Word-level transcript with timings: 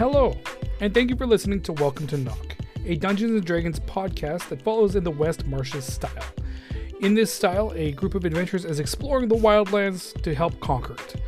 Hello, 0.00 0.34
and 0.80 0.94
thank 0.94 1.10
you 1.10 1.16
for 1.16 1.26
listening 1.26 1.60
to 1.60 1.74
Welcome 1.74 2.06
to 2.06 2.16
Knock, 2.16 2.56
a 2.86 2.96
Dungeons 2.96 3.32
and 3.32 3.44
Dragons 3.44 3.78
podcast 3.80 4.48
that 4.48 4.62
follows 4.62 4.96
in 4.96 5.04
the 5.04 5.10
West 5.10 5.46
Marches 5.46 5.84
style. 5.84 6.24
In 7.02 7.14
this 7.14 7.30
style, 7.30 7.70
a 7.76 7.92
group 7.92 8.14
of 8.14 8.24
adventurers 8.24 8.64
is 8.64 8.80
exploring 8.80 9.28
the 9.28 9.34
wildlands 9.34 10.18
to 10.22 10.34
help 10.34 10.58
conquer 10.60 10.94
it. 10.94 11.22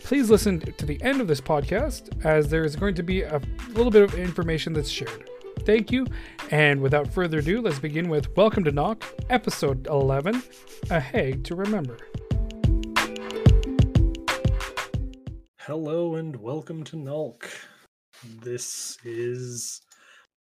Please 0.00 0.30
listen 0.30 0.60
to 0.60 0.86
the 0.86 0.98
end 1.02 1.20
of 1.20 1.28
this 1.28 1.42
podcast, 1.42 2.24
as 2.24 2.48
there 2.48 2.64
is 2.64 2.74
going 2.74 2.94
to 2.94 3.02
be 3.02 3.20
a 3.20 3.38
little 3.74 3.90
bit 3.90 4.02
of 4.02 4.14
information 4.14 4.72
that's 4.72 4.88
shared. 4.88 5.28
Thank 5.66 5.92
you, 5.92 6.06
and 6.50 6.80
without 6.80 7.12
further 7.12 7.40
ado, 7.40 7.60
let's 7.60 7.78
begin 7.78 8.08
with 8.08 8.34
Welcome 8.34 8.64
to 8.64 8.72
Knock, 8.72 9.04
episode 9.28 9.88
11 9.88 10.42
A 10.88 10.98
Hag 10.98 11.44
to 11.44 11.54
Remember. 11.54 11.98
Hello 15.66 16.16
and 16.16 16.34
welcome 16.34 16.82
to 16.82 16.96
Nulk. 16.96 17.44
This 18.42 18.98
is 19.04 19.80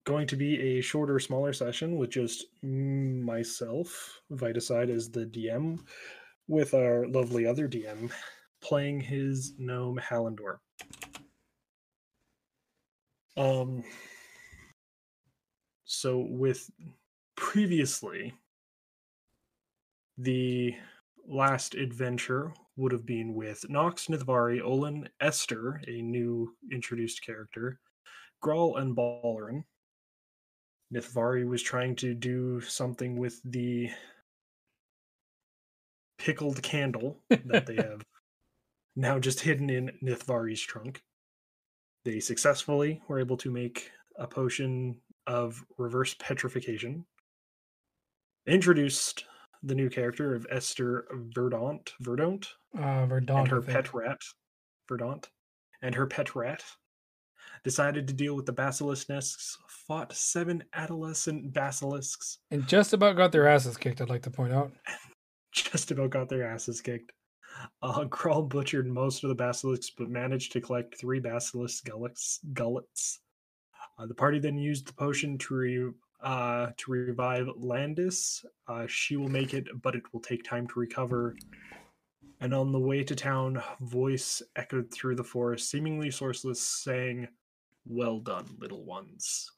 going 0.05 0.27
to 0.27 0.37
be 0.37 0.61
a 0.61 0.83
shorter, 0.83 1.19
smaller 1.19 1.55
session 1.55 1.97
with 1.97 2.11
just 2.11 2.45
myself, 2.63 4.21
Vitaside 4.31 4.95
as 4.95 5.09
the 5.09 5.25
DM, 5.25 5.79
with 6.47 6.75
our 6.75 7.07
lovely 7.07 7.47
other 7.47 7.67
DM 7.67 8.13
playing 8.61 9.01
his 9.01 9.55
gnome 9.59 9.99
Hallandor. 9.99 10.59
Um 13.35 13.85
so 15.87 16.19
with 16.19 16.71
previously 17.35 18.35
the 20.19 20.75
last 21.27 21.75
adventure 21.75 22.53
would 22.79 22.93
have 22.93 23.05
been 23.05 23.35
with 23.35 23.69
Nox, 23.69 24.07
Nithvari, 24.07 24.63
Olin, 24.63 25.09
Esther, 25.21 25.83
a 25.89 26.01
new 26.01 26.55
introduced 26.73 27.25
character, 27.25 27.81
Grawl, 28.43 28.81
and 28.81 28.97
Balrin. 28.97 29.65
Nithvari 30.95 31.47
was 31.47 31.61
trying 31.61 31.97
to 31.97 32.15
do 32.15 32.61
something 32.61 33.19
with 33.19 33.41
the 33.45 33.91
pickled 36.19 36.63
candle 36.63 37.21
that 37.47 37.67
they 37.67 37.77
have 37.77 38.05
now 38.95 39.19
just 39.19 39.41
hidden 39.41 39.69
in 39.71 39.91
Nithvari's 40.03 40.63
trunk. 40.63 41.03
They 42.05 42.21
successfully 42.21 43.03
were 43.09 43.19
able 43.19 43.37
to 43.39 43.51
make 43.51 43.91
a 44.17 44.27
potion 44.27 45.01
of 45.27 45.65
reverse 45.79 46.15
petrification. 46.19 47.05
Introduced 48.47 49.25
the 49.63 49.75
new 49.75 49.89
character 49.91 50.35
of 50.35 50.47
Esther 50.51 51.07
Verdant, 51.35 51.93
Verdant, 52.01 52.49
Uh, 52.77 53.07
Verdant. 53.07 53.39
and 53.41 53.49
her 53.49 53.61
pet 53.63 53.93
rat, 53.95 54.19
Verdant, 54.89 55.29
and 55.83 55.95
her 55.95 56.07
pet 56.07 56.35
rat 56.35 56.63
decided 57.65 58.07
to 58.07 58.15
deal 58.15 58.35
with 58.37 58.47
the 58.47 58.53
basilisk 58.53 59.09
nests, 59.09 59.59
fought 59.69 60.13
seven 60.13 60.63
adolescent 60.75 61.53
basilisks, 61.53 62.39
And 62.51 62.67
just 62.69 62.93
about 62.93 63.17
got 63.17 63.33
their 63.33 63.49
asses 63.49 63.77
kicked, 63.77 64.01
I'd 64.01 64.09
like 64.11 64.23
to 64.23 64.31
point 64.31 64.53
out. 64.53 64.73
just 65.53 65.91
about 65.91 66.11
got 66.11 66.29
their 66.29 66.47
asses 66.47 66.81
kicked. 66.81 67.13
Uh, 67.83 68.05
Grawl 68.05 68.49
butchered 68.49 68.87
most 68.87 69.25
of 69.25 69.29
the 69.29 69.35
basilisks, 69.35 69.91
but 69.97 70.09
managed 70.09 70.53
to 70.53 70.61
collect 70.61 70.97
three 71.01 71.19
basilisk 71.19 71.85
gullets. 71.85 72.39
gullets. 72.53 73.21
Uh, 73.99 74.07
the 74.07 74.15
party 74.15 74.39
then 74.39 74.57
used 74.57 74.87
the 74.87 74.93
potion 74.93 75.37
to 75.39 75.55
re- 75.55 75.93
uh, 76.21 76.69
to 76.77 76.91
revive 76.91 77.49
Landis. 77.57 78.45
Uh, 78.67 78.87
she 78.87 79.17
will 79.17 79.29
make 79.29 79.55
it, 79.55 79.69
but 79.83 79.95
it 79.95 80.03
will 80.13 80.21
take 80.21 80.45
time 80.45 80.67
to 80.69 80.81
recover. 80.81 81.37
And 82.41 82.55
on 82.55 82.73
the 82.73 82.79
way 82.79 83.03
to 83.03 83.17
town, 83.17 83.63
voice 83.81 84.43
echoed 84.57 84.93
through 84.93 85.17
the 85.17 85.25
forest, 85.25 85.71
seemingly 85.71 86.09
sourceless, 86.09 86.59
saying, 86.59 87.29
"Well 87.85 88.21
done, 88.21 88.47
little 88.59 88.85
ones." 88.85 89.51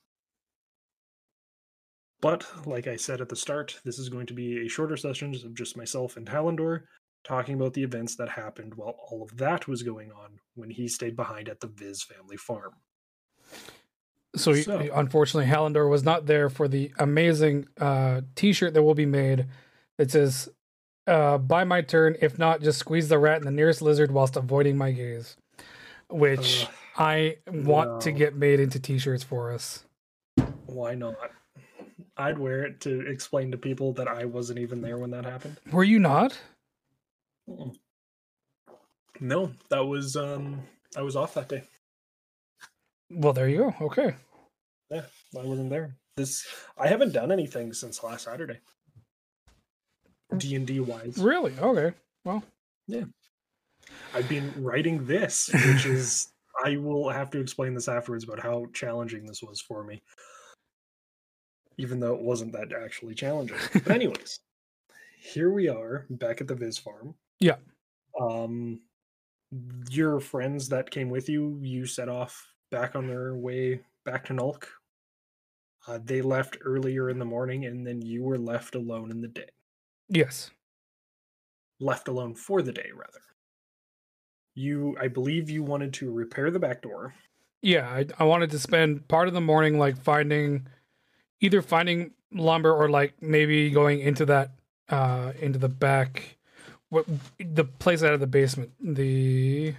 But 2.20 2.46
like 2.66 2.86
I 2.86 2.96
said 2.96 3.20
at 3.20 3.28
the 3.28 3.36
start, 3.36 3.80
this 3.84 3.98
is 3.98 4.10
going 4.10 4.26
to 4.26 4.34
be 4.34 4.66
a 4.66 4.68
shorter 4.68 4.96
session 4.96 5.34
of 5.34 5.54
just 5.54 5.76
myself 5.76 6.16
and 6.16 6.26
Hallandor 6.26 6.82
talking 7.24 7.54
about 7.54 7.74
the 7.74 7.82
events 7.82 8.16
that 8.16 8.28
happened 8.28 8.74
while 8.74 8.96
all 9.10 9.22
of 9.22 9.36
that 9.38 9.68
was 9.68 9.82
going 9.82 10.10
on 10.12 10.38
when 10.54 10.70
he 10.70 10.88
stayed 10.88 11.16
behind 11.16 11.48
at 11.48 11.60
the 11.60 11.66
Viz 11.66 12.02
family 12.02 12.36
farm. 12.36 12.72
So, 14.36 14.54
So- 14.54 14.88
unfortunately, 14.94 15.50
Hallandor 15.50 15.88
was 15.90 16.04
not 16.04 16.26
there 16.26 16.48
for 16.48 16.68
the 16.68 16.92
amazing 16.98 17.66
uh, 17.80 18.20
T-shirt 18.36 18.74
that 18.74 18.82
will 18.82 18.94
be 18.94 19.06
made 19.06 19.46
that 19.98 20.10
says 20.10 20.48
uh, 21.06 21.38
"Buy 21.38 21.64
my 21.64 21.80
turn. 21.82 22.16
If 22.20 22.38
not, 22.38 22.60
just 22.62 22.78
squeeze 22.78 23.08
the 23.08 23.18
rat 23.18 23.38
in 23.38 23.44
the 23.44 23.50
nearest 23.50 23.82
lizard 23.82 24.12
whilst 24.12 24.36
avoiding 24.36 24.76
my 24.78 24.92
gaze," 24.92 25.36
which 26.08 26.64
Ugh, 26.64 26.74
I 26.96 27.36
want 27.48 28.02
to 28.02 28.12
get 28.12 28.36
made 28.36 28.60
into 28.60 28.78
T-shirts 28.78 29.24
for 29.24 29.50
us. 29.52 29.84
why 30.66 30.94
not? 30.94 31.16
I'd 32.16 32.38
wear 32.38 32.62
it 32.64 32.80
to 32.82 33.00
explain 33.08 33.50
to 33.50 33.56
people 33.56 33.92
that 33.94 34.06
I 34.06 34.26
wasn't 34.26 34.58
even 34.60 34.82
there 34.82 34.98
when 34.98 35.10
that 35.10 35.24
happened. 35.24 35.56
Were 35.72 35.84
you 35.84 35.98
not? 35.98 36.38
No, 39.20 39.52
that 39.70 39.84
was 39.84 40.16
um 40.16 40.62
I 40.96 41.02
was 41.02 41.16
off 41.16 41.34
that 41.34 41.48
day. 41.48 41.64
Well, 43.10 43.32
there 43.32 43.48
you 43.48 43.58
go. 43.58 43.74
Okay. 43.86 44.14
Yeah, 44.90 45.02
I 45.38 45.42
wasn't 45.42 45.70
there. 45.70 45.96
This 46.16 46.46
I 46.78 46.88
haven't 46.88 47.12
done 47.12 47.32
anything 47.32 47.72
since 47.72 48.02
last 48.02 48.24
Saturday. 48.24 48.58
D 50.36 50.54
and 50.54 50.66
D 50.66 50.80
wise. 50.80 51.18
Really? 51.18 51.52
Okay. 51.58 51.96
Well. 52.24 52.42
Yeah. 52.86 53.04
I've 54.14 54.28
been 54.28 54.52
writing 54.56 55.06
this, 55.06 55.50
which 55.52 55.86
is 55.86 56.28
I 56.64 56.76
will 56.76 57.08
have 57.08 57.30
to 57.30 57.40
explain 57.40 57.74
this 57.74 57.88
afterwards 57.88 58.24
about 58.24 58.40
how 58.40 58.66
challenging 58.72 59.24
this 59.24 59.42
was 59.42 59.60
for 59.60 59.84
me. 59.84 60.02
Even 61.78 61.98
though 62.00 62.14
it 62.14 62.20
wasn't 62.20 62.52
that 62.52 62.72
actually 62.72 63.14
challenging. 63.14 63.56
But 63.72 63.90
anyways, 63.90 64.40
here 65.18 65.50
we 65.50 65.68
are 65.68 66.06
back 66.10 66.40
at 66.40 66.48
the 66.48 66.54
Viz 66.54 66.78
farm. 66.78 67.14
Yeah. 67.40 67.56
Um 68.20 68.80
your 69.90 70.20
friends 70.20 70.68
that 70.68 70.90
came 70.90 71.10
with 71.10 71.28
you, 71.28 71.58
you 71.60 71.86
set 71.86 72.08
off 72.08 72.46
back 72.70 72.94
on 72.96 73.06
their 73.06 73.34
way 73.34 73.80
back 74.04 74.24
to 74.26 74.32
Nulk. 74.32 74.64
Uh, 75.86 75.98
they 76.04 76.20
left 76.22 76.58
earlier 76.64 77.08
in 77.10 77.18
the 77.18 77.24
morning 77.24 77.64
and 77.66 77.86
then 77.86 78.02
you 78.02 78.22
were 78.22 78.38
left 78.38 78.74
alone 78.74 79.10
in 79.10 79.20
the 79.20 79.28
day. 79.28 79.48
Yes. 80.08 80.50
left 81.80 82.08
alone 82.08 82.34
for 82.34 82.60
the 82.62 82.72
day 82.72 82.90
rather 82.94 83.20
you 84.54 84.96
i 85.00 85.06
believe 85.08 85.48
you 85.48 85.62
wanted 85.62 85.92
to 85.94 86.10
repair 86.10 86.50
the 86.50 86.58
back 86.58 86.82
door 86.82 87.14
Yeah. 87.62 87.88
I, 87.88 88.06
I 88.18 88.24
wanted 88.24 88.50
to 88.50 88.58
spend 88.58 89.06
part 89.08 89.28
of 89.28 89.34
the 89.34 89.40
morning 89.40 89.78
like 89.78 89.96
finding, 89.96 90.66
either 91.40 91.62
finding 91.62 92.10
lumber 92.32 92.72
or 92.72 92.88
like 92.90 93.14
maybe 93.22 93.70
going 93.70 94.00
into 94.00 94.26
that 94.26 94.50
uh 94.88 95.32
into 95.40 95.58
the 95.58 95.68
back, 95.68 96.36
what 96.88 97.06
the 97.38 97.64
place 97.64 98.02
out 98.02 98.14
of 98.14 98.20
the 98.20 98.26
basement, 98.26 98.72
the 98.80 99.74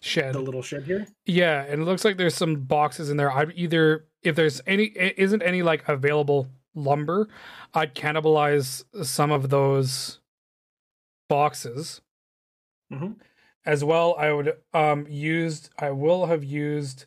shed. 0.00 0.34
the 0.34 0.40
little 0.40 0.62
shed 0.62 0.84
here 0.84 1.06
Yeah, 1.24 1.64
and 1.64 1.82
it 1.82 1.84
looks 1.84 2.04
like 2.04 2.16
there's 2.16 2.34
some 2.34 2.64
boxes 2.64 3.10
in 3.10 3.16
there. 3.16 3.30
I'd 3.30 3.52
either 3.56 4.06
if 4.22 4.36
there's 4.36 4.60
any 4.66 4.86
isn't 5.16 5.42
any 5.42 5.62
like 5.62 5.88
available 5.88 6.48
lumber, 6.74 7.28
I'd 7.74 7.94
cannibalize 7.94 8.84
some 9.04 9.30
of 9.32 9.48
those 9.50 10.20
boxes. 11.28 12.00
Mhm. 12.92 13.20
As 13.64 13.82
well, 13.82 14.14
I 14.16 14.32
would 14.32 14.56
um 14.72 15.06
used 15.08 15.70
I 15.78 15.90
will 15.90 16.26
have 16.26 16.44
used 16.44 17.06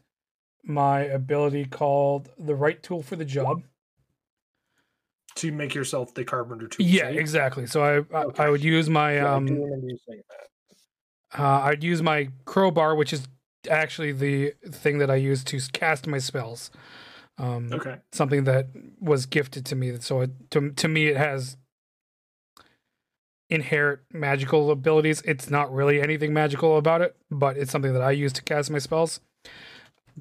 my 0.63 1.01
ability 1.01 1.66
called 1.66 2.31
the 2.38 2.56
right 2.56 2.81
tool 2.83 3.01
for 3.03 3.16
the 3.16 3.25
job. 3.25 3.63
to 5.35 5.51
make 5.51 5.73
yourself 5.73 6.13
the 6.13 6.25
carpenter 6.25 6.67
tool 6.67 6.85
Yeah, 6.85 7.06
right? 7.06 7.16
exactly. 7.16 7.66
So 7.67 7.81
I 7.83 8.17
I, 8.17 8.23
Okay. 8.25 8.44
I 8.44 8.50
would 8.50 8.63
use 8.63 8.89
my 8.89 9.16
Yeah, 9.16 9.35
um 9.35 9.47
Uh, 11.38 11.62
I'd 11.63 11.84
use 11.84 12.01
my 12.01 12.30
crowbar, 12.45 12.95
which 12.95 13.13
is 13.13 13.27
actually 13.69 14.12
the 14.12 14.53
thing 14.65 14.98
that 15.00 15.12
I 15.12 15.15
use 15.15 15.44
to 15.45 15.59
cast 15.74 16.07
my 16.07 16.18
spells. 16.18 16.71
Um, 17.38 17.69
okay 17.71 17.98
Something 18.12 18.44
that 18.45 18.68
was 19.00 19.25
gifted 19.25 19.65
to 19.68 19.75
me. 19.75 19.95
So 20.00 20.21
it, 20.21 20.51
to 20.51 20.71
to 20.71 20.88
me, 20.88 21.07
it 21.07 21.18
has 21.18 21.57
inherent 23.50 24.01
magical 24.13 24.71
abilities. 24.71 25.21
It's 25.25 25.50
not 25.50 25.74
really 25.74 26.01
anything 26.01 26.33
magical 26.33 26.77
about 26.77 27.01
it, 27.01 27.15
but 27.31 27.57
it's 27.57 27.71
something 27.71 27.94
that 27.94 28.01
I 28.01 28.12
use 28.12 28.33
to 28.33 28.44
cast 28.44 28.69
my 28.69 28.80
spells. 28.80 29.21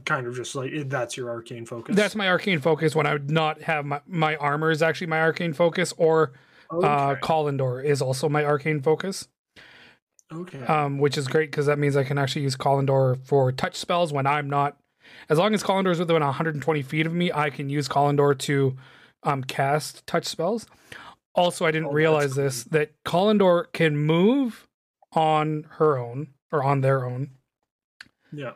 kind 0.05 0.27
of 0.27 0.37
just 0.37 0.55
like 0.55 0.88
that's 0.88 1.17
your 1.17 1.29
arcane 1.29 1.67
focus 1.67 1.97
That's 1.97 2.15
my 2.15 2.29
arcane 2.29 2.61
focus. 2.61 2.94
When 2.94 3.06
I 3.06 3.15
would 3.15 3.31
not 3.31 3.62
have 3.62 3.85
my 3.85 4.00
my 4.06 4.37
armor 4.37 4.71
is 4.71 4.82
actually 4.82 5.09
my 5.09 5.21
arcane 5.21 5.53
focus, 5.53 5.93
or 5.97 6.32
uh, 6.71 7.17
okay. 7.23 7.88
Is 7.88 8.00
also 8.03 8.29
my 8.29 8.44
arcane 8.44 8.81
focus. 8.81 9.29
Okay 10.33 10.61
um, 10.67 10.99
which 10.99 11.17
is 11.19 11.27
great 11.29 11.51
because 11.51 11.67
that 11.67 11.79
means 11.79 11.97
I 11.97 12.05
can 12.05 12.19
actually 12.19 12.43
use 12.43 12.57
Collindor 12.57 13.19
for 13.25 13.51
touch 13.53 13.77
spells 13.77 14.13
when 14.13 14.27
I'm 14.27 14.49
not. 14.49 14.77
As 15.31 15.39
long 15.39 15.55
as 15.55 15.63
Collindor 15.63 15.91
is 15.93 15.99
within 15.99 16.23
120 16.23 16.83
feet 16.83 17.07
of 17.07 17.15
me, 17.15 17.33
I 17.33 17.49
can 17.51 17.71
use 17.71 17.89
Collindor 17.89 18.39
to 18.41 18.77
um, 19.23 19.43
cast 19.43 20.07
touch 20.07 20.27
spells. 20.27 20.67
Also, 21.35 21.65
I 21.65 21.71
didn't 21.71 21.89
Oh, 21.89 21.93
realize 21.93 22.35
this 22.35 22.65
that 22.65 22.93
Collindor 23.05 23.73
can 23.73 23.97
move 23.97 24.67
on 25.13 25.65
her 25.79 25.97
own 25.99 26.29
or 26.53 26.63
on 26.63 26.81
their 26.83 27.07
own. 27.07 27.31
yeah 28.33 28.53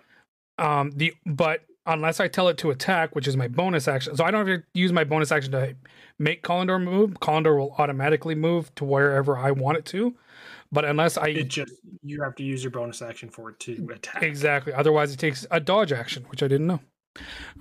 Um, 0.59 0.91
the 0.93 1.15
but 1.25 1.63
unless 1.87 2.21
I 2.21 2.29
tell 2.29 2.49
it 2.49 2.59
to 2.59 2.71
attack, 2.71 3.15
which 3.15 3.27
is 3.27 3.37
my 3.37 3.49
bonus 3.49 3.89
action, 3.89 4.15
so 4.17 4.25
I 4.25 4.31
don't 4.31 4.47
have 4.47 4.61
to 4.61 4.65
use 4.75 4.93
my 4.93 5.05
bonus 5.05 5.33
action 5.33 5.53
to 5.53 5.75
make 6.19 6.43
Collindor 6.43 6.83
move. 6.83 7.15
Collindor 7.15 7.57
will 7.59 7.75
automatically 7.79 8.35
move 8.35 8.75
to 8.77 8.85
wherever 8.85 9.37
I 9.39 9.51
want 9.53 9.79
it 9.79 9.85
to. 9.87 10.15
But 10.73 10.87
unless 10.87 11.19
I 11.19 11.29
It 11.29 11.49
just 11.49 11.75
you 12.03 12.23
have 12.23 12.35
to 12.37 12.43
use 12.43 12.65
your 12.65 12.71
bonus 12.71 13.03
action 13.03 13.29
for 13.29 13.51
it 13.51 13.59
to 13.61 13.89
attack. 13.95 14.23
exactly, 14.23 14.73
otherwise 14.73 15.13
it 15.13 15.19
takes 15.19 15.47
a 15.51 15.61
dodge 15.61 15.93
action, 15.93 16.25
which 16.29 16.43
I 16.43 16.49
didn't 16.49 16.67
know. 16.67 16.81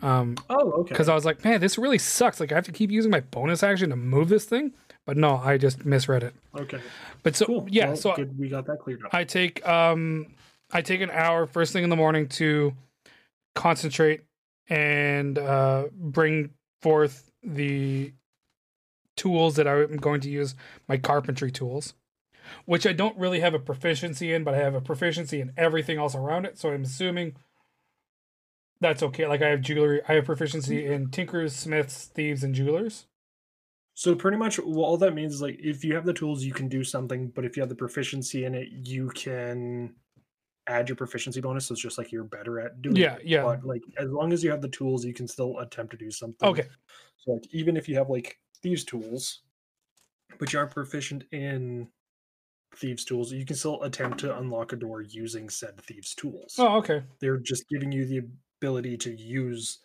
Um, 0.02 0.38
Oh, 0.50 0.72
okay. 0.72 0.94
because 0.94 1.10
I 1.10 1.14
was 1.14 1.26
like, 1.26 1.44
man, 1.44 1.60
this 1.60 1.78
really 1.78 1.98
sucks. 1.98 2.40
Like 2.40 2.54
I 2.54 2.56
have 2.56 2.66
to 2.66 2.72
keep 2.72 2.90
using 2.90 3.12
my 3.12 3.20
bonus 3.20 3.64
action 3.64 3.90
to 3.90 3.98
move 3.98 4.30
this 4.30 4.46
thing. 4.46 4.74
But 5.06 5.18
no, 5.18 5.36
I 5.38 5.58
just 5.58 5.84
misread 5.86 6.24
it. 6.24 6.34
Okay. 6.58 6.80
But 7.24 7.36
so 7.36 7.46
Cool. 7.48 7.68
yeah, 7.70 7.88
Well, 7.88 7.96
so 7.98 8.16
good. 8.16 8.38
We 8.40 8.48
got 8.48 8.66
that 8.68 8.80
cleared 8.80 9.04
up. 9.04 9.14
I 9.14 9.26
take 9.26 9.68
um 9.68 10.28
I 10.72 10.82
take 10.82 11.02
an 11.02 11.10
hour 11.12 11.46
first 11.48 11.74
thing 11.74 11.84
in 11.84 11.90
the 11.90 11.96
morning 11.98 12.28
to 12.30 12.74
concentrate 13.56 14.22
and 14.70 15.38
uh 15.38 15.86
bring 15.94 16.52
forth 16.82 17.30
the 17.44 18.14
tools 19.18 19.56
that 19.58 19.68
I'm 19.68 19.98
going 19.98 20.22
to 20.22 20.30
use 20.30 20.56
my 20.88 20.96
carpentry 20.98 21.52
tools 21.52 21.94
which 22.66 22.88
I 22.88 22.94
don't 22.94 23.18
really 23.18 23.40
have 23.40 23.54
a 23.54 23.60
proficiency 23.60 24.34
in 24.34 24.44
but 24.44 24.54
I 24.54 24.58
have 24.58 24.76
a 24.76 24.82
proficiency 24.82 25.42
in 25.42 25.52
everything 25.58 25.98
else 25.98 26.16
around 26.16 26.46
it 26.46 26.58
so 26.58 26.70
I'm 26.70 26.84
assuming 26.84 27.36
that's 28.80 29.04
okay 29.04 29.28
like 29.28 29.42
I 29.42 29.50
have 29.50 29.62
jewelry 29.62 30.02
I 30.08 30.14
have 30.14 30.26
proficiency 30.26 30.84
mm-hmm. 30.84 30.94
in 30.94 31.12
tinkers 31.12 31.56
smiths 31.56 32.06
thieves 32.06 32.44
and 32.44 32.56
jewelers 32.56 33.06
So 33.94 34.16
pretty 34.16 34.38
much 34.38 34.60
well, 34.60 34.86
all 34.86 34.98
that 34.98 35.14
means 35.14 35.36
is 35.36 35.42
like 35.42 35.60
if 35.62 35.84
you 35.84 35.94
have 35.96 36.06
the 36.06 36.14
tools, 36.14 36.44
you 36.44 36.54
can 36.54 36.68
do 36.68 36.84
something. 36.84 37.32
But 37.36 37.46
if 37.46 37.56
you 37.56 37.62
have 37.62 37.70
the 37.70 37.76
proficiency 37.76 38.46
in 38.46 38.56
it, 38.56 38.70
you 38.72 39.10
can 39.10 39.94
add 40.68 40.90
your 40.90 40.96
proficiency 40.96 41.42
bonus. 41.42 41.68
So 41.68 41.74
it's 41.74 41.82
just 41.82 41.98
like 41.98 42.12
you're 42.12 42.24
better 42.24 42.60
at 42.60 42.82
doing. 42.82 42.96
Yeah, 42.96 43.16
it. 43.16 43.26
yeah. 43.26 43.44
But 43.44 43.64
like 43.64 43.84
as 43.98 44.10
long 44.10 44.32
as 44.34 44.44
you 44.44 44.50
have 44.52 44.62
the 44.62 44.70
tools, 44.70 45.06
you 45.06 45.14
can 45.14 45.28
still 45.28 45.60
attempt 45.60 45.92
to 45.92 45.98
do 45.98 46.10
something. 46.10 46.48
okay 46.50 46.68
So 47.18 47.34
like 47.34 47.48
even 47.52 47.78
if 47.78 47.90
you 47.90 47.96
have 47.98 48.10
like 48.10 48.40
thieves 48.64 48.84
tools, 48.86 49.42
but 50.40 50.54
you 50.54 50.60
aren't 50.60 50.72
proficient 50.72 51.26
in 51.32 51.88
thieves 52.76 53.04
tools, 53.06 53.32
you 53.32 53.46
can 53.46 53.56
still 53.56 53.82
attempt 53.84 54.20
to 54.20 54.38
unlock 54.38 54.74
a 54.74 54.76
door 54.76 55.02
using 55.02 55.50
said 55.50 55.80
thieves 55.82 56.16
tools. 56.16 56.56
oh 56.58 56.78
okay 56.78 57.04
They're 57.20 57.38
just 57.38 57.68
giving 57.70 57.92
you 57.92 58.06
the 58.06 58.22
ability 58.62 58.98
to 58.98 59.12
use. 59.12 59.80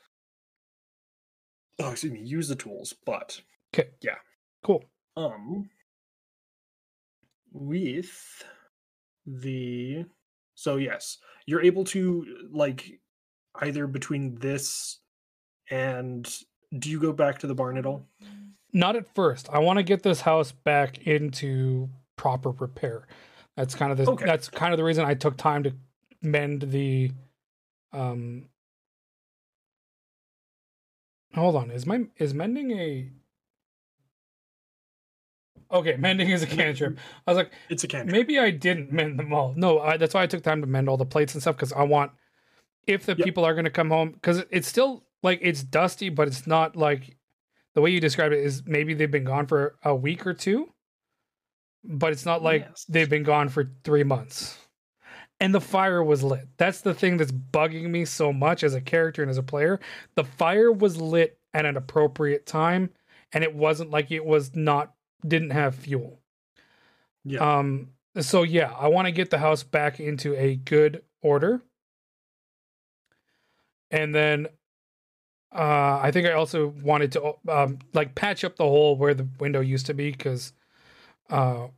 Oh, 1.78 1.90
excuse 1.90 2.12
me, 2.12 2.20
use 2.20 2.48
the 2.48 2.54
tools, 2.56 2.94
but 3.04 3.40
okay 3.74 3.90
Yeah. 4.02 4.16
cool 4.62 4.84
um 5.16 5.68
with 7.52 8.44
the 9.26 10.04
so 10.54 10.76
yes 10.76 11.18
you're 11.46 11.62
able 11.62 11.84
to 11.84 12.48
like 12.52 13.00
either 13.62 13.86
between 13.86 14.34
this 14.36 14.98
and 15.70 16.42
do 16.78 16.90
you 16.90 17.00
go 17.00 17.12
back 17.12 17.38
to 17.38 17.46
the 17.46 17.54
barn 17.54 17.76
at 17.78 17.86
all 17.86 18.06
Not 18.72 18.94
at 18.96 19.12
first. 19.14 19.48
I 19.50 19.58
want 19.60 19.78
to 19.78 19.82
get 19.82 20.02
this 20.02 20.20
house 20.20 20.52
back 20.52 21.06
into 21.06 21.88
proper 22.16 22.50
repair. 22.50 23.06
That's 23.56 23.74
kind 23.74 23.92
of 23.92 23.98
the 23.98 24.10
Okay. 24.10 24.26
that's 24.26 24.48
kind 24.48 24.72
of 24.72 24.78
the 24.78 24.84
reason 24.84 25.04
I 25.04 25.14
took 25.14 25.36
time 25.36 25.62
to 25.64 25.72
mend 26.22 26.62
the 26.62 27.10
um 27.92 28.48
Hold 31.34 31.56
on. 31.56 31.70
Is 31.70 31.86
my 31.86 32.06
is 32.16 32.32
mending 32.34 32.70
a 32.72 33.10
Okay, 35.70 35.96
mending 35.96 36.30
is 36.30 36.42
a 36.42 36.46
cantrip. 36.46 36.98
I 37.26 37.30
was 37.30 37.36
like, 37.36 37.52
it's 37.68 37.82
a 37.84 37.88
cantrip 37.88 38.12
maybe 38.12 38.38
I 38.38 38.50
didn't 38.50 38.92
mend 38.92 39.18
them 39.18 39.32
all. 39.34 39.52
No, 39.56 39.80
I, 39.80 39.96
that's 39.96 40.14
why 40.14 40.22
I 40.22 40.26
took 40.26 40.42
time 40.42 40.60
to 40.60 40.66
mend 40.66 40.88
all 40.88 40.96
the 40.96 41.04
plates 41.04 41.34
and 41.34 41.42
stuff 41.42 41.56
because 41.56 41.72
I 41.72 41.82
want 41.82 42.12
if 42.86 43.04
the 43.04 43.16
Yep. 43.16 43.26
people 43.26 43.44
are 43.44 43.52
going 43.54 43.64
to 43.64 43.70
come 43.70 43.90
home 43.90 44.12
because 44.12 44.44
it's 44.50 44.68
still 44.68 45.04
like 45.22 45.40
it's 45.42 45.62
dusty, 45.62 46.08
but 46.08 46.28
it's 46.28 46.46
not 46.46 46.76
like 46.76 47.16
the 47.74 47.80
way 47.80 47.90
you 47.90 48.00
describe 48.00 48.32
it 48.32 48.38
is 48.38 48.62
maybe 48.64 48.94
they've 48.94 49.10
been 49.10 49.24
gone 49.24 49.46
for 49.46 49.76
a 49.82 49.94
week 49.94 50.26
or 50.26 50.34
two, 50.34 50.72
but 51.86 52.12
it's 52.12 52.26
not 52.26 52.42
like 52.42 52.62
Yes. 52.62 52.84
they've 52.88 53.10
been 53.10 53.22
gone 53.22 53.48
for 53.48 53.70
three 53.84 54.04
months. 54.04 54.58
And 55.40 55.54
the 55.54 55.60
fire 55.60 56.02
was 56.02 56.22
lit. 56.24 56.48
That's 56.56 56.80
the 56.80 56.94
thing 56.94 57.18
that's 57.18 57.32
bugging 57.32 57.90
me 57.90 58.04
so 58.06 58.32
much 58.32 58.64
as 58.64 58.74
a 58.74 58.80
character 58.80 59.22
and 59.22 59.30
as 59.30 59.38
a 59.38 59.42
player. 59.42 59.78
The 60.14 60.24
fire 60.24 60.72
was 60.72 60.96
lit 60.96 61.38
at 61.52 61.66
an 61.66 61.76
appropriate 61.76 62.46
time, 62.46 62.90
and 63.32 63.44
it 63.44 63.54
wasn't 63.54 63.90
like 63.90 64.10
it 64.10 64.24
was 64.24 64.54
not 64.56 64.94
didn't 65.26 65.50
have 65.50 65.74
fuel. 65.74 66.20
yeah 67.24 67.40
Um. 67.58 67.90
So 68.20 68.44
yeah, 68.44 68.72
I 68.72 68.88
want 68.88 69.06
to 69.06 69.12
get 69.12 69.30
the 69.30 69.38
house 69.38 69.62
back 69.62 70.00
into 70.00 70.34
a 70.36 70.56
good 70.56 71.02
order, 71.22 71.60
and 73.90 74.14
then, 74.14 74.46
uh, 75.54 76.00
I 76.02 76.10
think 76.12 76.26
I 76.26 76.32
also 76.32 76.68
wanted 76.82 77.12
to 77.12 77.34
um 77.48 77.78
like 77.94 78.14
patch 78.14 78.44
up 78.44 78.56
the 78.56 78.64
hole 78.64 78.96
where 78.96 79.14
the 79.14 79.28
window 79.38 79.60
used 79.60 79.86
to 79.86 79.94
be 79.94 80.10
because, 80.10 80.52
uh, 81.30 81.68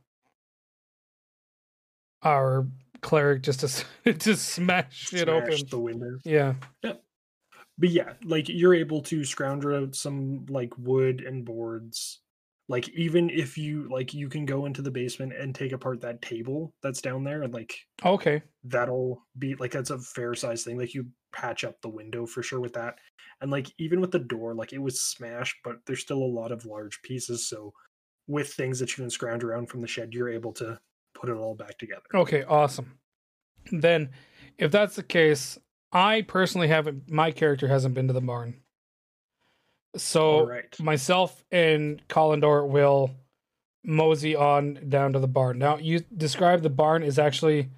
our 2.23 2.67
cleric 3.01 3.43
just 3.43 3.61
to 4.03 4.13
to 4.13 4.35
smash 4.35 5.13
it 5.13 5.19
smash 5.21 5.29
open. 5.29 5.67
the 5.69 5.79
window 5.79 6.17
Yeah. 6.25 6.53
but 6.83 7.89
yeah 7.89 8.13
like 8.25 8.49
you're 8.49 8.75
able 8.75 9.01
to 9.03 9.23
scrounge 9.23 9.65
out 9.65 9.95
some 9.95 10.45
like 10.49 10.77
wood 10.77 11.21
and 11.21 11.45
boards 11.45 12.21
like 12.67 12.89
even 12.89 13.29
if 13.29 13.57
you 13.57 13.87
like 13.89 14.13
you 14.13 14.27
can 14.29 14.45
go 14.45 14.65
into 14.65 14.81
the 14.81 14.91
basement 14.91 15.33
and 15.33 15.55
take 15.55 15.71
apart 15.71 16.01
that 16.01 16.21
table 16.21 16.73
that's 16.83 17.01
down 17.01 17.23
there 17.23 17.41
and 17.43 17.53
like 17.53 17.73
Okay. 18.05 18.41
that'll 18.65 19.23
be 19.37 19.55
like 19.55 19.71
that's 19.71 19.89
a 19.91 19.99
fair 19.99 20.33
size 20.35 20.63
thing 20.63 20.77
like 20.77 20.93
you 20.93 21.07
patch 21.31 21.63
up 21.63 21.79
the 21.81 21.89
window 21.89 22.25
for 22.25 22.43
sure 22.43 22.59
with 22.59 22.73
that 22.73 22.95
and 23.41 23.49
like 23.49 23.67
even 23.77 24.01
with 24.01 24.11
the 24.11 24.19
door 24.19 24.53
like 24.55 24.73
it 24.73 24.81
was 24.81 24.99
smashed 25.01 25.55
but 25.63 25.77
there's 25.87 26.01
still 26.01 26.21
a 26.21 26.35
lot 26.39 26.51
of 26.51 26.65
large 26.65 27.01
pieces 27.01 27.47
so 27.47 27.71
with 28.27 28.49
things 28.53 28.77
that 28.79 28.89
you 28.91 29.03
can 29.03 29.09
scrounge 29.09 29.43
around 29.43 29.67
from 29.69 29.79
the 29.81 29.87
shed 29.87 30.13
you're 30.13 30.29
able 30.29 30.51
to 30.53 30.77
put 31.13 31.29
it 31.29 31.33
all 31.33 31.55
back 31.55 31.77
together 31.77 32.01
Okay, 32.13 32.43
awesome. 32.43 32.97
Then, 33.71 34.09
if 34.57 34.71
that's 34.71 34.95
the 34.95 35.03
case, 35.03 35.57
I 35.91 36.21
personally 36.23 36.67
haven't. 36.67 37.09
My 37.09 37.31
character 37.31 37.67
hasn't 37.67 37.93
been 37.95 38.07
to 38.07 38.13
the 38.13 38.21
barn, 38.21 38.61
so 39.95 40.45
right 40.45 40.79
myself 40.79 41.43
and 41.51 42.01
Collindor 42.07 42.67
will 42.67 43.11
mosey 43.83 44.35
on 44.35 44.79
down 44.89 45.13
to 45.13 45.19
the 45.19 45.27
barn. 45.27 45.57
Now, 45.57 45.77
you 45.77 45.99
describe 46.15 46.61
the 46.61 46.69
barn 46.69 47.03
is 47.03 47.17
actually 47.19 47.69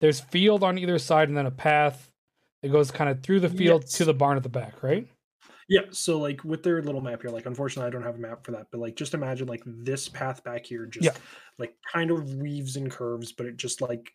there's 0.00 0.20
field 0.20 0.62
on 0.64 0.78
either 0.78 0.98
side 0.98 1.28
and 1.28 1.36
then 1.36 1.46
a 1.46 1.50
path 1.50 2.10
that 2.62 2.70
goes 2.70 2.90
kind 2.90 3.10
of 3.10 3.22
through 3.22 3.40
the 3.40 3.48
field 3.48 3.82
Yes. 3.82 3.92
to 3.92 4.04
the 4.04 4.14
barn 4.14 4.36
at 4.36 4.42
the 4.42 4.48
back, 4.48 4.82
right? 4.82 5.06
Yeah, 5.70 5.82
so 5.90 6.18
like 6.18 6.42
with 6.44 6.62
their 6.64 6.82
little 6.82 7.00
map 7.00 7.22
here, 7.22 7.30
like 7.30 7.46
unfortunately 7.46 7.86
I 7.86 7.90
don't 7.90 8.02
have 8.02 8.16
a 8.16 8.18
map 8.18 8.44
for 8.44 8.50
that, 8.52 8.66
but 8.72 8.80
like 8.80 8.96
just 8.96 9.14
imagine 9.14 9.46
like 9.46 9.62
this 9.64 10.08
path 10.08 10.42
back 10.44 10.66
here 10.66 10.84
just 10.84 11.04
Yeah. 11.06 11.12
like 11.58 11.76
kind 11.90 12.10
of 12.10 12.34
weaves 12.34 12.74
and 12.76 12.90
curves, 12.90 13.30
but 13.32 13.46
it 13.46 13.56
just 13.56 13.80
like 13.80 14.12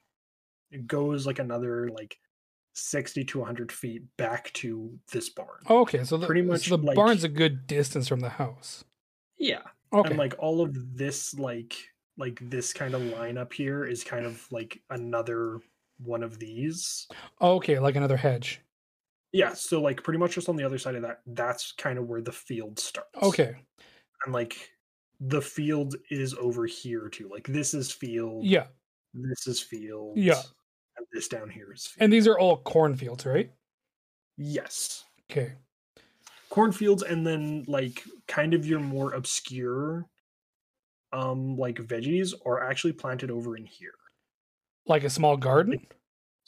it 0.71 0.85
goes 0.85 1.25
like 1.25 1.39
another 1.39 1.89
like 1.89 2.17
60 2.73 3.23
to 3.23 3.39
100 3.39 3.71
feet 3.71 4.03
back 4.17 4.51
to 4.53 4.99
this 5.13 5.29
barn. 5.29 5.61
Oh, 5.67 5.79
okay, 5.83 6.03
so 6.03 6.17
the, 6.17 6.25
Pretty 6.25 6.41
so 6.41 6.47
much 6.47 6.67
the 6.67 6.77
like- 6.77 6.95
barn's 6.97 7.23
a 7.23 7.29
good 7.29 7.67
distance 7.67 8.09
from 8.09 8.19
the 8.19 8.27
house. 8.29 8.83
Yeah. 9.37 9.61
Okay, 9.93 10.09
And 10.09 10.19
like 10.19 10.35
all 10.39 10.59
of 10.61 10.97
this 10.97 11.33
like 11.35 11.73
like 12.17 12.37
this 12.41 12.73
kind 12.73 12.93
of 12.95 13.01
line 13.01 13.37
up 13.37 13.53
here 13.53 13.85
is 13.85 14.03
kind 14.03 14.25
of 14.25 14.45
like 14.51 14.81
another 14.89 15.59
one 15.99 16.21
of 16.23 16.37
these. 16.37 17.07
okay, 17.41 17.79
like 17.79 17.95
another 17.95 18.17
hedge. 18.17 18.59
Yeah, 19.35 19.53
so 19.53 19.81
like 19.81 20.01
pretty 20.03 20.17
much 20.19 20.35
just 20.35 20.47
on 20.49 20.55
the 20.55 20.63
other 20.63 20.77
side 20.77 20.95
of 20.95 21.01
that, 21.01 21.21
that's 21.27 21.71
kind 21.73 21.97
of 21.99 22.07
where 22.07 22.21
the 22.21 22.31
field 22.31 22.79
starts. 22.79 23.09
Okay, 23.21 23.55
and 24.25 24.33
like 24.33 24.55
the 25.19 25.41
field 25.41 25.95
is 26.09 26.33
over 26.35 26.65
here 26.65 27.09
too. 27.09 27.29
Like 27.31 27.47
this 27.47 27.73
is 27.73 27.91
field. 27.91 28.45
yeah, 28.45 28.67
This 29.13 29.47
is 29.47 29.59
field. 29.61 30.17
Yeah. 30.17 30.41
And 30.97 31.05
this 31.11 31.27
down 31.27 31.49
here 31.49 31.73
is 31.73 31.87
field. 31.87 32.03
and 32.03 32.13
these 32.13 32.27
are 32.27 32.39
all 32.39 32.57
cornfields, 32.57 33.25
right? 33.25 33.51
yes. 34.37 35.03
Okay. 35.31 35.53
Cornfields 36.49 37.03
and 37.03 37.25
then 37.27 37.65
like 37.67 38.03
kind 38.27 38.53
of 38.53 38.65
your 38.65 38.79
more 38.79 39.13
obscure 39.13 40.05
um 41.11 41.57
like 41.57 41.75
veggies 41.77 42.33
are 42.45 42.63
actually 42.63 42.93
planted 42.93 43.31
over 43.31 43.57
in 43.57 43.65
here. 43.65 43.95
Like 44.87 45.03
a 45.03 45.09
small 45.09 45.35
garden? 45.35 45.85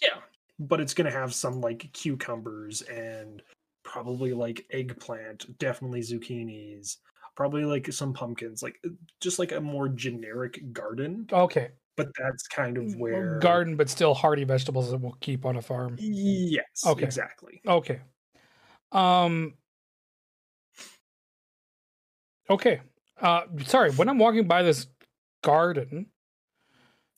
Yeah. 0.01 0.19
But 0.59 0.81
it's 0.81 0.93
gonna 0.93 1.11
have 1.11 1.33
some 1.33 1.61
like 1.61 1.91
cucumbers 1.93 2.81
and 2.83 3.43
probably 3.83 4.33
like 4.33 4.65
eggplant, 4.71 5.57
definitely 5.59 6.01
zucchinis, 6.01 6.97
probably 7.35 7.63
like 7.63 7.91
some 7.91 8.13
pumpkins, 8.13 8.63
like 8.63 8.79
uh, 8.85 8.89
just 9.21 9.37
like 9.39 9.51
a 9.51 9.61
more 9.61 9.87
generic 9.89 10.73
garden. 10.73 11.27
Okay. 11.31 11.71
But 11.95 12.09
that's 12.19 12.47
kind 12.47 12.77
of 12.77 12.95
where 12.95 13.39
Garden, 13.39 13.75
but 13.75 13.89
still 13.89 14.13
hardy 14.13 14.43
vegetables 14.43 14.91
that 14.91 14.97
we'll 14.99 15.17
keep 15.19 15.45
on 15.45 15.57
a 15.57 15.61
farm. 15.61 15.97
Yes. 15.99 16.83
Okay. 16.85 17.03
Exactly. 17.05 17.61
Okay. 17.67 18.01
Um 18.91 19.55
Okay. 22.49 22.81
Uh 23.19 23.43
sorry, 23.65 23.91
when 23.91 24.09
I'm 24.09 24.19
walking 24.19 24.47
by 24.47 24.63
this 24.63 24.87
garden, 25.43 26.11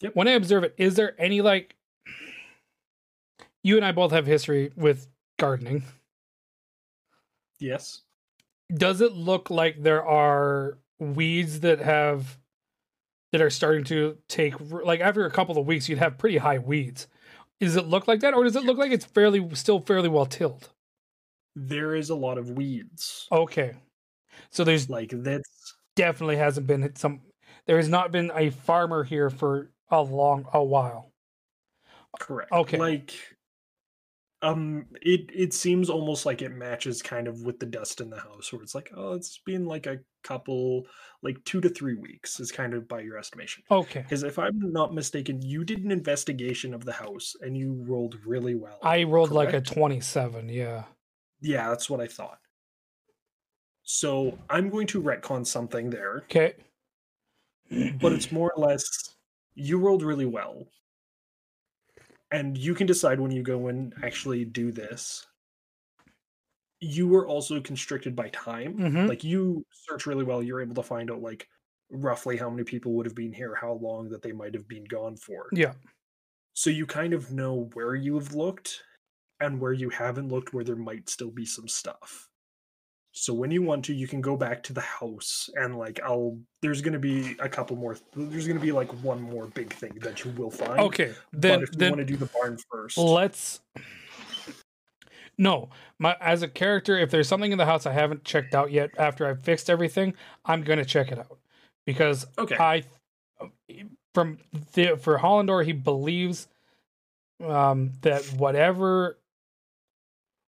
Yep. 0.02 0.16
when 0.16 0.28
I 0.28 0.32
observe 0.32 0.64
it, 0.64 0.76
is 0.78 0.96
there 0.96 1.20
any 1.20 1.42
like 1.42 1.76
you 3.64 3.76
and 3.76 3.86
I 3.86 3.92
both 3.92 4.12
have 4.12 4.26
history 4.26 4.72
with 4.76 5.08
gardening. 5.38 5.84
Yes. 7.60 8.02
Does 8.74 9.02
it 9.02 9.14
look 9.14 9.50
like 9.50 9.82
there 9.82 10.06
are 10.06 10.78
weeds 11.00 11.62
that 11.62 11.80
have 11.80 12.38
that 13.32 13.42
are 13.42 13.50
starting 13.50 13.84
to 13.86 14.18
take 14.28 14.56
like 14.60 15.00
after 15.00 15.26
a 15.26 15.32
couple 15.32 15.58
of 15.58 15.66
weeks 15.68 15.88
you'd 15.88 16.00
have 16.00 16.18
pretty 16.18 16.38
high 16.38 16.58
weeds. 16.58 17.08
Does 17.60 17.76
it 17.76 17.86
look 17.88 18.08
like 18.08 18.22
that 18.22 18.34
or 18.34 18.44
does 18.44 18.56
it 18.56 18.64
look 18.64 18.78
like 18.78 18.92
it's 18.92 19.06
fairly 19.06 19.48
still 19.54 19.80
fairly 19.82 20.10
well 20.10 20.26
tilled? 20.26 20.70
There 21.56 21.96
is 21.96 22.10
a 22.10 22.16
lot 22.16 22.38
of 22.38 22.52
weeds. 22.52 23.28
Okay. 23.32 23.74
So 24.50 24.64
there's 24.64 24.90
Like 24.90 25.12
that 25.12 25.42
definitely 25.96 26.38
hasn't 26.38 26.68
been 26.68 26.96
some 26.96 27.22
there 27.66 27.78
has 27.78 27.90
not 27.90 28.12
been 28.12 28.32
a 28.34 28.50
farmer 28.50 29.04
here 29.04 29.30
for 29.30 29.72
a 29.90 30.02
long 30.02 30.46
a 30.54 30.64
while. 30.64 31.12
correct. 32.20 32.52
Okay. 32.52 32.78
Like 32.78 33.14
um 34.42 34.86
it 35.02 35.30
it 35.34 35.54
seems 35.54 35.90
almost 35.90 36.26
like 36.26 36.42
it 36.42 36.50
matches 36.54 37.02
kind 37.02 37.28
of 37.28 37.42
with 37.44 37.60
the 37.60 37.66
dust 37.66 38.00
in 38.00 38.10
the 38.10 38.20
house 38.20 38.52
where 38.54 38.62
it's 38.62 38.74
like, 38.76 38.90
oh, 38.96 39.14
it's 39.14 39.40
been 39.46 39.66
like 39.66 39.86
a 39.86 40.00
couple 40.24 40.86
like 41.22 41.44
2 41.46 41.60
to 41.62 41.70
3 41.70 41.96
weeks 41.96 42.40
is 42.40 42.52
kind 42.52 42.74
of 42.74 42.88
by 42.88 43.02
your 43.02 43.18
estimation. 43.18 43.64
Okay. 43.70 44.02
Because 44.02 44.24
if 44.24 44.40
I'm 44.40 44.58
not 44.72 44.94
mistaken, 44.94 45.42
you 45.42 45.66
did 45.66 45.84
an 45.84 45.92
investigation 45.92 46.74
of 46.74 46.86
the 46.86 46.94
house 46.94 47.36
and 47.42 47.58
you 47.58 47.84
rolled 47.88 48.16
really 48.26 48.56
well. 48.56 48.80
I 48.82 49.04
rolled 49.04 49.32
like 49.32 49.54
a 49.54 49.62
27, 49.62 50.48
yeah. 50.50 50.86
Yeah, 51.42 51.70
that's 51.70 51.90
what 51.90 52.00
I 52.02 52.08
thought. 52.08 52.40
So 53.84 54.38
I'm 54.50 54.70
going 54.70 54.88
to 54.88 55.02
retcon 55.02 55.46
something 55.46 55.90
there, 55.90 56.18
Okay. 56.24 56.54
but 58.02 58.14
it's 58.14 58.32
more 58.32 58.52
or 58.56 58.66
less 58.68 58.84
you 59.56 59.80
rolled 59.80 60.04
really 60.04 60.26
well. 60.26 60.68
And 62.32 62.58
you 62.58 62.74
can 62.76 62.88
decide 62.88 63.20
when 63.20 63.32
you 63.32 63.44
go 63.44 63.68
and 63.68 63.94
actually 64.04 64.44
do 64.46 64.72
this. 64.72 65.28
You 66.82 67.08
were 67.08 67.28
also 67.28 67.60
constricted 67.62 68.16
by 68.16 68.30
time. 68.30 68.78
Mhm. 68.78 69.08
Like 69.08 69.24
you 69.24 69.66
search 69.72 70.06
really 70.06 70.24
well, 70.24 70.42
you're 70.44 70.62
able 70.62 70.76
to 70.76 70.84
find 70.84 71.12
out 71.12 71.22
like 71.22 71.48
roughly 71.90 72.38
how 72.38 72.50
many 72.50 72.64
people 72.64 72.94
would 72.94 73.06
have 73.06 73.16
been 73.16 73.34
here, 73.34 73.56
how 73.56 73.74
long 73.74 74.10
that 74.10 74.22
they 74.22 74.32
might 74.32 74.54
have 74.54 74.68
been 74.68 74.86
gone 74.86 75.18
for. 75.18 75.50
Yeah. 75.52 75.74
So 76.54 76.70
you 76.70 76.86
kind 76.86 77.14
of 77.14 77.32
know 77.32 77.70
where 77.74 77.96
you 77.96 78.16
have 78.16 78.34
looked 78.36 78.84
and 79.40 79.62
where 79.62 79.74
you 79.74 79.90
haven't 79.90 80.30
looked, 80.30 80.54
where 80.54 80.64
there 80.66 80.76
might 80.76 81.10
still 81.10 81.32
be 81.32 81.46
some 81.46 81.68
stuff. 81.68 82.29
So 83.12 83.34
when 83.34 83.52
you 83.52 83.62
want 83.62 83.84
to, 83.86 83.94
you 83.94 84.08
can 84.08 84.22
go 84.22 84.38
back 84.38 84.64
to 84.64 84.74
the 84.74 84.82
house 84.82 85.50
and 85.56 85.78
like 85.78 86.00
I'll. 86.04 86.38
There's 86.62 86.82
gonna 86.82 87.00
be 87.00 87.36
a 87.40 87.50
couple 87.50 87.76
more. 87.76 87.98
There's 88.16 88.48
gonna 88.48 88.60
be 88.60 88.72
like 88.72 88.90
one 89.04 89.22
more 89.22 89.48
big 89.48 89.74
thing 89.74 89.98
that 90.02 90.24
you 90.24 90.32
will 90.32 90.52
find. 90.52 90.80
Okay. 90.80 91.14
but 91.32 91.42
Then 91.42 91.64
if 91.64 91.70
you 91.78 91.88
want 91.90 91.98
to 91.98 92.06
do 92.06 92.18
the 92.18 92.28
barn 92.28 92.58
first, 92.72 92.98
let's 92.98 93.62
no 95.40 95.70
my 95.98 96.16
as 96.20 96.44
a 96.44 96.48
character 96.48 97.00
if 97.00 97.10
there's 97.10 97.28
something 97.28 97.52
in 97.54 97.58
the 97.58 97.66
house 97.66 97.86
i 97.86 97.94
haven't 97.94 98.24
checked 98.26 98.54
out 98.54 98.72
yet 98.72 98.92
after 98.98 99.26
i've 99.26 99.42
fixed 99.42 99.70
everything 99.70 100.14
i'm 100.46 100.62
gonna 100.62 100.84
check 100.84 101.12
it 101.12 101.18
out 101.18 101.40
because 101.86 102.28
okay, 102.38 102.58
i 102.60 102.84
from 104.14 104.38
the 104.74 104.98
for 104.98 105.18
Hallandor 105.18 105.64
he 105.64 105.72
believes 105.72 106.48
um 107.44 107.94
that 108.02 108.24
whatever 108.34 109.18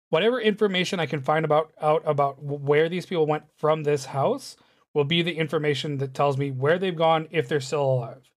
whatever 0.10 0.40
information 0.40 1.00
i 1.00 1.06
can 1.06 1.22
find 1.22 1.46
about 1.46 1.72
out 1.82 2.02
about 2.06 2.42
where 2.44 2.90
these 2.90 3.06
people 3.06 3.26
went 3.26 3.44
from 3.58 3.84
this 3.84 4.06
house 4.06 4.58
will 4.94 5.04
be 5.04 5.22
the 5.22 5.38
information 5.38 5.98
that 5.98 6.14
tells 6.14 6.38
me 6.38 6.52
where 6.52 6.80
they've 6.80 6.96
gone 6.96 7.28
if 7.32 7.48
they're 7.48 7.60
still 7.60 7.84
alive. 7.84 8.30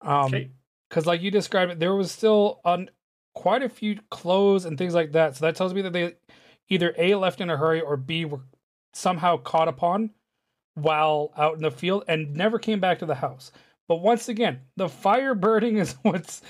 Um 0.00 0.26
okay, 0.26 0.50
because 0.88 1.06
like 1.06 1.22
you 1.22 1.30
described 1.30 1.72
it 1.72 1.80
there 1.80 1.94
was 1.94 2.10
still 2.10 2.60
on 2.64 2.90
quite 3.34 3.62
a 3.62 3.68
few 3.68 3.98
clothes 4.10 4.64
and 4.64 4.78
things 4.78 4.94
like 4.94 5.12
that. 5.12 5.36
So 5.36 5.46
that 5.46 5.56
tells 5.56 5.74
me 5.74 5.82
that 5.82 5.92
they 5.92 6.14
either 6.68 6.94
a 6.96 7.14
left 7.16 7.40
in 7.40 7.50
a 7.50 7.56
hurry 7.56 7.80
or 7.80 7.96
b 7.96 8.24
were 8.24 8.40
somehow 8.92 9.36
caught 9.36 9.68
upon 9.68 10.10
while 10.74 11.32
out 11.36 11.56
in 11.56 11.62
the 11.62 11.70
field 11.70 12.04
and 12.08 12.34
never 12.34 12.58
came 12.58 12.80
back 12.80 13.00
to 13.00 13.06
the 13.06 13.14
house. 13.16 13.50
But 13.88 13.96
once 13.96 14.28
again 14.28 14.60
the 14.76 14.88
fire 14.88 15.34
burning 15.46 15.78
is 15.78 15.96
what's 16.02 16.42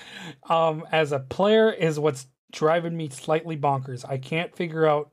um 0.47 0.85
as 0.91 1.11
a 1.11 1.19
player 1.19 1.71
is 1.71 1.99
what's 1.99 2.27
driving 2.51 2.95
me 2.95 3.09
slightly 3.09 3.57
bonkers 3.57 4.07
i 4.09 4.17
can't 4.17 4.55
figure 4.55 4.85
out 4.85 5.11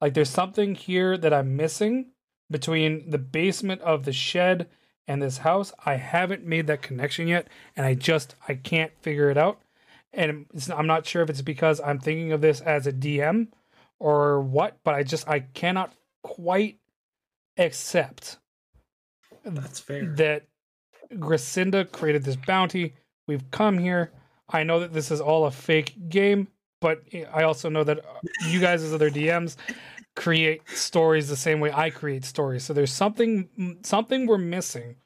like 0.00 0.14
there's 0.14 0.30
something 0.30 0.74
here 0.74 1.16
that 1.16 1.32
i'm 1.32 1.56
missing 1.56 2.06
between 2.50 3.08
the 3.10 3.18
basement 3.18 3.80
of 3.82 4.04
the 4.04 4.12
shed 4.12 4.68
and 5.06 5.22
this 5.22 5.38
house 5.38 5.72
i 5.84 5.96
haven't 5.96 6.44
made 6.44 6.66
that 6.66 6.82
connection 6.82 7.28
yet 7.28 7.48
and 7.76 7.86
i 7.86 7.94
just 7.94 8.34
i 8.48 8.54
can't 8.54 8.92
figure 9.00 9.30
it 9.30 9.38
out 9.38 9.60
and 10.12 10.46
it's, 10.54 10.70
i'm 10.70 10.86
not 10.86 11.06
sure 11.06 11.22
if 11.22 11.30
it's 11.30 11.42
because 11.42 11.80
i'm 11.80 11.98
thinking 11.98 12.32
of 12.32 12.40
this 12.40 12.60
as 12.60 12.86
a 12.86 12.92
dm 12.92 13.48
or 13.98 14.40
what 14.40 14.78
but 14.84 14.94
i 14.94 15.02
just 15.02 15.28
i 15.28 15.40
cannot 15.40 15.92
quite 16.22 16.78
accept 17.56 18.38
that's 19.44 19.80
fair. 19.80 20.06
that 20.16 20.46
Gracinda 21.14 21.90
created 21.90 22.24
this 22.24 22.36
bounty. 22.36 22.94
We've 23.26 23.50
come 23.50 23.78
here. 23.78 24.12
I 24.50 24.64
know 24.64 24.80
that 24.80 24.92
this 24.92 25.10
is 25.10 25.20
all 25.20 25.46
a 25.46 25.50
fake 25.50 26.08
game, 26.08 26.48
but 26.80 27.02
I 27.32 27.42
also 27.44 27.68
know 27.68 27.84
that 27.84 28.04
you 28.48 28.60
guys, 28.60 28.82
as 28.82 28.92
other 28.92 29.10
DMs, 29.10 29.56
create 30.16 30.68
stories 30.70 31.28
the 31.28 31.36
same 31.36 31.60
way 31.60 31.72
I 31.72 31.90
create 31.90 32.24
stories. 32.24 32.64
So 32.64 32.72
there's 32.72 32.92
something 32.92 33.78
something 33.82 34.26
we're 34.26 34.38
missing 34.38 34.96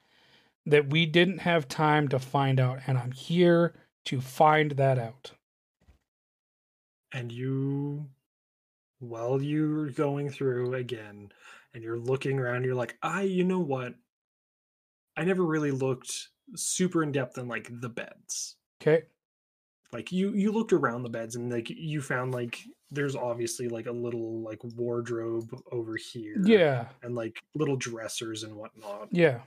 that 0.67 0.91
we 0.91 1.07
didn't 1.07 1.39
have 1.39 1.69
time 1.69 2.09
to 2.09 2.19
find 2.19 2.59
out, 2.59 2.81
and 2.87 2.97
I'm 2.99 3.13
here 3.13 3.75
to 4.07 4.21
find 4.21 4.73
that 4.73 4.99
out. 4.99 5.33
and 7.13 7.31
you 7.31 8.09
while 8.99 9.41
you're 9.41 9.91
going 9.91 10.29
through 10.29 10.75
again 10.75 11.31
and 11.73 11.83
you're 11.83 11.99
looking 11.99 12.39
around 12.39 12.65
you're 12.65 12.75
like 12.75 12.97
i 13.03 13.23
you 13.23 13.45
know 13.45 13.61
what 13.61 13.95
i 15.17 15.25
never 15.25 15.45
really 15.45 15.71
looked 15.71 16.29
super 16.55 17.03
in 17.03 17.13
depth 17.13 17.39
in 17.39 17.49
like 17.49 17.69
the 17.81 17.89
beds 17.89 18.57
Okay. 18.83 19.05
Like 19.95 20.13
you 20.13 20.33
you 20.35 20.53
looked 20.53 20.73
around 20.73 21.03
the 21.05 21.09
beds 21.09 21.37
and 21.37 21.51
like 21.51 21.71
you 21.71 22.03
found 22.03 22.35
like 22.35 22.59
there's 22.91 23.17
obviously 23.17 23.69
like 23.69 23.87
a 23.87 23.93
little 23.93 24.41
like 24.43 24.59
wardrobe 24.77 25.49
over 25.73 25.97
here 25.97 26.37
Yeah. 26.45 26.89
and 27.03 27.15
like 27.15 27.43
little 27.55 27.77
dressers 27.77 28.43
and 28.43 28.55
whatnot 28.55 29.09
Yeah. 29.11 29.41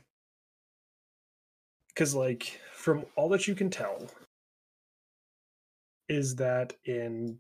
because 1.90 2.16
like 2.16 2.60
from 2.74 3.06
all 3.16 3.30
that 3.30 3.48
you 3.48 3.54
can 3.56 3.70
tell 3.70 4.08
is 6.10 6.36
that 6.38 6.74
in 6.86 7.38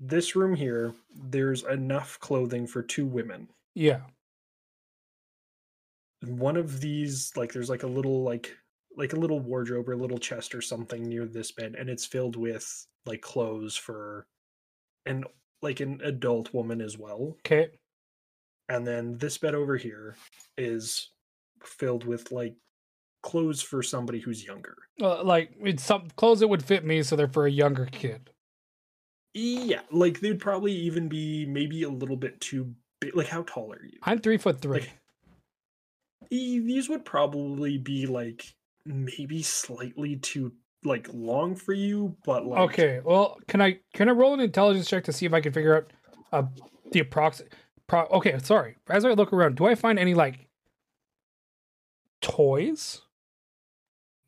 this 0.00 0.34
room 0.36 0.54
here 0.54 0.92
there's 1.14 1.62
enough 1.64 2.18
clothing 2.20 2.66
for 2.66 2.82
two 2.82 3.06
women 3.06 3.48
Yeah. 3.74 4.00
one 6.26 6.56
of 6.56 6.80
these 6.80 7.32
like 7.36 7.52
there's 7.52 7.70
like 7.70 7.84
a 7.84 7.88
little 7.88 8.22
like 8.24 8.56
like 8.98 9.12
a 9.14 9.16
little 9.18 9.40
wardrobe 9.40 9.88
or 9.88 9.92
a 9.92 9.96
little 9.96 10.18
chest 10.18 10.54
or 10.54 10.60
something 10.60 11.02
near 11.04 11.24
this 11.24 11.52
bed 11.52 11.74
and 11.78 11.88
it's 11.88 12.04
filled 12.04 12.36
with 12.36 12.86
like 13.06 13.20
clothes 13.22 13.76
for 13.76 14.26
an 15.06 15.24
like 15.62 15.80
an 15.80 16.00
adult 16.04 16.52
woman 16.52 16.80
as 16.80 16.98
well 16.98 17.36
Okay. 17.46 17.68
and 18.68 18.86
then 18.86 19.16
this 19.18 19.38
bed 19.38 19.54
over 19.54 19.76
here 19.76 20.16
is 20.56 21.10
filled 21.64 22.04
with 22.04 22.30
like 22.32 22.54
clothes 23.22 23.62
for 23.62 23.82
somebody 23.82 24.20
who's 24.20 24.44
younger 24.44 24.76
Uh, 25.00 25.22
like 25.24 25.52
it's 25.60 25.82
some 25.84 26.08
clothes 26.16 26.40
that 26.40 26.48
would 26.48 26.64
fit 26.64 26.84
me, 26.84 27.02
so 27.02 27.16
they're 27.16 27.28
for 27.28 27.46
a 27.46 27.50
younger 27.50 27.86
kid. 27.86 28.30
yeah 29.34 29.80
like 29.90 30.20
they'd 30.20 30.40
probably 30.40 30.72
even 30.72 31.08
be 31.08 31.46
maybe 31.46 31.82
a 31.84 31.88
little 31.88 32.16
bit 32.16 32.40
too 32.40 32.74
big 33.00 33.14
like 33.16 33.28
how 33.28 33.42
tall 33.42 33.72
are 33.72 33.84
you 33.84 33.98
I'm 34.02 34.18
three 34.18 34.38
foot 34.38 34.60
three. 34.60 34.80
Like, 34.80 34.90
these 36.30 36.88
would 36.88 37.04
probably 37.04 37.78
be 37.78 38.06
like 38.06 38.54
maybe 38.88 39.42
slightly 39.42 40.16
too 40.16 40.52
like 40.84 41.08
long 41.12 41.54
for 41.54 41.72
you 41.72 42.16
but 42.24 42.46
like 42.46 42.60
Okay, 42.60 43.00
well, 43.04 43.38
can 43.46 43.60
I 43.60 43.80
can 43.92 44.08
I 44.08 44.12
roll 44.12 44.32
an 44.34 44.40
intelligence 44.40 44.88
check 44.88 45.04
to 45.04 45.12
see 45.12 45.26
if 45.26 45.34
I 45.34 45.40
can 45.40 45.52
figure 45.52 45.76
out 45.76 45.92
uh, 46.32 46.44
the 46.92 47.00
approximate? 47.00 47.52
Pro- 47.86 48.06
okay, 48.06 48.38
sorry. 48.38 48.76
As 48.88 49.04
I 49.04 49.10
look 49.10 49.32
around, 49.32 49.56
do 49.56 49.66
I 49.66 49.74
find 49.74 49.98
any 49.98 50.14
like 50.14 50.48
toys? 52.20 53.02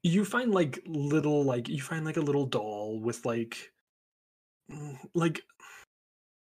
you 0.03 0.25
find 0.25 0.53
like 0.53 0.81
little 0.87 1.45
like 1.45 1.69
you 1.69 1.81
find 1.83 2.05
like 2.05 2.17
a 2.17 2.23
little 2.23 2.47
doll 2.47 2.99
with 2.99 3.25
like 3.27 3.71
like 5.15 5.43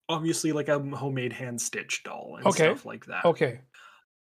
obviously 0.09 0.51
like 0.51 0.67
a 0.67 0.79
homemade 0.79 1.33
hand 1.33 1.61
stitched 1.61 2.05
doll 2.05 2.37
and 2.37 2.45
Okay. 2.47 2.65
stuff 2.65 2.85
like 2.85 3.05
that 3.05 3.23
Okay. 3.25 3.59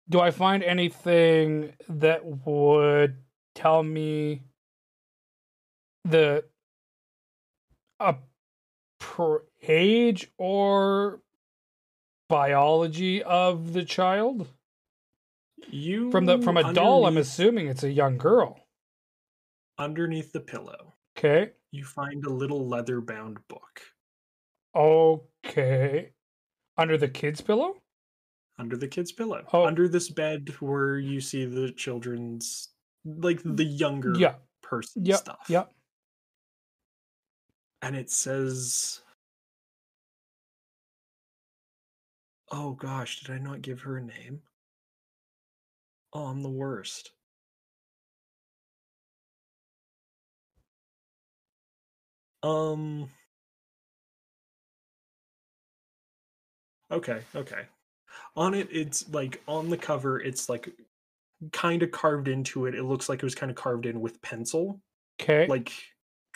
Do 0.08 0.20
I 0.20 0.30
find 0.30 0.62
anything 0.62 1.72
that 1.88 2.24
would 2.24 3.18
tell 3.54 3.83
me 3.83 4.42
the 6.04 6.45
a 7.99 8.16
per 8.99 9.42
age 9.62 10.30
or 10.38 11.21
biology 12.28 13.23
of 13.23 13.73
the 13.73 13.85
child? 13.85 14.49
you 15.69 16.11
From 16.11 16.25
the 16.25 16.40
from 16.40 16.57
a 16.57 16.73
doll, 16.73 17.04
I'm 17.07 17.19
assuming 17.19 17.66
it's 17.69 17.83
a 17.83 17.90
young 17.90 18.16
girl. 18.16 18.66
underneath 19.78 20.33
the 20.33 20.40
pillow 20.40 20.95
Okay. 21.19 21.52
you 21.71 21.85
find 21.85 22.25
a 22.25 22.30
little 22.30 22.66
leather 22.66 23.00
bound 23.00 23.38
book 23.49 23.83
Okay. 24.75 26.12
Under 26.78 26.97
the 26.97 27.09
kid's 27.09 27.40
pillow? 27.40 27.76
under 28.59 28.76
the 28.76 28.88
kid's 28.88 29.11
pillow. 29.12 29.42
Oh. 29.54 29.64
Under 29.64 29.88
this 29.88 30.11
bed 30.11 30.50
where 30.61 30.99
you 30.99 31.21
see 31.23 31.45
the 31.47 31.73
children's 31.73 32.69
like 33.04 33.40
the 33.45 33.64
younger 33.64 34.14
Yeah. 34.19 34.35
person 34.62 35.04
Yep. 35.04 35.19
stuff. 35.19 35.50
Yep. 35.50 35.73
And 37.83 37.97
it 37.97 38.11
says 38.11 39.00
Oh 42.52 42.73
gosh, 42.73 43.21
did 43.21 43.30
I 43.30 43.38
not 43.38 43.62
give 43.62 43.80
her 43.83 43.97
a 43.97 44.02
name? 44.02 44.42
Oh, 46.12 46.26
I'm 46.26 46.42
the 46.42 46.49
worst. 46.50 47.12
Um 52.42 53.11
Okay, 56.90 57.23
okay. 57.37 57.66
On 58.37 58.54
it 58.54 58.69
it's 58.73 59.09
like 59.11 59.42
on 59.49 59.71
the 59.71 59.76
cover 59.78 60.21
it's 60.21 60.49
like 60.49 60.71
kind 61.52 61.82
of 61.82 61.90
carved 61.90 62.28
into 62.28 62.66
it. 62.66 62.75
It 62.75 62.85
looks 62.85 63.09
like 63.09 63.18
it 63.20 63.25
was 63.25 63.35
kind 63.35 63.50
of 63.50 63.56
carved 63.56 63.87
in 63.87 64.00
with 64.00 64.20
pencil. 64.23 64.80
Okay. 65.20 65.47
Like 65.47 65.73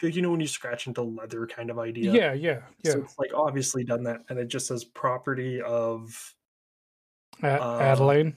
you 0.02 0.20
know 0.20 0.30
when 0.30 0.40
you 0.40 0.46
scratch 0.46 0.86
into 0.86 1.02
leather 1.02 1.46
kind 1.46 1.70
of 1.70 1.78
idea. 1.78 2.12
yeah, 2.12 2.32
yeah, 2.32 2.60
yeah. 2.82 2.92
So 2.92 2.98
it's 3.00 3.18
like 3.18 3.30
obviously 3.34 3.84
done 3.84 4.02
that 4.04 4.22
and 4.28 4.38
it 4.38 4.48
just 4.48 4.66
says 4.66 4.84
property 4.84 5.62
of 5.62 6.34
uh, 7.42 7.78
Adelaide. 7.80 8.34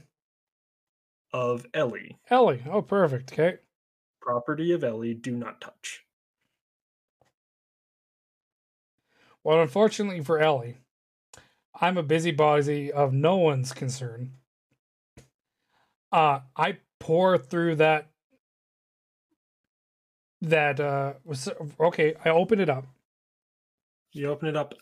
of 1.33 1.65
Ellie. 1.73 2.17
Ellie. 2.29 2.63
Oh, 2.69 2.81
perfect. 2.81 3.33
Okay. 3.33 3.57
Property 4.21 4.71
of 4.71 4.83
Ellie, 4.83 5.13
do 5.13 5.31
not 5.31 5.59
touch. 5.59 6.05
Well, 9.43 9.61
unfortunately 9.61 10.21
for 10.21 10.39
Ellie, 10.39 10.77
I'm 11.79 11.97
a 11.97 12.03
busybody 12.03 12.91
of 12.91 13.13
no 13.13 13.37
one's 13.37 13.71
concern. 13.71 14.33
Uh, 16.11 16.39
I 16.55 16.77
pour 16.99 17.37
through 17.37 17.75
that. 17.75 18.09
That 20.41 20.79
uh 20.79 21.13
was 21.23 21.49
okay. 21.79 22.15
I 22.23 22.29
open 22.29 22.59
it 22.59 22.69
up. 22.69 22.85
You 24.13 24.29
open 24.29 24.47
it 24.47 24.55
up, 24.55 24.73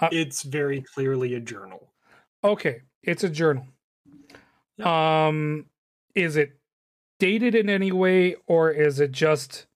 Uh, 0.00 0.08
it's 0.12 0.42
very 0.42 0.82
clearly 0.82 1.34
a 1.34 1.40
journal. 1.40 1.92
Okay, 2.42 2.82
it's 3.02 3.24
a 3.24 3.28
journal. 3.28 3.66
Um, 4.82 5.66
is 6.14 6.36
it 6.36 6.58
dated 7.18 7.54
in 7.54 7.68
any 7.68 7.92
way, 7.92 8.36
or 8.46 8.70
is 8.70 9.00
it 9.00 9.12
just 9.12 9.66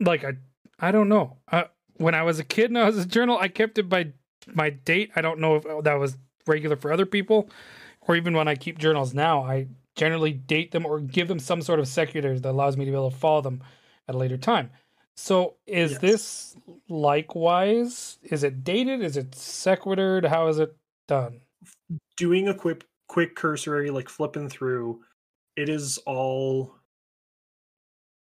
like 0.00 0.22
a? 0.22 0.36
I 0.78 0.90
don't 0.92 1.08
know. 1.08 1.38
Uh, 1.50 1.64
when 1.96 2.14
I 2.14 2.22
was 2.22 2.38
a 2.38 2.44
kid 2.44 2.70
and 2.70 2.78
I 2.78 2.84
was 2.84 2.98
a 2.98 3.06
journal, 3.06 3.38
I 3.38 3.48
kept 3.48 3.78
it 3.78 3.88
by 3.88 4.12
my 4.46 4.70
date. 4.70 5.10
I 5.16 5.20
don't 5.20 5.40
know 5.40 5.56
if 5.56 5.84
that 5.84 5.94
was 5.94 6.16
regular 6.46 6.76
for 6.76 6.92
other 6.92 7.06
people, 7.06 7.48
or 8.08 8.16
even 8.16 8.34
when 8.34 8.48
I 8.48 8.54
keep 8.54 8.78
journals 8.78 9.14
now, 9.14 9.42
I 9.42 9.68
generally 9.94 10.32
date 10.32 10.72
them 10.72 10.86
or 10.86 10.98
give 11.00 11.28
them 11.28 11.38
some 11.38 11.60
sort 11.62 11.78
of 11.78 11.86
secular 11.86 12.38
that 12.38 12.50
allows 12.50 12.76
me 12.76 12.84
to 12.86 12.90
be 12.90 12.96
able 12.96 13.10
to 13.10 13.16
follow 13.16 13.42
them 13.42 13.62
at 14.08 14.14
a 14.14 14.18
later 14.18 14.38
time. 14.38 14.70
So, 15.14 15.56
is 15.66 15.92
Yes. 15.92 16.00
this 16.00 16.56
likewise? 16.88 18.18
Is 18.22 18.44
it 18.44 18.64
dated? 18.64 19.02
Is 19.02 19.16
it 19.16 19.34
sequitured? 19.34 20.24
How 20.24 20.48
is 20.48 20.58
it 20.58 20.74
done? 21.06 21.40
Doing 22.16 22.48
a 22.48 22.54
quick 22.54 22.84
quick 23.08 23.34
cursory, 23.34 23.90
like 23.90 24.08
flipping 24.08 24.48
through, 24.48 25.02
it 25.56 25.68
is 25.68 25.98
all 26.06 26.74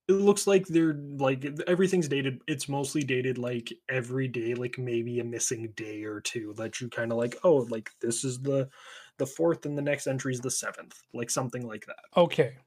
it 0.08 0.14
looks 0.14 0.48
like 0.48 0.66
they're 0.68 0.94
like 1.18 1.46
everything's 1.68 2.08
dated. 2.08 2.42
It's 2.48 2.70
mostly 2.70 3.04
dated 3.04 3.38
like 3.38 3.74
every 3.90 4.28
day, 4.28 4.54
like 4.56 4.78
maybe 4.78 5.20
a 5.20 5.24
missing 5.24 5.74
day 5.76 6.04
or 6.04 6.22
two 6.22 6.54
that 6.58 6.80
you 6.80 6.90
kind 6.90 7.12
of 7.12 7.18
like, 7.18 7.36
oh, 7.44 7.58
like 7.70 7.92
this 8.02 8.24
is 8.24 8.40
the 8.40 8.70
the 9.18 9.26
fourth 9.26 9.66
and 9.66 9.78
the 9.78 9.82
next 9.82 10.08
entry 10.08 10.34
is 10.34 10.42
the 10.42 10.52
seventh, 10.52 11.02
like 11.14 11.30
something 11.30 11.68
like 11.68 11.86
that. 11.86 12.00
Okay. 12.16 12.58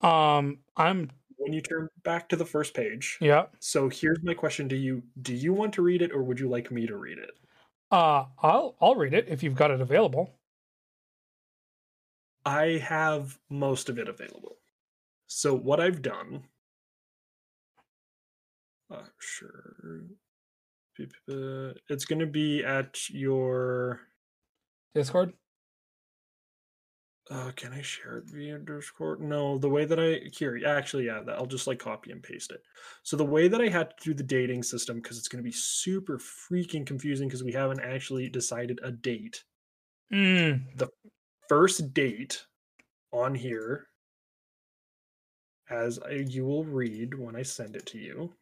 Um, 0.00 0.58
I'm 0.76 1.10
When 1.36 1.52
you 1.52 1.60
turn 1.60 1.88
back 2.04 2.28
to 2.30 2.36
the 2.36 2.44
first 2.44 2.74
page, 2.74 3.18
yeah. 3.20 3.46
so 3.60 3.88
here's 3.88 4.22
my 4.22 4.34
question 4.34 4.68
to 4.68 4.76
you: 4.76 5.02
Do 5.22 5.34
you 5.34 5.52
want 5.52 5.72
to 5.74 5.82
read 5.82 6.02
it, 6.02 6.12
or 6.12 6.22
would 6.22 6.38
you 6.40 6.48
like 6.48 6.70
me 6.70 6.86
to 6.86 6.96
read 6.96 7.18
it? 7.18 7.30
Uh, 7.90 8.26
I'll 8.42 8.76
I'll 8.80 8.94
read 8.96 9.14
it 9.14 9.26
if 9.28 9.42
you've 9.42 9.54
got 9.54 9.70
it 9.70 9.80
available. 9.80 10.38
I 12.44 12.78
have 12.78 13.38
most 13.50 13.88
of 13.88 13.98
it 13.98 14.08
available. 14.08 14.56
So 15.26 15.54
what 15.54 15.80
I've 15.80 16.00
done, 16.02 16.44
uh, 18.90 19.02
sure, 19.18 20.04
it's 20.98 22.04
going 22.04 22.18
to 22.20 22.26
be 22.26 22.64
at 22.64 23.08
your. 23.10 24.00
Discord. 24.94 25.32
Uh, 27.30 27.50
can 27.56 27.74
I 27.74 27.82
share 27.82 28.18
it 28.18 28.24
via 28.26 28.58
Discord? 28.58 29.20
No, 29.20 29.58
the 29.58 29.68
way 29.68 29.84
that 29.84 30.00
I 30.00 30.28
here 30.34 30.58
actually 30.66 31.06
yeah, 31.06 31.20
that 31.26 31.36
I'll 31.36 31.46
just 31.46 31.66
like 31.66 31.78
copy 31.78 32.10
and 32.10 32.22
paste 32.22 32.50
it. 32.52 32.62
So 33.02 33.16
the 33.16 33.24
way 33.24 33.48
that 33.48 33.60
I 33.60 33.68
had 33.68 33.90
to 33.90 34.04
do 34.04 34.14
the 34.14 34.22
dating 34.22 34.62
system 34.62 34.96
because 34.96 35.18
it's 35.18 35.28
going 35.28 35.42
to 35.42 35.48
be 35.48 35.52
super 35.52 36.18
freaking 36.18 36.86
confusing 36.86 37.28
because 37.28 37.44
we 37.44 37.52
haven't 37.52 37.80
actually 37.80 38.30
decided 38.30 38.80
a 38.82 38.90
date. 38.90 39.44
Mm, 40.10 40.62
first 41.48 41.92
date 41.92 42.46
on 43.12 43.34
here 43.34 43.88
as 45.70 45.98
I, 45.98 46.24
you 46.26 46.46
will 46.46 46.64
read 46.64 47.14
when 47.14 47.36
I 47.36 47.42
send 47.42 47.76
it 47.76 47.86
to 47.86 47.98
you. 47.98 48.32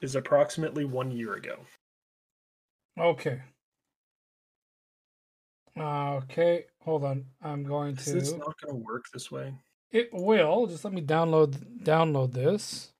Is 0.00 0.14
approximately 0.16 0.84
one 0.84 1.10
year 1.10 1.34
ago. 1.34 1.56
okay. 2.98 3.42
Okay, 5.78 6.64
hold 6.82 7.04
on. 7.04 7.24
I'm 7.42 7.62
going 7.64 7.96
Is 7.96 8.04
to. 8.06 8.12
this 8.14 8.32
not 8.32 8.60
going 8.60 8.74
to 8.74 8.84
work 8.84 9.04
this 9.12 9.30
way? 9.30 9.54
It 9.92 10.10
will. 10.12 10.66
Just 10.66 10.84
let 10.84 10.92
me 10.92 11.00
download 11.02 11.56
download 11.82 12.32
this. 12.32 12.92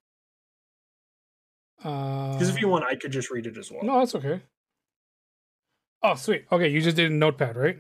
Uh, 1.82 2.32
Because 2.34 2.48
if 2.50 2.60
you 2.60 2.68
want, 2.68 2.84
I 2.84 2.94
could 2.94 3.12
just 3.12 3.30
read 3.30 3.46
it 3.46 3.56
as 3.56 3.70
well. 3.70 3.82
no, 3.82 3.98
that's 3.98 4.14
okay. 4.14 4.40
Oh, 6.02 6.14
sweet. 6.14 6.46
Okay, 6.50 6.68
you 6.68 6.80
just 6.80 6.96
did 6.96 7.10
a 7.10 7.14
notepad, 7.14 7.56
right? 7.56 7.78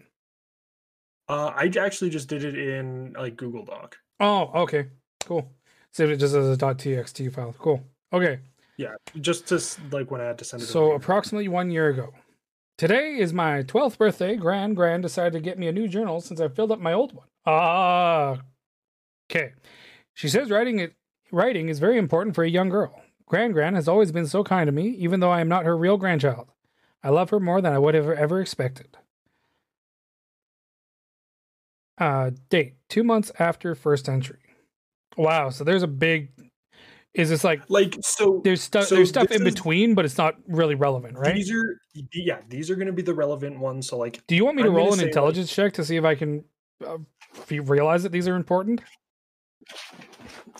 Uh, 1.28 1.52
I 1.54 1.70
actually 1.80 2.10
just 2.10 2.28
did 2.28 2.44
it 2.44 2.58
in 2.58 3.14
like 3.14 3.36
Google 3.36 3.64
Doc. 3.64 3.96
Oh, 4.18 4.50
okay, 4.62 4.88
cool. 5.24 5.50
Save 5.92 6.10
it 6.10 6.16
just 6.16 6.34
as 6.34 6.48
a 6.50 6.56
.txt 6.56 7.32
file. 7.32 7.54
Cool. 7.58 7.82
Okay. 8.12 8.40
Yeah, 8.80 8.94
just 9.20 9.46
to 9.48 9.60
like 9.94 10.10
when 10.10 10.22
I 10.22 10.24
had 10.24 10.38
to 10.38 10.44
send 10.46 10.62
it. 10.62 10.66
So 10.66 10.92
approximately 10.92 11.48
one 11.48 11.70
year 11.70 11.90
ago. 11.90 12.14
Today 12.78 13.18
is 13.18 13.30
my 13.30 13.62
12th 13.62 13.98
birthday. 13.98 14.36
Grand 14.36 14.74
Grand 14.74 15.02
decided 15.02 15.34
to 15.34 15.40
get 15.40 15.58
me 15.58 15.68
a 15.68 15.72
new 15.72 15.86
journal 15.86 16.22
since 16.22 16.40
I 16.40 16.48
filled 16.48 16.72
up 16.72 16.80
my 16.80 16.94
old 16.94 17.12
one. 17.12 17.26
Ah. 17.44 18.38
okay. 19.30 19.52
She 20.14 20.30
says 20.30 20.50
writing 20.50 20.78
it 20.78 20.94
writing 21.30 21.68
is 21.68 21.78
very 21.78 21.98
important 21.98 22.34
for 22.34 22.42
a 22.42 22.48
young 22.48 22.70
girl. 22.70 23.02
Grand 23.26 23.52
Grand 23.52 23.76
has 23.76 23.86
always 23.86 24.12
been 24.12 24.26
so 24.26 24.42
kind 24.42 24.66
to 24.66 24.72
me, 24.72 24.88
even 24.88 25.20
though 25.20 25.30
I 25.30 25.42
am 25.42 25.48
not 25.48 25.66
her 25.66 25.76
real 25.76 25.98
grandchild. 25.98 26.48
I 27.04 27.10
love 27.10 27.28
her 27.28 27.40
more 27.40 27.60
than 27.60 27.74
I 27.74 27.78
would 27.78 27.94
have 27.94 28.08
ever 28.08 28.40
expected. 28.40 28.96
Uh, 31.98 32.30
date 32.48 32.76
two 32.88 33.04
months 33.04 33.30
after 33.38 33.74
first 33.74 34.08
entry. 34.08 34.38
Wow, 35.18 35.50
so 35.50 35.64
there's 35.64 35.82
a 35.82 35.86
big. 35.86 36.30
Is 37.14 37.28
this 37.28 37.42
like 37.42 37.62
like 37.68 37.96
so 38.02 38.40
there's 38.44 38.62
stuff 38.62 38.84
So 38.86 38.94
there's 38.94 39.08
stuff 39.08 39.30
in 39.32 39.44
is- 39.46 39.54
between, 39.54 39.94
but 39.94 40.04
it's 40.04 40.16
not 40.18 40.36
really 40.46 40.76
relevant, 40.76 41.18
right? 41.18 41.34
These 41.34 41.50
are 41.52 41.80
yeah, 42.12 42.38
these 42.48 42.70
are 42.70 42.76
going 42.76 42.86
to 42.86 42.92
be 42.92 43.02
the 43.02 43.14
relevant 43.14 43.58
ones. 43.58 43.88
So 43.88 43.98
like 43.98 44.24
Do 44.28 44.36
you 44.36 44.44
want 44.44 44.56
me 44.56 44.62
to 44.62 44.68
I'm 44.68 44.74
roll 44.76 44.88
an 44.88 44.92
say, 44.94 44.98
like- 45.02 45.06
intelligence 45.08 45.52
check 45.52 45.72
to 45.74 45.84
see 45.84 45.96
if 45.96 46.04
I 46.04 46.14
can 46.14 46.44
uh, 46.86 46.98
realize 47.50 48.04
that 48.04 48.12
these 48.12 48.28
are 48.28 48.36
important? 48.36 48.80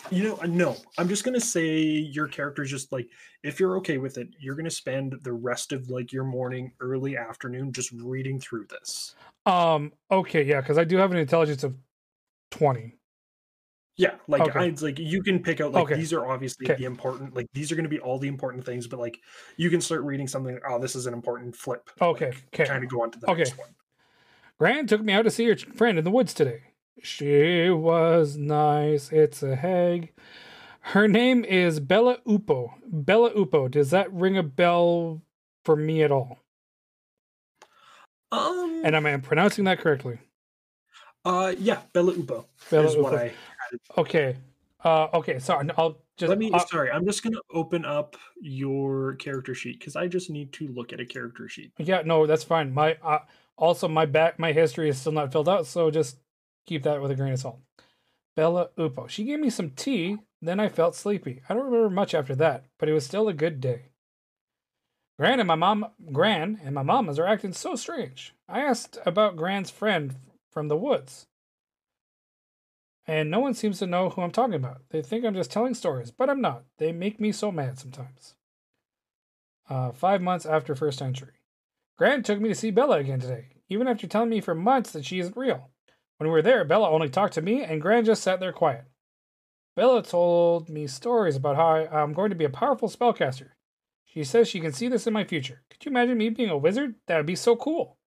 You 0.09 0.23
know, 0.23 0.39
uh, 0.41 0.45
no. 0.47 0.75
I'm 0.97 1.07
just 1.07 1.23
gonna 1.23 1.39
say 1.39 1.79
your 1.79 2.27
character's 2.27 2.69
just 2.69 2.91
like 2.91 3.07
if 3.43 3.59
you're 3.59 3.77
okay 3.77 3.97
with 3.97 4.17
it, 4.17 4.27
you're 4.39 4.55
gonna 4.55 4.69
spend 4.69 5.15
the 5.23 5.31
rest 5.33 5.71
of 5.71 5.89
like 5.89 6.11
your 6.11 6.25
morning, 6.25 6.73
early 6.81 7.15
afternoon 7.15 7.71
just 7.71 7.91
reading 7.93 8.39
through 8.39 8.65
this. 8.69 9.15
Um. 9.45 9.93
Okay. 10.11 10.43
Yeah, 10.43 10.59
because 10.61 10.77
I 10.77 10.83
do 10.83 10.97
have 10.97 11.11
an 11.11 11.17
intelligence 11.17 11.63
of 11.63 11.75
twenty. 12.51 12.97
Yeah, 14.01 14.15
like 14.27 14.41
Okay. 14.41 14.59
I 14.59 14.63
it's 14.65 14.81
like 14.81 14.97
you 14.97 15.21
can 15.21 15.43
pick 15.43 15.61
out 15.61 15.73
like 15.73 15.83
Okay. 15.83 15.93
these 15.93 16.11
are 16.11 16.25
obviously 16.25 16.65
Okay. 16.65 16.75
the 16.75 16.85
important 16.85 17.35
like 17.35 17.45
these 17.53 17.71
are 17.71 17.75
gonna 17.75 17.87
be 17.87 17.99
all 17.99 18.17
the 18.17 18.27
important 18.27 18.65
things, 18.65 18.87
but 18.87 18.99
like 18.99 19.19
you 19.57 19.69
can 19.69 19.79
start 19.79 20.01
reading 20.01 20.27
something. 20.27 20.57
Oh, 20.67 20.79
this 20.79 20.95
is 20.95 21.05
an 21.05 21.13
important 21.13 21.55
flip. 21.55 21.87
Okay. 22.01 22.33
Okay. 22.51 22.65
Kind 22.65 22.83
of 22.83 22.89
go 22.89 23.03
on 23.03 23.11
to 23.11 23.19
the 23.19 23.29
Okay. 23.29 23.43
next 23.43 23.59
one. 23.59 23.69
Gran 24.57 24.87
took 24.87 25.01
me 25.01 25.13
out 25.13 25.21
to 25.21 25.29
see 25.29 25.45
her 25.47 25.55
friend 25.55 25.99
in 25.99 26.03
the 26.03 26.09
woods 26.09 26.33
today. 26.33 26.63
She 27.03 27.69
was 27.69 28.37
nice. 28.37 29.11
It's 29.11 29.43
a 29.43 29.55
hag. 29.55 30.13
Her 30.81 31.07
name 31.07 31.45
is 31.45 31.79
Bella 31.79 32.17
Upo. 32.27 32.73
Bella 32.87 33.31
Upo. 33.37 33.67
Does 33.67 33.91
that 33.91 34.11
ring 34.11 34.35
a 34.35 34.41
bell 34.43 35.21
for 35.63 35.75
me 35.75 36.01
at 36.01 36.11
all? 36.11 36.39
Um. 38.31 38.81
And 38.83 38.95
am 38.95 39.05
I 39.05 39.15
pronouncing 39.17 39.65
that 39.65 39.79
correctly? 39.79 40.17
uh. 41.25 41.53
Yeah. 41.59 41.81
Bella 41.93 42.13
Upo 42.13 42.47
Bella 42.71 42.87
is 42.87 42.95
what 42.97 43.13
Upo. 43.13 43.23
I 43.25 43.31
Okay. 43.97 44.37
Uh, 44.83 45.07
okay. 45.13 45.39
Sorry. 45.39 45.69
I'll 45.77 46.01
just 46.17 46.29
Let 46.29 46.37
me. 46.39 46.51
sorry, 46.67 46.91
I'm 46.91 47.05
just 47.05 47.23
gonna 47.23 47.37
open 47.51 47.85
up 47.85 48.15
your 48.39 49.15
character 49.15 49.53
sheet 49.53 49.79
because 49.79 49.95
I 49.95 50.07
just 50.07 50.29
need 50.29 50.51
to 50.53 50.67
look 50.69 50.93
at 50.93 50.99
a 50.99 51.05
character 51.05 51.47
sheet. 51.47 51.71
yeah. 51.77 52.01
No, 52.05 52.25
that's 52.25 52.43
fine. 52.43 52.73
My 52.73 52.97
uh, 53.03 53.19
also 53.57 53.87
my 53.87 54.05
back 54.05 54.39
my 54.39 54.51
history 54.51 54.89
is 54.89 54.99
still 54.99 55.11
not 55.11 55.31
filled 55.31 55.49
out, 55.49 55.67
so 55.67 55.91
just 55.91 56.17
keep 56.65 56.83
that 56.83 57.01
with 57.01 57.11
a 57.11 57.15
grain 57.15 57.33
of 57.33 57.39
salt. 57.39 57.59
Bella 58.35 58.69
Upo. 58.79 59.07
She 59.07 59.23
gave 59.25 59.39
me 59.39 59.49
some 59.49 59.71
tea. 59.71 60.17
Then 60.41 60.59
I 60.59 60.69
felt 60.69 60.95
sleepy. 60.95 61.41
I 61.47 61.53
don't 61.53 61.65
remember 61.65 61.89
much 61.91 62.15
after 62.15 62.33
that, 62.35 62.65
but 62.79 62.89
it 62.89 62.93
was 62.93 63.05
still 63.05 63.27
a 63.27 63.33
good 63.33 63.61
day. 63.61 63.91
Gran 65.19 65.39
and 65.39 65.47
my 65.47 65.53
mom, 65.55 65.85
Gran 66.11 66.59
and 66.63 66.73
my 66.73 66.81
mamas 66.81 67.19
are 67.19 67.27
acting 67.27 67.53
so 67.53 67.75
strange. 67.75 68.33
I 68.49 68.61
asked 68.61 68.97
about 69.05 69.35
Gran's 69.35 69.69
friend 69.69 70.15
from 70.49 70.67
the 70.67 70.77
woods, 70.77 71.27
and 73.07 73.31
no 73.31 73.39
one 73.39 73.53
seems 73.53 73.79
to 73.79 73.87
know 73.87 74.09
who 74.09 74.21
I'm 74.21 74.31
talking 74.31 74.55
about. 74.55 74.81
They 74.89 75.01
think 75.01 75.25
I'm 75.25 75.33
just 75.33 75.51
telling 75.51 75.73
stories, 75.73 76.11
but 76.11 76.29
I'm 76.29 76.41
not. 76.41 76.63
They 76.77 76.91
make 76.91 77.19
me 77.19 77.31
so 77.31 77.51
mad 77.51 77.79
sometimes. 77.79 78.35
Uh, 79.69 79.91
five 79.91 80.21
months 80.21 80.45
after 80.45 80.75
first 80.75 81.01
entry, 81.01 81.33
Gran 81.97 82.23
took 82.23 82.39
me 82.39 82.49
to 82.49 82.55
see 82.55 82.71
Bella 82.71 82.97
again 82.97 83.19
today, 83.19 83.49
even 83.69 83.87
after 83.87 84.07
telling 84.07 84.29
me 84.29 84.41
for 84.41 84.55
months 84.55 84.91
that 84.91 85.05
she 85.05 85.19
isn't 85.19 85.37
real. 85.37 85.69
When 86.17 86.27
we 86.27 86.31
were 86.31 86.41
there, 86.41 86.63
Bella 86.65 86.89
only 86.89 87.09
talked 87.09 87.33
to 87.35 87.41
me, 87.41 87.63
and 87.63 87.81
Gran 87.81 88.05
just 88.05 88.21
sat 88.21 88.39
there 88.39 88.53
quiet. 88.53 88.85
Bella 89.75 90.03
told 90.03 90.69
me 90.69 90.85
stories 90.87 91.35
about 91.35 91.55
how 91.55 91.67
I, 91.67 92.01
I'm 92.01 92.13
going 92.13 92.29
to 92.29 92.35
be 92.35 92.45
a 92.45 92.49
powerful 92.49 92.89
spellcaster. 92.89 93.51
She 94.05 94.23
says 94.25 94.47
she 94.47 94.59
can 94.59 94.73
see 94.73 94.89
this 94.89 95.07
in 95.07 95.13
my 95.13 95.23
future. 95.23 95.63
Could 95.69 95.85
you 95.85 95.89
imagine 95.89 96.17
me 96.17 96.29
being 96.29 96.49
a 96.49 96.57
wizard? 96.57 96.95
That 97.07 97.17
would 97.17 97.25
be 97.25 97.35
so 97.35 97.55
cool. 97.55 97.97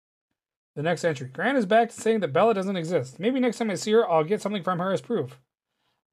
The 0.77 0.83
next 0.83 1.05
entry. 1.05 1.29
Gran 1.29 1.57
is 1.57 1.67
back 1.67 1.91
to 1.91 2.01
saying 2.01 2.21
that 2.21 2.33
Bella 2.33 2.55
doesn't 2.55 2.77
exist. 2.77 3.21
Maybe 3.21 3.39
next 3.39 3.59
time 3.59 3.71
I 3.71 3.75
see 3.75 3.93
her, 3.93 4.09
I'll 4.09 4.25
get 4.25 4.43
something 4.43 4.63
from 4.63 4.81
her 4.81 4.93
as 4.93 5.01
proof. 5.01 5.41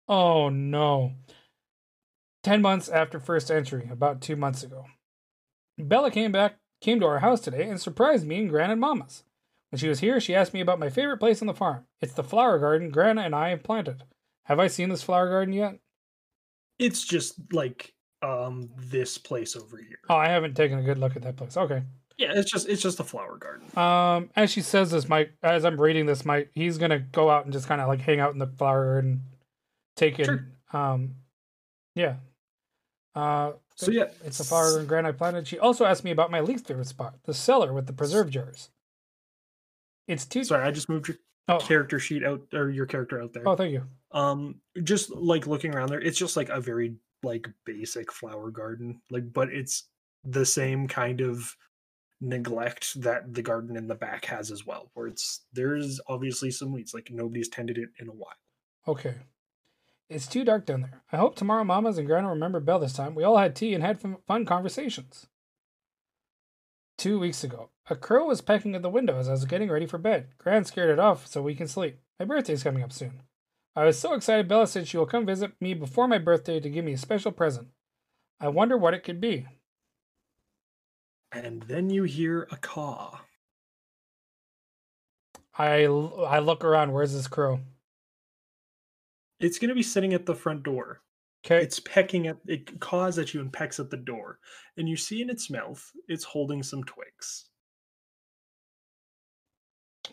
Oh 0.07 0.49
no. 0.49 1.13
Ten 2.43 2.61
months 2.61 2.89
after 2.89 3.19
first 3.19 3.49
entry, 3.49 3.87
about 3.91 4.21
two 4.21 4.35
months 4.35 4.63
ago. 4.63 4.85
Bella 5.77 6.11
came 6.11 6.31
back, 6.31 6.57
came 6.79 6.99
to 6.99 7.05
our 7.05 7.19
house 7.19 7.41
today 7.41 7.67
and 7.69 7.79
surprised 7.79 8.25
me 8.25 8.39
and 8.39 8.49
Gran 8.49 8.71
and 8.71 8.81
Mama's. 8.81 9.23
When 9.69 9.79
she 9.79 9.87
was 9.87 9.99
here, 9.99 10.19
she 10.19 10.35
asked 10.35 10.53
me 10.53 10.59
about 10.59 10.79
my 10.79 10.89
favorite 10.89 11.19
place 11.19 11.41
on 11.41 11.47
the 11.47 11.53
farm. 11.53 11.85
It's 12.01 12.13
the 12.13 12.23
flower 12.23 12.59
garden 12.59 12.89
Grana 12.89 13.21
and 13.21 13.33
I 13.33 13.49
have 13.49 13.63
planted. 13.63 14.03
Have 14.45 14.59
I 14.59 14.67
seen 14.67 14.89
this 14.89 15.03
flower 15.03 15.29
garden 15.29 15.53
yet? 15.53 15.79
It's 16.77 17.05
just 17.05 17.53
like 17.53 17.93
um 18.21 18.69
this 18.77 19.17
place 19.17 19.55
over 19.55 19.77
here. 19.77 19.99
Oh, 20.09 20.15
I 20.15 20.27
haven't 20.27 20.55
taken 20.55 20.77
a 20.77 20.83
good 20.83 20.99
look 20.99 21.15
at 21.15 21.21
that 21.23 21.37
place. 21.37 21.57
Okay. 21.57 21.83
Yeah, 22.21 22.33
it's 22.35 22.51
just 22.51 22.69
it's 22.69 22.81
just 22.81 22.99
a 22.99 23.03
flower 23.03 23.37
garden. 23.37 23.65
Um, 23.77 24.29
as 24.35 24.51
she 24.51 24.61
says 24.61 24.91
this, 24.91 25.09
Mike, 25.09 25.33
as 25.41 25.65
I'm 25.65 25.79
reading 25.79 26.05
this, 26.05 26.23
Mike, 26.23 26.51
he's 26.53 26.77
gonna 26.77 26.99
go 26.99 27.29
out 27.29 27.45
and 27.45 27.53
just 27.53 27.67
kind 27.67 27.81
of 27.81 27.87
like 27.87 28.01
hang 28.01 28.19
out 28.19 28.33
in 28.33 28.39
the 28.39 28.47
flower 28.47 28.93
garden, 28.93 29.23
take 29.95 30.19
it. 30.19 30.25
Sure. 30.25 30.45
Um, 30.71 31.15
yeah. 31.95 32.15
Uh, 33.15 33.53
So 33.75 33.91
yeah, 33.91 34.05
it's 34.23 34.39
a 34.39 34.43
flower 34.43 34.69
garden 34.69 34.87
Gran 34.87 35.05
I 35.07 35.11
planted. 35.13 35.47
She 35.47 35.57
also 35.59 35.83
asked 35.85 36.03
me 36.03 36.11
about 36.11 36.29
my 36.31 36.39
least 36.41 36.67
favorite 36.67 36.87
spot, 36.87 37.15
the 37.25 37.33
cellar 37.33 37.73
with 37.73 37.87
the 37.87 37.93
preserve 37.93 38.29
jars. 38.29 38.69
It's 40.07 40.25
two. 40.25 40.43
Sorry, 40.43 40.63
I 40.65 40.71
just 40.71 40.89
moved 40.89 41.07
your 41.07 41.17
Oh, 41.47 41.57
character 41.57 41.99
sheet 41.99 42.23
out 42.23 42.41
or 42.53 42.69
your 42.69 42.85
character 42.85 43.19
out 43.21 43.33
there. 43.33 43.47
oh, 43.47 43.55
thank 43.55 43.73
you. 43.73 43.83
Um, 44.11 44.61
just 44.83 45.09
like 45.09 45.47
looking 45.47 45.73
around 45.73 45.89
there, 45.89 45.99
it's 45.99 46.17
just 46.19 46.37
like 46.37 46.49
a 46.49 46.61
very 46.61 46.95
like 47.23 47.49
basic 47.65 48.11
flower 48.11 48.51
garden, 48.51 49.01
like 49.09 49.33
but 49.33 49.49
it's 49.51 49.89
the 50.23 50.45
same 50.45 50.87
kind 50.87 51.19
of 51.19 51.53
neglect 52.21 53.01
that 53.01 53.33
the 53.33 53.41
garden 53.41 53.75
in 53.75 53.87
the 53.87 53.95
back 53.95 54.25
has 54.25 54.51
as 54.51 54.65
well, 54.65 54.91
where 54.93 55.07
it's 55.07 55.43
there's 55.51 55.99
obviously 56.07 56.51
some 56.51 56.71
weeds, 56.71 56.93
like 56.93 57.09
nobody's 57.11 57.49
tended 57.49 57.77
it 57.77 57.89
in 57.99 58.07
a 58.07 58.13
while. 58.13 58.37
Okay. 58.87 59.15
It's 60.09 60.27
too 60.27 60.43
dark 60.43 60.65
down 60.65 60.81
there. 60.81 61.01
I 61.11 61.17
hope 61.17 61.35
tomorrow 61.35 61.63
Mamas 61.63 61.97
and 61.97 62.07
Grandma 62.07 62.29
remember 62.29 62.59
Belle 62.59 62.79
this 62.79 62.93
time. 62.93 63.15
We 63.15 63.23
all 63.23 63.37
had 63.37 63.55
tea 63.55 63.73
and 63.73 63.83
had 63.83 63.99
fun- 64.27 64.45
conversations. 64.45 65.27
Two 66.97 67.17
weeks 67.17 67.43
ago, 67.43 67.69
a 67.89 67.95
crow 67.95 68.25
was 68.25 68.41
pecking 68.41 68.75
at 68.75 68.81
the 68.81 68.89
window 68.89 69.17
as 69.17 69.27
I 69.27 69.31
was 69.31 69.45
getting 69.45 69.71
ready 69.71 69.85
for 69.85 69.97
bed. 69.97 70.27
Gran 70.37 70.65
scared 70.65 70.89
it 70.89 70.99
off 70.99 71.27
so 71.27 71.41
we 71.41 71.55
can 71.55 71.67
sleep. 71.67 71.99
My 72.19 72.25
birthday's 72.25 72.61
coming 72.63 72.83
up 72.83 72.91
soon. 72.91 73.23
I 73.75 73.85
was 73.85 73.97
so 73.97 74.13
excited 74.13 74.49
Bella 74.49 74.67
said 74.67 74.87
she 74.87 74.97
will 74.97 75.05
come 75.05 75.25
visit 75.25 75.53
me 75.61 75.73
before 75.73 76.07
my 76.07 76.17
birthday 76.17 76.59
to 76.59 76.69
give 76.69 76.83
me 76.83 76.93
a 76.93 76.97
special 76.97 77.31
present. 77.31 77.69
I 78.39 78.49
wonder 78.49 78.77
what 78.77 78.93
it 78.93 79.03
could 79.03 79.21
be. 79.21 79.47
And 81.31 81.63
then 81.63 81.89
you 81.89 82.03
hear 82.03 82.47
a 82.51 82.57
caw. 82.57 83.21
I, 85.57 85.83
I 85.83 86.39
look 86.39 86.63
around. 86.63 86.91
Where's 86.91 87.13
this 87.13 87.27
crow? 87.27 87.59
It's 89.39 89.59
gonna 89.59 89.75
be 89.75 89.83
sitting 89.83 90.13
at 90.13 90.25
the 90.25 90.35
front 90.35 90.63
door. 90.63 91.01
Okay. 91.45 91.63
It's 91.63 91.79
pecking 91.79 92.27
at 92.27 92.37
it 92.45 92.79
caws 92.79 93.17
at 93.17 93.33
you 93.33 93.41
and 93.41 93.51
pecks 93.51 93.79
at 93.79 93.89
the 93.89 93.97
door. 93.97 94.39
And 94.77 94.87
you 94.87 94.95
see 94.95 95.21
in 95.21 95.29
its 95.29 95.49
mouth, 95.49 95.83
it's 96.07 96.23
holding 96.23 96.61
some 96.63 96.83
twigs. 96.83 97.49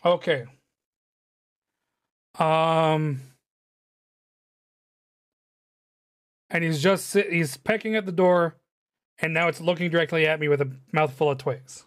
Okay. 0.03 0.45
Um. 2.37 3.21
And 6.49 6.63
he's 6.63 6.81
just 6.81 7.07
sit, 7.07 7.31
he's 7.31 7.57
pecking 7.57 7.95
at 7.95 8.07
the 8.07 8.11
door, 8.11 8.58
and 9.21 9.33
now 9.33 9.47
it's 9.47 9.61
looking 9.61 9.89
directly 9.89 10.25
at 10.25 10.39
me 10.39 10.47
with 10.47 10.61
a 10.61 10.71
mouthful 10.91 11.31
of 11.31 11.37
twigs. 11.37 11.85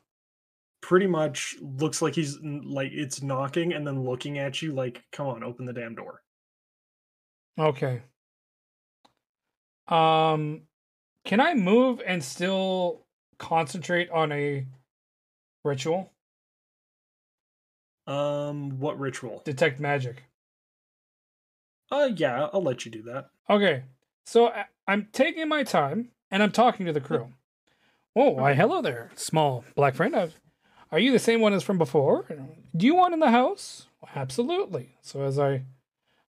Pretty 0.81 1.07
much 1.07 1.57
looks 1.61 2.03
like 2.03 2.15
he's 2.15 2.39
like 2.41 2.91
it's 2.93 3.23
knocking 3.23 3.73
and 3.73 3.87
then 3.87 4.03
looking 4.03 4.39
at 4.39 4.61
you 4.63 4.73
like, 4.73 5.05
come 5.13 5.27
on, 5.27 5.45
open 5.45 5.65
the 5.65 5.73
damn 5.73 5.95
door. 5.95 6.23
Okay. 7.59 8.03
Um, 9.89 10.63
can 11.25 11.41
I 11.41 11.55
move 11.55 12.03
and 12.05 12.23
still 12.23 13.07
concentrate 13.39 14.11
on 14.11 14.33
a 14.33 14.67
ritual? 15.65 16.13
Um, 18.07 18.81
what 18.81 18.99
ritual? 18.99 19.43
Detect 19.45 19.79
magic. 19.79 20.25
Uh 21.91 22.11
yeah, 22.17 22.49
I'll 22.53 22.63
let 22.63 22.85
you 22.85 22.91
do 22.91 23.03
that. 23.03 23.29
Okay, 23.49 23.85
so 24.25 24.51
I'm 24.89 25.09
taking 25.13 25.49
my 25.49 25.63
time 25.63 26.12
and 26.33 26.43
I'm 26.43 26.51
talking 26.51 26.87
to 26.87 26.93
the 26.93 27.01
crew. 27.01 27.29
Oh, 28.17 28.31
why, 28.31 28.55
hello 28.55 28.83
there, 28.83 29.11
small 29.15 29.65
black 29.77 29.95
friend. 29.95 30.17
I've, 30.17 30.41
are 30.91 30.99
you 30.99 31.13
the 31.13 31.19
same 31.19 31.41
one 31.41 31.53
as 31.53 31.63
from 31.63 31.79
before? 31.79 32.27
Do 32.77 32.87
you 32.87 32.95
want 32.95 33.15
in 33.15 33.21
the 33.21 33.31
house? 33.31 33.87
Absolutely. 34.17 34.97
So 35.03 35.23
as 35.23 35.39
I, 35.39 35.65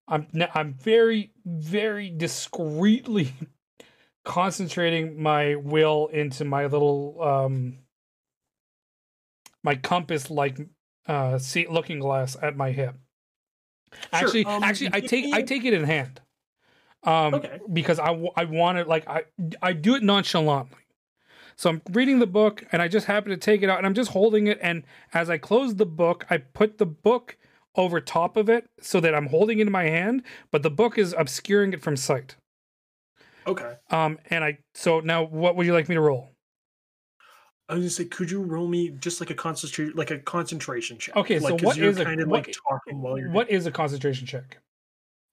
I'm 0.07 0.29
I'm 0.55 0.75
very 0.75 1.33
very 1.45 2.11
discreetly 2.11 3.33
concentrating 4.25 5.21
my 5.21 5.57
will 5.57 6.09
into 6.09 6.45
my 6.45 6.67
little 6.67 7.21
um 7.23 7.79
my 9.63 9.75
compass 9.75 10.31
like 10.31 10.59
uh 11.07 11.39
see 11.39 11.67
looking 11.67 11.99
glass 11.99 12.37
at 12.41 12.57
my 12.57 12.71
hip. 12.71 12.95
Actually, 14.13 14.45
um, 14.45 14.63
actually, 14.63 14.91
I 14.93 15.01
take 15.01 15.35
I 15.35 15.43
take 15.43 15.65
it 15.65 15.73
in 15.73 15.85
hand. 15.85 16.21
Um, 17.05 17.35
Okay. 17.35 17.61
because 17.73 17.99
I 17.99 18.11
want 18.11 18.79
it 18.79 18.89
like 18.89 19.07
I 19.09 19.25
I 19.63 19.73
do 19.73 19.95
it 19.95 20.03
nonchalantly. 20.03 20.79
So 21.57 21.71
I'm 21.71 21.83
reading 21.93 22.19
the 22.19 22.27
book 22.27 22.65
and 22.73 22.81
I 22.83 22.89
just 22.89 23.07
happen 23.07 23.31
to 23.31 23.37
take 23.37 23.63
it 23.63 23.69
out 23.71 23.79
and 23.79 23.87
I'm 23.87 23.95
just 23.95 24.11
holding 24.11 24.47
it 24.49 24.59
and 24.63 24.83
as 25.13 25.31
I 25.31 25.39
close 25.39 25.75
the 25.77 25.87
book, 25.87 26.27
I 26.31 26.39
put 26.39 26.79
the 26.79 26.87
book 26.87 27.37
over 27.77 28.01
top 28.01 28.37
of 28.37 28.49
it 28.49 28.65
so 28.81 29.01
that 29.01 29.15
I'm 29.15 29.27
holding 29.27 29.59
it 29.59 29.67
in 29.67 29.73
my 29.73 29.85
hand, 29.85 30.23
but 30.51 30.63
the 30.63 30.71
book 30.71 30.97
is 30.99 31.15
obscuring 31.17 31.73
it 31.73 31.81
from 31.83 31.97
sight. 31.97 32.37
Okay. 33.47 33.75
Um, 33.91 34.19
and 34.31 34.43
I 34.43 34.59
so 34.75 35.01
now 35.01 35.23
what 35.25 35.55
would 35.57 35.67
you 35.67 35.73
like 35.75 35.89
me 35.89 35.95
to 35.95 36.01
roll? 36.01 36.31
I 37.69 37.75
was 37.75 37.83
gonna 37.83 37.91
say, 37.91 38.05
could 38.07 38.31
you 38.31 38.43
roll 38.43 38.67
me 38.69 38.91
just 38.91 39.21
like 39.21 39.31
a 39.31 39.35
concentrate, 39.35 39.95
like 39.97 40.11
a 40.11 40.19
concentration 40.19 40.99
check? 40.99 41.17
Okay, 41.17 41.39
so 41.39 41.45
like, 41.47 41.55
'cause 41.59 41.63
what 41.65 41.79
is 41.79 41.99
a- 42.01 42.05
kind 42.05 42.21
of 42.21 42.29
what- 42.29 42.47
like 42.47 42.57
talking 42.69 43.01
while 43.01 43.19
you're 43.19 43.31
What 43.31 43.49
is 43.51 43.67
a 43.67 43.71
concentration 43.71 44.27
check? 44.27 44.59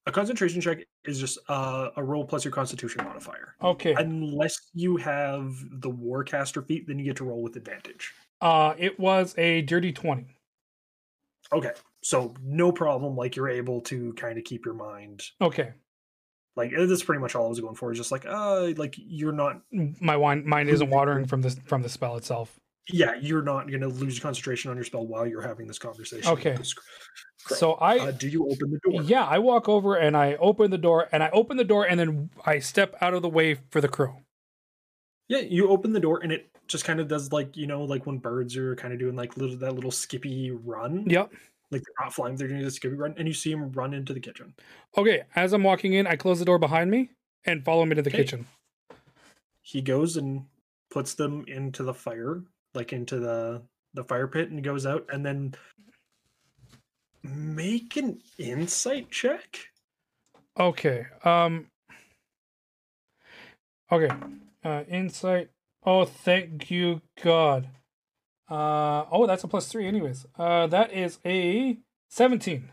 A 0.06 0.12
concentration 0.12 0.60
check 0.60 0.78
is 1.04 1.18
just 1.20 1.38
uh, 1.48 1.90
a 1.96 2.02
roll 2.02 2.24
plus 2.24 2.44
your 2.44 2.52
constitution 2.52 3.04
modifier. 3.04 3.54
Okay. 3.62 3.94
Unless 3.96 4.70
you 4.74 4.96
have 4.96 5.54
the 5.80 5.90
warcaster 5.90 6.66
feat, 6.66 6.86
then 6.86 6.98
you 6.98 7.04
get 7.04 7.16
to 7.16 7.24
roll 7.24 7.42
with 7.42 7.56
advantage. 7.56 8.12
Uh, 8.40 8.74
it 8.78 8.98
was 8.98 9.34
a 9.38 9.62
dirty 9.62 9.92
twenty. 9.92 10.36
Okay, 11.52 11.72
so 12.02 12.34
no 12.42 12.72
problem. 12.72 13.14
Like 13.16 13.36
you're 13.36 13.48
able 13.48 13.80
to 13.82 14.12
kind 14.14 14.38
of 14.38 14.44
keep 14.44 14.64
your 14.64 14.74
mind. 14.74 15.22
Okay, 15.40 15.72
Like 16.56 16.72
uh, 16.76 16.86
that's 16.86 17.02
pretty 17.04 17.20
much 17.20 17.34
all 17.34 17.46
I 17.46 17.48
was 17.48 17.60
going 17.60 17.74
for. 17.76 17.92
Is 17.92 17.98
just 17.98 18.10
like 18.10 18.24
uh, 18.26 18.72
like 18.76 18.94
you're 18.96 19.32
not. 19.32 19.60
my 19.70 20.16
wine 20.16 20.48
mind 20.48 20.70
isn't 20.70 20.90
watering 20.90 21.26
from 21.26 21.42
this 21.42 21.56
from 21.66 21.82
the 21.82 21.88
spell 21.88 22.16
itself. 22.16 22.58
Yeah, 22.88 23.14
you're 23.20 23.42
not 23.42 23.70
gonna 23.70 23.86
lose 23.86 24.18
concentration 24.18 24.70
on 24.70 24.76
your 24.76 24.84
spell 24.84 25.06
while 25.06 25.26
you're 25.26 25.42
having 25.42 25.68
this 25.68 25.78
conversation. 25.78 26.28
Okay. 26.32 26.56
This. 27.48 27.58
So 27.58 27.74
I 27.74 27.98
uh, 27.98 28.10
do 28.12 28.28
you 28.28 28.48
open 28.48 28.70
the 28.70 28.78
door? 28.78 29.02
Yeah, 29.02 29.24
I 29.24 29.38
walk 29.38 29.68
over 29.68 29.96
and 29.96 30.16
I 30.16 30.34
open 30.34 30.70
the 30.70 30.78
door 30.78 31.08
and 31.12 31.22
I 31.22 31.30
open 31.30 31.56
the 31.56 31.64
door 31.64 31.86
and 31.86 31.98
then 31.98 32.30
I 32.46 32.58
step 32.58 32.94
out 33.00 33.14
of 33.14 33.22
the 33.22 33.28
way 33.28 33.54
for 33.70 33.80
the 33.80 33.88
crow. 33.88 34.16
Yeah, 35.28 35.38
you 35.38 35.68
open 35.68 35.92
the 35.92 36.00
door 36.00 36.20
and 36.22 36.32
it 36.32 36.48
just 36.68 36.84
kind 36.84 37.00
of 37.00 37.08
does 37.08 37.32
like 37.32 37.56
you 37.56 37.66
know 37.66 37.84
like 37.84 38.06
when 38.06 38.18
birds 38.18 38.56
are 38.56 38.74
kind 38.76 38.92
of 38.92 38.98
doing 38.98 39.16
like 39.16 39.36
little 39.36 39.56
that 39.56 39.74
little 39.74 39.90
skippy 39.90 40.50
run. 40.50 41.04
Yep. 41.08 41.32
Like 41.70 41.82
they're 41.82 42.04
not 42.04 42.12
flying, 42.12 42.36
they're 42.36 42.48
doing 42.48 42.62
this 42.62 42.74
skippy 42.74 42.96
run, 42.96 43.14
and 43.16 43.26
you 43.26 43.32
see 43.32 43.50
him 43.50 43.72
run 43.72 43.94
into 43.94 44.12
the 44.12 44.20
kitchen. 44.20 44.54
Okay, 44.96 45.22
as 45.34 45.54
I'm 45.54 45.62
walking 45.62 45.94
in, 45.94 46.06
I 46.06 46.16
close 46.16 46.38
the 46.38 46.44
door 46.44 46.58
behind 46.58 46.90
me 46.90 47.10
and 47.46 47.64
follow 47.64 47.86
me 47.86 47.94
to 47.94 48.02
the 48.02 48.10
Okay. 48.10 48.18
kitchen. 48.18 48.46
He 49.62 49.80
goes 49.80 50.16
and 50.16 50.46
puts 50.90 51.14
them 51.14 51.44
into 51.48 51.82
the 51.82 51.94
fire, 51.94 52.42
like 52.74 52.92
into 52.92 53.18
the 53.18 53.62
the 53.94 54.04
fire 54.04 54.28
pit, 54.28 54.50
and 54.50 54.62
goes 54.62 54.84
out, 54.84 55.08
and 55.12 55.24
then 55.24 55.54
make 57.22 57.96
an 57.96 58.20
insight 58.38 59.10
check. 59.10 59.58
Okay. 60.58 61.06
Um. 61.24 61.68
Okay. 63.90 64.14
Uh, 64.64 64.84
insight. 64.88 65.50
Oh, 65.84 66.04
thank 66.04 66.70
you, 66.70 67.00
God. 67.22 67.68
Uh. 68.50 69.04
Oh, 69.10 69.26
that's 69.26 69.44
a 69.44 69.48
plus 69.48 69.68
three, 69.68 69.86
anyways. 69.86 70.26
Uh, 70.38 70.66
that 70.68 70.92
is 70.92 71.18
a 71.24 71.78
seventeen. 72.08 72.72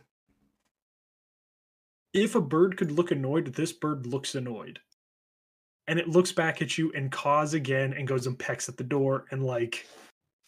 If 2.14 2.34
a 2.36 2.42
bird 2.42 2.76
could 2.76 2.92
look 2.92 3.12
annoyed, 3.12 3.54
this 3.54 3.72
bird 3.72 4.08
looks 4.08 4.34
annoyed. 4.34 4.80
And 5.88 6.00
it 6.00 6.08
looks 6.08 6.32
back 6.32 6.62
at 6.62 6.78
you 6.78 6.92
and 6.96 7.12
caws 7.12 7.54
again 7.54 7.94
and 7.94 8.08
goes 8.08 8.28
and 8.28 8.38
pecks 8.38 8.70
at 8.70 8.78
the 8.78 8.84
door 8.84 9.26
and 9.32 9.44
like 9.44 9.88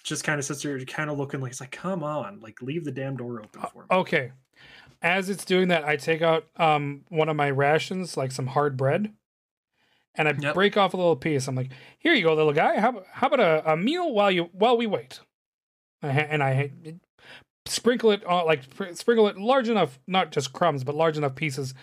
just 0.04 0.24
kind 0.24 0.40
of 0.40 0.46
sits 0.46 0.64
there 0.64 0.80
kind 0.86 1.10
of 1.10 1.18
looking 1.18 1.42
like 1.42 1.52
it's 1.52 1.62
like, 1.62 1.72
come 1.72 2.04
on, 2.04 2.40
like 2.40 2.62
leave 2.62 2.86
the 2.86 2.92
damn 2.92 3.16
door 3.18 3.42
open 3.42 3.62
for 3.62 3.84
me. 3.84 3.88
Okay. 3.92 4.32
As 5.02 5.30
it's 5.30 5.46
doing 5.46 5.70
that, 5.70 5.84
I 5.84 5.96
take 5.96 6.22
out 6.22 6.46
um 6.58 7.06
one 7.10 7.30
of 7.30 7.36
my 7.36 7.50
rations, 7.50 8.18
like 8.18 8.32
some 8.32 8.48
hard 8.48 8.78
bread, 8.78 9.14
and 10.16 10.28
I 10.28 10.34
Yep. 10.34 10.54
break 10.54 10.78
off 10.78 10.94
a 10.94 10.98
little 10.98 11.16
piece. 11.16 11.48
I'm 11.48 11.56
like, 11.56 11.72
"Here 11.98 12.14
you 12.14 12.24
go, 12.24 12.34
little 12.36 12.54
guy. 12.54 12.80
How, 12.80 13.04
how 13.12 13.28
about 13.28 13.40
a, 13.40 13.72
a 13.74 13.78
meal 13.78 14.14
while 14.14 14.30
you 14.30 14.50
while 14.54 14.78
we 14.78 14.86
wait?" 14.86 15.20
I 16.04 16.10
And 16.10 16.44
I 16.44 16.72
sprinkle 17.66 18.12
it 18.12 18.24
on, 18.26 18.46
like 18.46 18.68
spr- 18.70 18.96
sprinkle 18.96 19.28
it 19.28 19.38
large 19.38 19.70
enough, 19.70 20.00
not 20.08 20.32
just 20.32 20.54
crumbs, 20.54 20.84
but 20.84 20.96
large 20.96 21.18
enough 21.18 21.36
pieces. 21.36 21.74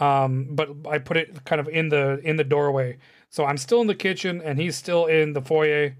Um, 0.00 0.48
but 0.52 0.70
I 0.88 0.98
put 0.98 1.16
it 1.18 1.44
kind 1.44 1.60
of 1.60 1.68
in 1.68 1.90
the 1.90 2.20
in 2.24 2.36
the 2.36 2.44
doorway, 2.44 2.98
so 3.28 3.44
I'm 3.44 3.58
still 3.58 3.82
in 3.82 3.86
the 3.86 3.94
kitchen, 3.94 4.40
and 4.40 4.58
he's 4.58 4.76
still 4.76 5.04
in 5.06 5.34
the 5.34 5.42
foyer. 5.42 5.96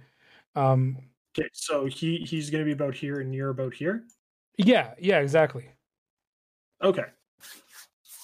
Um, 0.55 0.99
Okay, 1.39 1.49
so 1.53 1.87
he 1.87 2.19
he's 2.19 2.51
gonna 2.51 2.65
be 2.65 2.73
about 2.73 2.95
here 2.95 3.21
and 3.21 3.35
you're 3.35 3.51
about 3.51 3.75
here. 3.75 4.05
yeah, 4.59 4.95
yeah, 4.99 5.19
exactly. 5.21 5.71
Okay. 6.83 7.05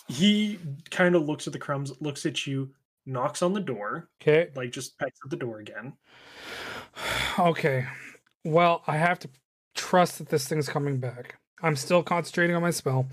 He 0.09 0.59
kind 0.91 1.15
of 1.15 1.23
looks 1.27 1.47
at 1.47 1.53
the 1.53 1.59
crumbs, 1.59 1.93
looks 2.01 2.25
at 2.27 2.47
you, 2.47 2.75
knocks 3.07 3.43
on 3.43 3.53
the 3.53 3.61
door, 3.61 4.09
Okay. 4.23 4.51
like 4.55 4.71
just 4.73 4.99
pecks 4.99 5.19
at 5.25 5.31
the 5.31 5.37
door 5.37 5.61
again. 5.61 5.95
Okay. 7.39 7.87
Well, 8.45 8.83
I 8.89 8.97
have 8.97 9.21
to 9.21 9.29
trust 9.77 10.19
that 10.19 10.29
this 10.29 10.49
thing's 10.49 10.69
coming 10.69 10.99
back. 10.99 11.37
I'm 11.63 11.77
still 11.77 12.03
concentrating 12.03 12.57
on 12.57 12.63
my 12.63 12.71
spell. 12.71 13.07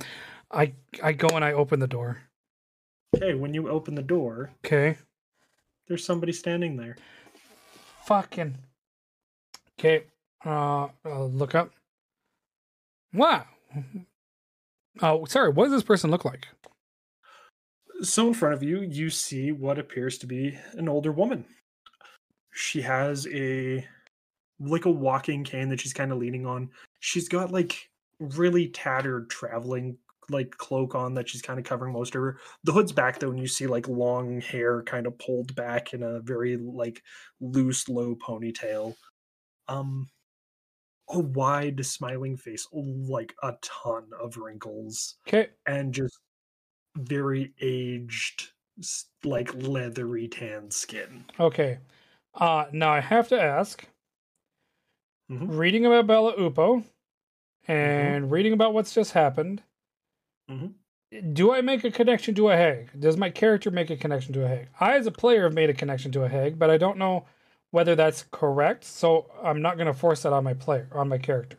I 0.52 0.74
I 1.04 1.14
go 1.14 1.28
and 1.30 1.46
I 1.46 1.54
open 1.54 1.80
the 1.80 1.88
door. 1.88 2.24
Okay, 3.16 3.36
when 3.36 3.54
you 3.54 3.70
open 3.70 3.94
the 3.96 4.02
door, 4.02 4.52
Okay. 4.66 4.98
there's 5.88 6.04
somebody 6.06 6.32
standing 6.34 6.76
there. 6.76 6.98
Fucking. 8.06 8.58
Okay. 9.80 10.06
Uh, 10.46 10.88
I'll 11.06 11.30
look 11.30 11.56
up. 11.56 11.72
Wow. 13.14 13.46
Oh, 15.02 15.26
sorry. 15.26 15.50
What 15.50 15.66
does 15.66 15.74
this 15.74 15.84
person 15.84 16.12
look 16.12 16.26
like? 16.26 16.48
So 18.02 18.28
in 18.28 18.34
front 18.34 18.54
of 18.54 18.64
you, 18.64 18.82
you 18.82 19.10
see 19.10 19.52
what 19.52 19.80
appears 19.80 20.18
to 20.20 20.28
be 20.28 20.58
an 20.74 20.90
older 20.90 21.12
woman. 21.12 21.46
She 22.52 22.82
has 22.82 23.28
a 23.28 23.86
like 24.60 24.86
a 24.86 24.92
walking 24.92 25.44
cane 25.44 25.70
that 25.70 25.82
she's 25.82 25.94
kind 25.94 26.12
of 26.12 26.18
leaning 26.18 26.46
on. 26.46 26.70
She's 27.00 27.28
got 27.28 27.52
like 27.52 27.90
really 28.20 28.70
tattered 28.70 29.30
traveling 29.30 29.98
like 30.30 30.52
cloak 30.52 30.96
on 30.96 31.14
that 31.14 31.30
she's 31.30 31.42
kind 31.42 31.60
of 31.60 31.66
covering 31.66 31.94
most 31.94 32.16
of 32.16 32.22
her. 32.22 32.40
The 32.64 32.72
hood's 32.72 32.92
back 32.92 33.20
though, 33.20 33.30
and 33.30 33.40
you 33.40 33.48
see 33.48 33.68
like 33.68 33.88
long 33.88 34.42
hair 34.42 34.82
kind 34.84 35.08
of 35.08 35.18
pulled 35.20 35.56
back 35.56 35.94
in 35.94 36.04
a 36.04 36.20
very 36.22 36.58
like 36.58 37.02
loose, 37.40 37.88
low 37.90 38.16
ponytail. 38.16 38.96
Um 39.68 40.10
a 41.10 41.20
wide 41.20 41.86
smiling 41.86 42.38
face, 42.38 42.68
like 42.72 43.36
a 43.44 43.54
ton 43.62 44.10
of 44.20 44.38
wrinkles 44.38 45.18
Okay. 45.28 45.50
and 45.66 45.94
just 45.94 46.20
very 46.98 47.54
aged, 47.62 48.54
like 49.24 49.54
leathery 49.56 50.28
tan 50.30 50.72
skin. 50.72 51.26
Okay. 51.40 51.80
Uh, 52.34 52.66
now 52.74 52.92
I 52.92 53.00
have 53.00 53.28
to 53.30 53.42
ask. 53.42 53.88
Mhm. 55.30 55.56
Reading 55.58 55.86
about 55.86 56.08
Bella 56.08 56.34
Upo, 56.38 56.84
and 57.68 58.32
reading 58.32 58.54
about 58.54 58.74
what's 58.74 58.94
just 58.94 59.14
happened. 59.14 59.64
Mhm. 60.48 60.76
Do 61.34 61.52
I 61.54 61.62
make 61.62 61.84
a 61.84 61.92
connection 61.92 62.36
to 62.36 62.50
a 62.50 62.56
hag? 62.58 63.00
Does 63.00 63.16
my 63.18 63.30
character 63.30 63.72
make 63.72 63.90
a 63.90 63.98
connection 63.98 64.34
to 64.34 64.44
a 64.46 64.48
hag? 64.48 64.70
I, 64.80 64.96
as 64.98 65.08
a 65.08 65.12
player, 65.12 65.44
have 65.44 65.54
made 65.54 65.70
a 65.70 65.74
connection 65.74 66.12
to 66.14 66.24
a 66.24 66.30
hag, 66.30 66.58
but 66.60 66.70
I 66.70 66.78
don't 66.78 66.98
know 66.98 67.26
whether 67.76 67.94
that's 67.94 68.24
correct. 68.32 68.86
So 68.86 69.30
I'm 69.44 69.62
not 69.62 69.76
going 69.76 69.88
to 69.88 69.94
force 69.94 70.24
that 70.24 70.32
on 70.32 70.46
my 70.46 70.54
player, 70.54 70.88
on 70.94 71.10
my 71.10 71.18
character. 71.18 71.58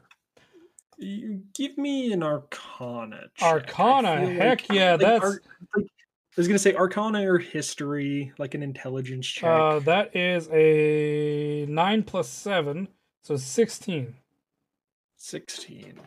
You 0.97 1.43
give 1.53 1.77
me 1.77 2.11
an 2.11 2.23
Arcana. 2.23 3.25
check. 3.37 3.47
Arcana, 3.47 4.27
heck 4.27 4.67
yeah, 4.73 4.93
like 4.93 5.01
that's 5.01 5.25
Ar- 5.25 5.43
like, 5.77 5.85
I 5.85 6.41
was 6.41 6.49
gonna 6.49 6.59
say 6.59 6.75
Arcana 6.75 7.31
or 7.31 7.37
History, 7.37 8.33
like 8.39 8.55
an 8.55 8.63
intelligence 8.63 9.27
check. 9.27 9.51
uh, 9.51 9.79
that 9.81 10.17
is 10.17 10.49
a 10.51 11.67
nine 11.67 12.03
plus 12.03 12.31
seven, 12.31 12.89
so 13.23 13.37
sixteen. 13.37 14.15
Sixteen. 15.17 16.01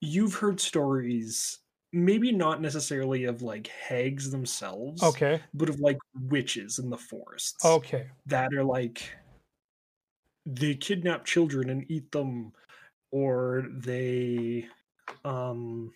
You've 0.00 0.34
heard 0.34 0.60
stories, 0.60 1.58
maybe 1.92 2.32
not 2.32 2.60
necessarily 2.60 3.24
of 3.24 3.42
like 3.42 3.66
hags 3.68 4.30
themselves, 4.30 5.02
Okay, 5.02 5.40
but 5.54 5.68
of 5.68 5.80
like 5.80 5.98
witches 6.14 6.78
in 6.78 6.90
the 6.90 6.98
forests. 6.98 7.64
okay, 7.64 8.08
that 8.26 8.52
are 8.54 8.64
like 8.64 9.02
they 10.44 10.74
kidnap 10.74 11.24
children 11.24 11.70
and 11.70 11.84
eat 11.90 12.10
them 12.12 12.52
or 13.10 13.66
they 13.70 14.66
um 15.24 15.92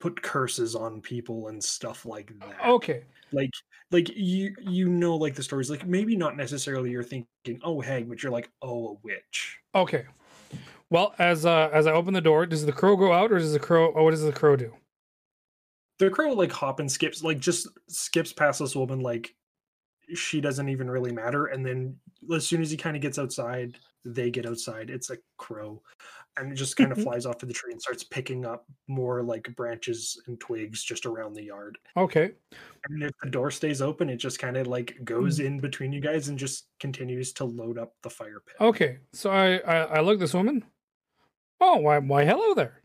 put 0.00 0.20
curses 0.22 0.74
on 0.74 1.00
people 1.00 1.48
and 1.48 1.62
stuff 1.62 2.04
like 2.06 2.32
that 2.38 2.60
okay. 2.66 3.04
like 3.32 3.50
like 3.90 4.08
you 4.14 4.54
you 4.60 4.88
know 4.88 5.16
like 5.16 5.34
the 5.34 5.42
stories 5.42 5.70
like 5.70 5.86
maybe 5.86 6.16
not 6.16 6.36
necessarily 6.36 6.90
you're 6.90 7.02
thinking 7.02 7.26
oh 7.62 7.80
hag 7.80 8.08
but 8.08 8.22
you're 8.22 8.32
like 8.32 8.50
oh 8.62 8.88
a 8.88 8.94
witch 9.02 9.58
Okay. 9.74 10.06
Well, 10.90 11.14
as 11.18 11.44
uh, 11.44 11.68
as 11.72 11.86
I 11.86 11.92
open 11.92 12.14
the 12.14 12.20
door, 12.20 12.46
does 12.46 12.64
the 12.64 12.72
crow 12.72 12.96
go 12.96 13.12
out, 13.12 13.32
or 13.32 13.38
does 13.38 13.52
the 13.52 13.58
crow? 13.58 13.92
Oh, 13.96 14.04
what 14.04 14.12
does 14.12 14.22
the 14.22 14.32
crow 14.32 14.56
do? 14.56 14.72
the 15.98 16.10
crow 16.10 16.32
like 16.32 16.52
hop 16.52 16.78
and 16.78 16.92
skips 16.92 17.22
like 17.22 17.38
just 17.38 17.68
skips 17.88 18.30
past 18.30 18.58
this 18.58 18.76
woman 18.76 19.00
like 19.00 19.34
she 20.14 20.42
doesn't 20.42 20.68
even 20.68 20.90
really 20.90 21.10
matter 21.10 21.46
and 21.46 21.64
then 21.64 21.96
as 22.34 22.46
soon 22.46 22.60
as 22.60 22.70
he 22.70 22.76
kind 22.76 22.96
of 22.96 23.02
gets 23.02 23.18
outside 23.18 23.78
they 24.04 24.30
get 24.30 24.44
outside 24.44 24.90
it's 24.90 25.08
a 25.08 25.16
crow 25.38 25.82
and 26.36 26.52
it 26.52 26.54
just 26.54 26.76
kind 26.76 26.92
of 26.92 26.98
flies 27.02 27.24
off 27.24 27.38
to 27.38 27.46
the 27.46 27.52
tree 27.54 27.72
and 27.72 27.80
starts 27.80 28.04
picking 28.04 28.44
up 28.44 28.66
more 28.88 29.22
like 29.22 29.48
branches 29.56 30.20
and 30.26 30.38
twigs 30.38 30.84
just 30.84 31.06
around 31.06 31.32
the 31.32 31.44
yard 31.44 31.78
Okay. 31.96 32.32
and 32.90 33.02
if 33.02 33.12
the 33.22 33.30
door 33.30 33.50
stays 33.50 33.80
open 33.80 34.10
it 34.10 34.16
just 34.18 34.38
kind 34.38 34.58
of 34.58 34.66
like 34.66 34.96
goes 35.02 35.40
in 35.40 35.58
between 35.60 35.92
you 35.94 36.00
guys 36.00 36.28
and 36.28 36.38
just 36.38 36.68
continues 36.78 37.32
to 37.32 37.44
load 37.46 37.78
up 37.78 37.94
the 38.02 38.10
fire 38.10 38.42
pit 38.46 38.56
Okay. 38.60 38.98
So 39.14 39.30
I 39.30 39.56
I, 39.60 39.76
I 39.96 40.00
look 40.00 40.18
this 40.20 40.34
woman. 40.34 40.62
Oh, 41.60 41.78
why 41.78 41.98
why 41.98 42.24
hello 42.24 42.54
there. 42.54 42.82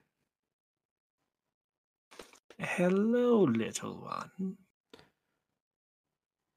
hello 2.60 3.42
little 3.44 4.02
one 4.02 4.58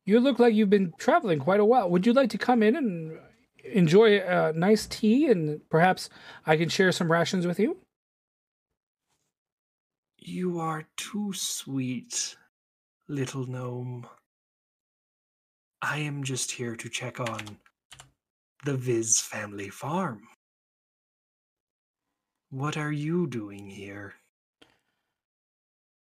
You 0.05 0.21
look 0.21 0.39
like 0.39 0.55
you've 0.55 0.71
been 0.71 0.93
traveling 0.99 1.39
quite 1.39 1.61
a 1.61 1.65
while. 1.65 1.89
Would 1.91 2.07
you 2.07 2.13
like 2.13 2.31
to 2.31 2.39
come 2.39 2.63
in 2.63 2.77
and 2.77 3.19
enjoy 3.65 4.19
a 4.19 4.53
nice 4.53 4.87
tea 4.87 5.31
and 5.31 5.61
perhaps 5.71 6.11
I 6.47 6.57
can 6.57 6.69
share 6.69 6.93
some 6.93 7.11
rations 7.11 7.47
with 7.47 7.59
you? 7.59 7.79
You 10.19 10.59
are 10.59 10.85
too 10.97 11.33
sweet, 11.33 12.37
little 13.09 13.47
gnome. 13.47 14.07
I 15.83 15.99
am 15.99 16.23
just 16.25 16.51
here 16.51 16.77
to 16.77 16.89
check 16.89 17.21
on 17.21 17.59
the 18.65 18.75
Viz 18.75 19.21
family 19.21 19.69
farm. 19.69 20.29
What 22.55 22.77
are 22.77 22.93
you 22.93 23.27
doing 23.27 23.67
here? 23.67 24.15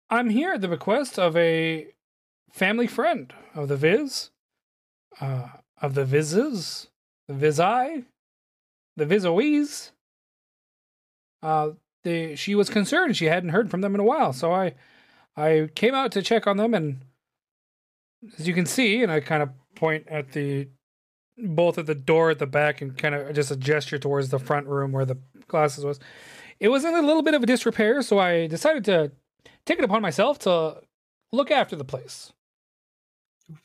I'm 0.10 0.30
here 0.30 0.52
at 0.52 0.60
the 0.60 0.68
request 0.68 1.18
of 1.18 1.38
a 1.38 1.88
family 2.52 2.88
friend 2.88 3.34
of 3.54 3.70
the 3.70 3.78
Viz, 3.78 4.32
uh, 5.22 5.48
of 5.82 5.94
the 5.94 6.04
Vizes, 6.04 6.88
the 7.30 7.34
Vizi, 7.34 8.04
the 8.98 9.06
Vizoes. 9.06 9.92
Uh, 11.42 11.70
the 12.04 12.36
she 12.36 12.54
was 12.54 12.70
concerned 12.70 13.16
she 13.16 13.28
hadn't 13.28 13.52
heard 13.52 13.72
from 13.72 13.80
them 13.80 13.96
in 13.96 14.02
a 14.02 14.04
while, 14.04 14.34
so 14.34 14.52
I, 14.52 14.74
I 15.38 15.70
came 15.74 15.96
out 15.96 16.12
to 16.12 16.22
check 16.22 16.48
on 16.48 16.58
them, 16.58 16.74
and 16.74 17.00
as 18.38 18.46
you 18.46 18.54
can 18.54 18.66
see, 18.66 19.02
and 19.02 19.10
I 19.10 19.22
kind 19.22 19.42
of 19.42 19.52
point 19.74 20.06
at 20.10 20.34
the 20.34 20.68
both 21.38 21.78
at 21.78 21.86
the 21.86 21.96
door 21.96 22.32
at 22.32 22.40
the 22.40 22.48
back 22.48 22.82
and 22.82 22.98
kind 22.98 23.16
of 23.16 23.34
just 23.34 23.52
a 23.52 23.56
gesture 23.56 23.98
towards 23.98 24.30
the 24.30 24.40
front 24.40 24.68
room 24.68 24.92
where 24.92 25.06
the 25.06 25.18
glasses 25.48 25.84
was. 25.84 26.00
it 26.60 26.70
was 26.70 26.86
in 26.86 26.96
a 26.96 27.02
little 27.02 27.24
bit 27.24 27.34
of 27.34 27.44
a 27.44 27.46
disrepair, 27.46 28.02
so 28.02 28.20
I 28.20 28.48
decided 28.48 28.86
to 28.86 29.12
take 29.66 29.80
it 29.80 29.86
upon 29.86 30.02
myself 30.02 30.40
to 30.40 30.82
look 31.32 31.52
after 31.52 31.76
the 31.76 31.84
place. 31.84 32.32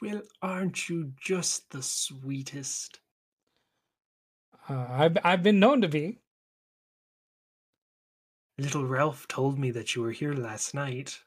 Well, 0.02 0.22
aren't 0.42 0.88
you 0.88 1.12
just 1.20 1.70
the 1.70 1.82
sweetest? 1.82 3.00
Uh, 4.68 4.86
I've 4.90 5.18
I've 5.24 5.42
been 5.42 5.58
known 5.58 5.80
to 5.80 5.88
be. 5.88 6.18
Little 8.58 8.84
Ralph 8.84 9.26
told 9.26 9.58
me 9.58 9.70
that 9.70 9.94
you 9.94 10.02
were 10.02 10.10
here 10.10 10.34
last 10.34 10.74
night. 10.74 11.20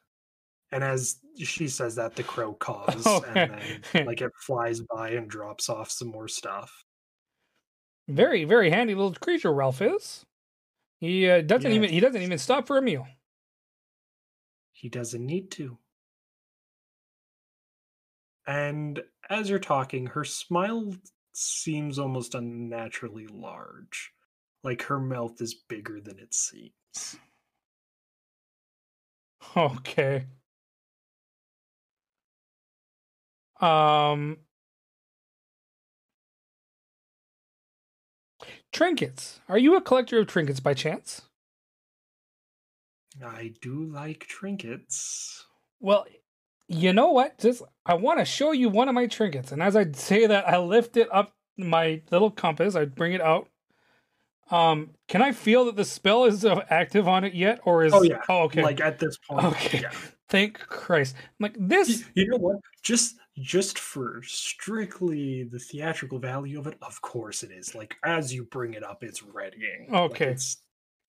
And 0.74 0.82
as 0.82 1.20
she 1.36 1.68
says 1.68 1.94
that, 1.94 2.16
the 2.16 2.24
crow 2.24 2.52
caws, 2.52 3.06
Okay. 3.06 3.42
and 3.44 3.84
then 3.92 4.06
like 4.06 4.20
it 4.20 4.32
flies 4.40 4.80
by 4.80 5.10
and 5.10 5.30
drops 5.30 5.68
off 5.68 5.88
some 5.88 6.08
more 6.08 6.26
stuff. 6.26 6.84
Very 8.08 8.42
very 8.42 8.70
handy 8.70 8.96
little 8.96 9.14
creature. 9.14 9.54
Ralph 9.54 9.80
is. 9.80 10.26
He 10.98 11.30
uh, 11.30 11.42
doesn't 11.42 11.70
even 11.70 11.90
he 11.90 12.00
doesn't 12.00 12.20
even 12.20 12.38
stop 12.38 12.66
for 12.66 12.76
a 12.76 12.82
meal. 12.82 13.06
He 14.72 14.88
doesn't 14.88 15.24
need 15.24 15.52
to. 15.52 15.78
And 18.48 19.00
as 19.30 19.48
you're 19.48 19.60
talking, 19.60 20.06
her 20.06 20.24
smile 20.24 20.92
seems 21.34 22.00
almost 22.00 22.34
unnaturally 22.34 23.28
large. 23.28 24.10
Like 24.64 24.82
her 24.82 24.98
mouth 24.98 25.40
is 25.40 25.54
bigger 25.54 26.00
than 26.00 26.18
it 26.18 26.34
seems. 26.34 26.72
Okay. 29.56 30.26
Um 33.60 34.38
Trinkets. 38.72 39.40
Are 39.48 39.58
you 39.58 39.76
a 39.76 39.80
collector 39.80 40.18
of 40.18 40.26
trinkets 40.26 40.58
by 40.58 40.74
chance? 40.74 41.22
I 43.24 43.54
do 43.60 43.84
like 43.84 44.26
trinkets. 44.26 45.46
Well, 45.78 46.06
you 46.66 46.92
know 46.92 47.12
what? 47.12 47.38
Just 47.38 47.62
I 47.86 47.94
want 47.94 48.18
to 48.18 48.24
show 48.24 48.50
you 48.50 48.68
one 48.68 48.88
of 48.88 48.94
my 48.94 49.06
trinkets, 49.06 49.52
and 49.52 49.62
as 49.62 49.76
I 49.76 49.90
say 49.92 50.26
that, 50.26 50.48
I 50.48 50.58
lift 50.58 50.96
it 50.96 51.08
up 51.12 51.32
my 51.56 52.02
little 52.10 52.30
compass. 52.30 52.74
I 52.74 52.84
bring 52.86 53.12
it 53.12 53.20
out. 53.20 53.48
Um, 54.50 54.90
can 55.08 55.22
I 55.22 55.32
feel 55.32 55.66
that 55.66 55.76
the 55.76 55.84
spell 55.84 56.24
is 56.24 56.44
uh, 56.44 56.64
active 56.68 57.06
on 57.06 57.24
it 57.24 57.34
yet, 57.34 57.60
or 57.64 57.84
is? 57.84 57.92
Oh, 57.94 58.02
yeah. 58.02 58.20
Oh, 58.28 58.42
okay. 58.44 58.62
Like 58.62 58.80
at 58.80 58.98
this 58.98 59.16
point, 59.18 59.44
okay. 59.44 59.80
yeah. 59.80 59.90
Thank 60.28 60.58
Christ. 60.58 61.14
I'm 61.18 61.44
like 61.44 61.56
this. 61.58 62.04
You 62.14 62.28
know 62.28 62.38
what? 62.38 62.56
Just 62.82 63.16
just 63.38 63.78
for 63.78 64.22
strictly 64.22 65.44
the 65.44 65.58
theatrical 65.58 66.18
value 66.18 66.58
of 66.58 66.66
it, 66.66 66.78
of 66.82 67.00
course 67.00 67.42
it 67.42 67.50
is. 67.50 67.74
Like 67.74 67.96
as 68.04 68.32
you 68.32 68.44
bring 68.44 68.74
it 68.74 68.84
up, 68.84 69.02
it's 69.02 69.22
readying. 69.22 69.88
Like, 69.90 70.12
Okay. 70.12 70.26
it's 70.26 70.58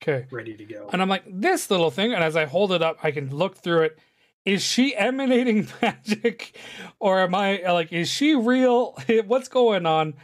Okay. 0.01 0.27
ready 0.31 0.55
to 0.55 0.65
go. 0.65 0.89
And 0.91 1.01
I'm 1.01 1.09
like 1.09 1.23
this 1.27 1.71
little 1.71 1.89
thing, 1.91 2.13
and 2.13 2.23
as 2.23 2.35
I 2.35 2.45
hold 2.45 2.71
it 2.71 2.81
up, 2.81 2.97
I 3.03 3.11
can 3.11 3.29
look 3.35 3.55
through 3.55 3.83
it. 3.83 3.99
Is 4.43 4.63
she 4.63 4.95
emanating 4.95 5.67
magic, 5.81 6.57
or 6.99 7.19
am 7.19 7.33
I 7.33 7.61
like? 7.71 7.91
Is 7.93 8.09
she 8.09 8.35
real? 8.35 8.97
What's 9.25 9.47
going 9.47 9.85
on? 9.85 10.15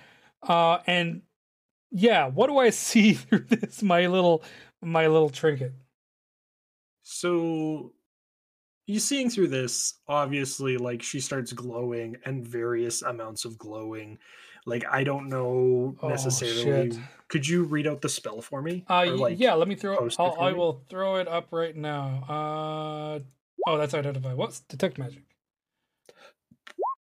Uh, 0.44 0.80
and 0.86 1.22
yeah, 1.92 2.28
what 2.28 2.48
do 2.48 2.58
I 2.58 2.70
see 2.70 3.14
through 3.16 3.46
this? 3.50 3.82
My 3.82 4.08
little, 4.08 4.44
my 4.82 5.08
little 5.08 5.30
trinket. 5.30 5.74
So 7.04 7.94
you 8.88 9.00
seeing 9.00 9.30
through 9.30 9.48
this, 9.50 9.96
obviously, 10.08 10.78
like 10.78 11.02
she 11.02 11.20
starts 11.20 11.54
glowing 11.54 12.18
and 12.26 12.46
various 12.46 13.02
amounts 13.02 13.46
of 13.46 13.58
glowing. 13.58 14.18
Like 14.66 14.84
I 14.92 15.04
don't 15.04 15.28
know 15.30 15.96
Oh, 16.02 16.08
necessarily. 16.10 16.92
shit. 16.92 16.98
Or 16.98 17.00
Uh, 17.00 17.02
read 17.64 17.88
out 17.88 18.02
the 18.02 18.10
spell 18.10 18.42
for 18.42 18.62
me? 18.62 18.84
y- 19.06 19.10
Or, 19.10 19.18
like, 19.18 19.40
yeah, 19.40 19.54
let 19.54 19.68
me 19.68 19.76
throw. 19.76 20.06
it 20.06 20.16
I'll, 20.20 20.36
I 20.40 20.52
will 20.52 20.84
throw 20.90 21.16
it 21.16 21.28
up 21.28 21.48
right 21.52 21.76
now. 21.76 22.24
Uh, 22.28 23.20
oh, 23.68 23.78
that's 23.78 23.94
identify. 23.94 24.34
What's 24.34 24.60
detect 24.62 24.98
magic? 24.98 25.24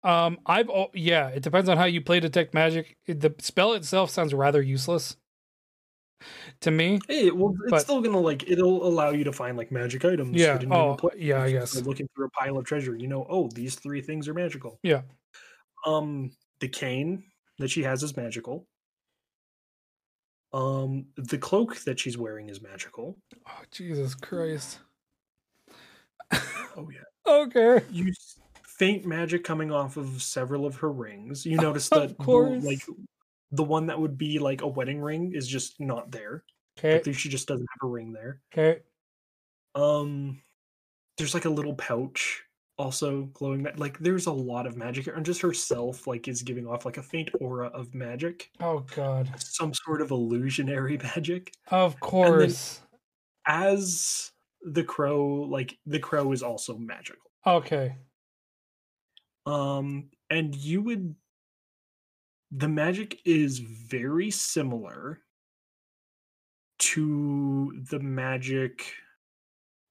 Um, 0.03 0.37
I've 0.45 0.69
oh, 0.69 0.91
yeah. 0.93 1.29
It 1.29 1.41
depends 1.43 1.67
on 1.67 1.77
how 1.77 1.85
you 1.85 1.99
play 2.01 2.19
detect 2.19 2.53
magic. 2.53 2.97
The 3.07 3.33
spell 3.39 3.73
itself 3.73 4.09
sounds 4.11 4.33
rather 4.33 4.61
useless 4.61 5.17
to 6.61 6.71
me. 6.71 6.99
Hey, 7.07 7.31
well, 7.31 7.55
it's 7.61 7.71
But- 7.71 7.81
still 7.81 8.01
gonna 8.01 8.19
like 8.19 8.49
it'll 8.49 8.85
allow 8.87 9.11
you 9.11 9.23
to 9.23 9.31
find 9.31 9.57
like 9.57 9.71
magic 9.71 10.05
items. 10.05 10.35
Yeah, 10.35 10.53
hidden 10.53 10.63
in 10.63 10.69
the 10.69 10.75
oh, 10.75 11.09
yeah, 11.17 11.41
I 11.43 11.51
guess. 11.51 11.75
you're 11.75 11.83
looking 11.83 12.07
through 12.15 12.27
a 12.27 12.29
pile 12.31 12.57
of 12.57 12.65
treasure, 12.65 12.95
you 12.95 13.07
know, 13.07 13.25
oh, 13.29 13.49
these 13.53 13.75
three 13.75 14.01
things 14.01 14.27
are 14.27 14.33
magical. 14.33 14.79
Yeah. 14.83 15.01
Um, 15.85 16.31
the 16.59 16.67
cane 16.67 17.23
that 17.59 17.69
she 17.69 17.83
has 17.83 18.03
is 18.03 18.15
magical. 18.17 18.67
Um, 20.53 21.07
the 21.17 21.37
cloak 21.37 21.77
that 21.81 21.99
she's 21.99 22.17
wearing 22.17 22.49
is 22.49 22.61
magical. 22.61 23.17
Oh, 23.47 23.61
Jesus 23.71 24.15
Christ. 24.15 24.79
Oh 26.31 26.89
yeah. 26.91 26.99
Okay. 27.27 27.81
You 27.89 28.13
faint 28.63 29.03
magic 29.03 29.43
coming 29.43 29.71
off 29.71 29.97
of 29.97 30.21
several 30.21 30.63
of 30.67 30.75
her 30.75 30.91
rings. 30.91 31.43
You 31.43 31.57
notice 31.61 31.89
that 31.89 32.19
like 32.19 32.77
the 33.51 33.63
one 33.63 33.87
that 33.87 33.99
would 33.99 34.17
be 34.17 34.39
like 34.39 34.61
a 34.61 34.67
wedding 34.67 34.99
ring 35.01 35.31
is 35.33 35.47
just 35.47 35.79
not 35.79 36.11
there. 36.11 36.43
Okay. 36.77 36.99
Think 37.03 37.17
she 37.17 37.29
just 37.29 37.47
doesn't 37.47 37.67
have 37.81 37.87
a 37.87 37.91
ring 37.91 38.11
there. 38.11 38.41
Okay. 38.53 38.81
Um, 39.75 40.41
there's 41.17 41.33
like 41.33 41.45
a 41.45 41.49
little 41.49 41.73
pouch 41.75 42.43
also 42.77 43.23
glowing. 43.33 43.63
Ma- 43.63 43.69
like 43.77 43.97
there's 43.99 44.25
a 44.25 44.31
lot 44.31 44.67
of 44.67 44.75
magic 44.75 45.05
here, 45.05 45.13
and 45.15 45.25
just 45.25 45.41
herself 45.41 46.07
like 46.07 46.27
is 46.27 46.41
giving 46.41 46.67
off 46.67 46.85
like 46.85 46.97
a 46.97 47.03
faint 47.03 47.29
aura 47.39 47.67
of 47.67 47.93
magic, 47.95 48.49
Oh 48.59 48.79
God. 48.95 49.29
some 49.37 49.73
sort 49.73 50.01
of 50.01 50.11
illusionary 50.11 50.97
magic. 51.15 51.53
Of 51.69 51.97
course. 52.01 52.81
As 53.47 54.31
the 54.63 54.83
crow, 54.83 55.25
like 55.49 55.77
the 55.85 55.99
crow 55.99 56.31
is 56.33 56.41
also 56.43 56.77
magical. 56.77 57.21
Okay. 57.45 57.95
Um, 59.45 60.09
and 60.29 60.55
you 60.55 60.81
would. 60.81 61.15
The 62.51 62.67
magic 62.69 63.19
is 63.25 63.59
very 63.59 64.31
similar 64.31 65.21
to 66.77 67.81
the 67.89 67.99
magic, 67.99 68.93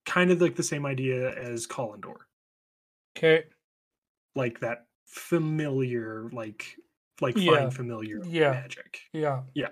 kind 0.06 0.30
of 0.30 0.40
like 0.40 0.56
the 0.56 0.62
same 0.62 0.86
idea 0.86 1.30
as 1.38 1.66
Hallandor. 1.66 2.16
Okay. 3.16 3.44
like 4.34 4.60
that 4.60 4.86
familiar 5.06 6.28
like 6.32 6.76
like 7.20 7.36
Yeah, 7.36 7.52
fine 7.58 7.70
familiar 7.70 8.20
yeah. 8.24 8.50
magic 8.50 9.00
Yeah. 9.12 9.42
Yeah. 9.54 9.68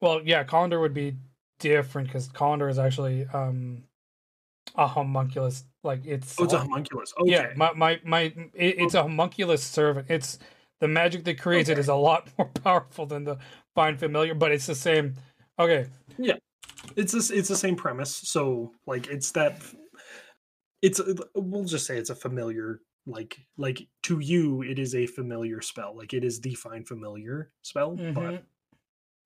Well, 0.00 0.22
yeah, 0.24 0.44
Hallandor 0.44 0.80
would 0.80 0.94
be 0.94 1.18
different 1.58 2.08
because 2.08 2.28
Hallandor 2.30 2.70
is 2.70 2.78
actually 2.78 3.26
um 3.32 3.84
a 4.74 4.86
homunculus. 4.86 5.64
Like 5.84 6.06
it's 6.06 6.40
oh 6.40 6.44
it's 6.44 6.52
a 6.54 6.58
homunculus 6.58 7.12
okay 7.20 7.30
yeah. 7.30 7.52
My 7.56 7.72
my 7.74 8.00
my. 8.04 8.22
It, 8.54 8.78
it's 8.78 8.94
a 8.94 9.02
homunculus 9.02 9.62
servant. 9.62 10.06
It's 10.10 10.38
the 10.82 10.88
magic 10.88 11.22
that 11.24 11.38
creates 11.38 11.68
it 11.68 11.72
Okay. 11.74 11.80
is 11.80 11.88
a 11.88 11.94
lot 11.94 12.28
more 12.38 12.48
powerful 12.48 13.06
than 13.06 13.22
the 13.24 13.38
find 13.74 13.98
familiar, 13.98 14.34
but 14.34 14.50
it's 14.50 14.66
the 14.66 14.74
same. 14.74 15.14
Okay. 15.58 15.86
Yeah, 16.18 16.34
it's 16.96 17.12
this 17.12 17.30
it's 17.30 17.48
the 17.48 17.56
same 17.56 17.76
premise 17.76 18.14
so 18.14 18.72
like 18.86 19.06
it's 19.06 19.30
that 19.32 19.62
it's 20.82 21.00
we'll 21.34 21.64
just 21.64 21.86
say 21.86 21.96
it's 21.96 22.10
a 22.10 22.14
familiar 22.14 22.80
like 23.06 23.38
like 23.56 23.86
to 24.02 24.18
you 24.18 24.62
it 24.62 24.78
is 24.78 24.94
a 24.94 25.06
familiar 25.06 25.60
spell 25.60 25.96
like 25.96 26.12
it 26.12 26.24
is 26.24 26.40
the 26.40 26.54
find 26.54 26.86
familiar 26.86 27.50
spell 27.62 27.96
Mhm. 27.96 28.14
but 28.14 28.42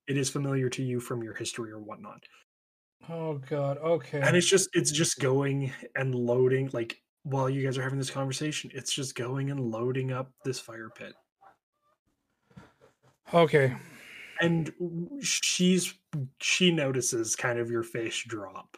it 0.06 0.16
is 0.18 0.28
familiar 0.30 0.68
to 0.70 0.82
you 0.82 1.00
from 1.00 1.22
your 1.22 1.34
history 1.34 1.72
or 1.72 1.80
whatnot 1.80 2.24
Oh 3.08 3.34
God. 3.48 3.78
Okay. 3.78 4.20
and 4.20 4.36
it's 4.36 4.46
just 4.48 4.68
it's 4.74 4.90
just 4.90 5.18
going 5.18 5.72
and 5.94 6.14
loading 6.14 6.70
like 6.72 7.00
while 7.22 7.48
you 7.50 7.62
guys 7.64 7.76
are 7.78 7.82
having 7.82 7.98
this 7.98 8.10
conversation 8.10 8.70
it's 8.74 8.92
just 8.94 9.14
going 9.14 9.50
and 9.50 9.60
loading 9.60 10.12
up 10.12 10.30
this 10.44 10.60
fire 10.60 10.90
pit 10.94 11.14
okay. 13.34 13.74
and 14.40 14.72
she's 15.22 15.94
she 16.40 16.70
notices 16.70 17.34
kind 17.36 17.58
of 17.58 17.70
your 17.70 17.82
face 17.82 18.22
drop 18.26 18.76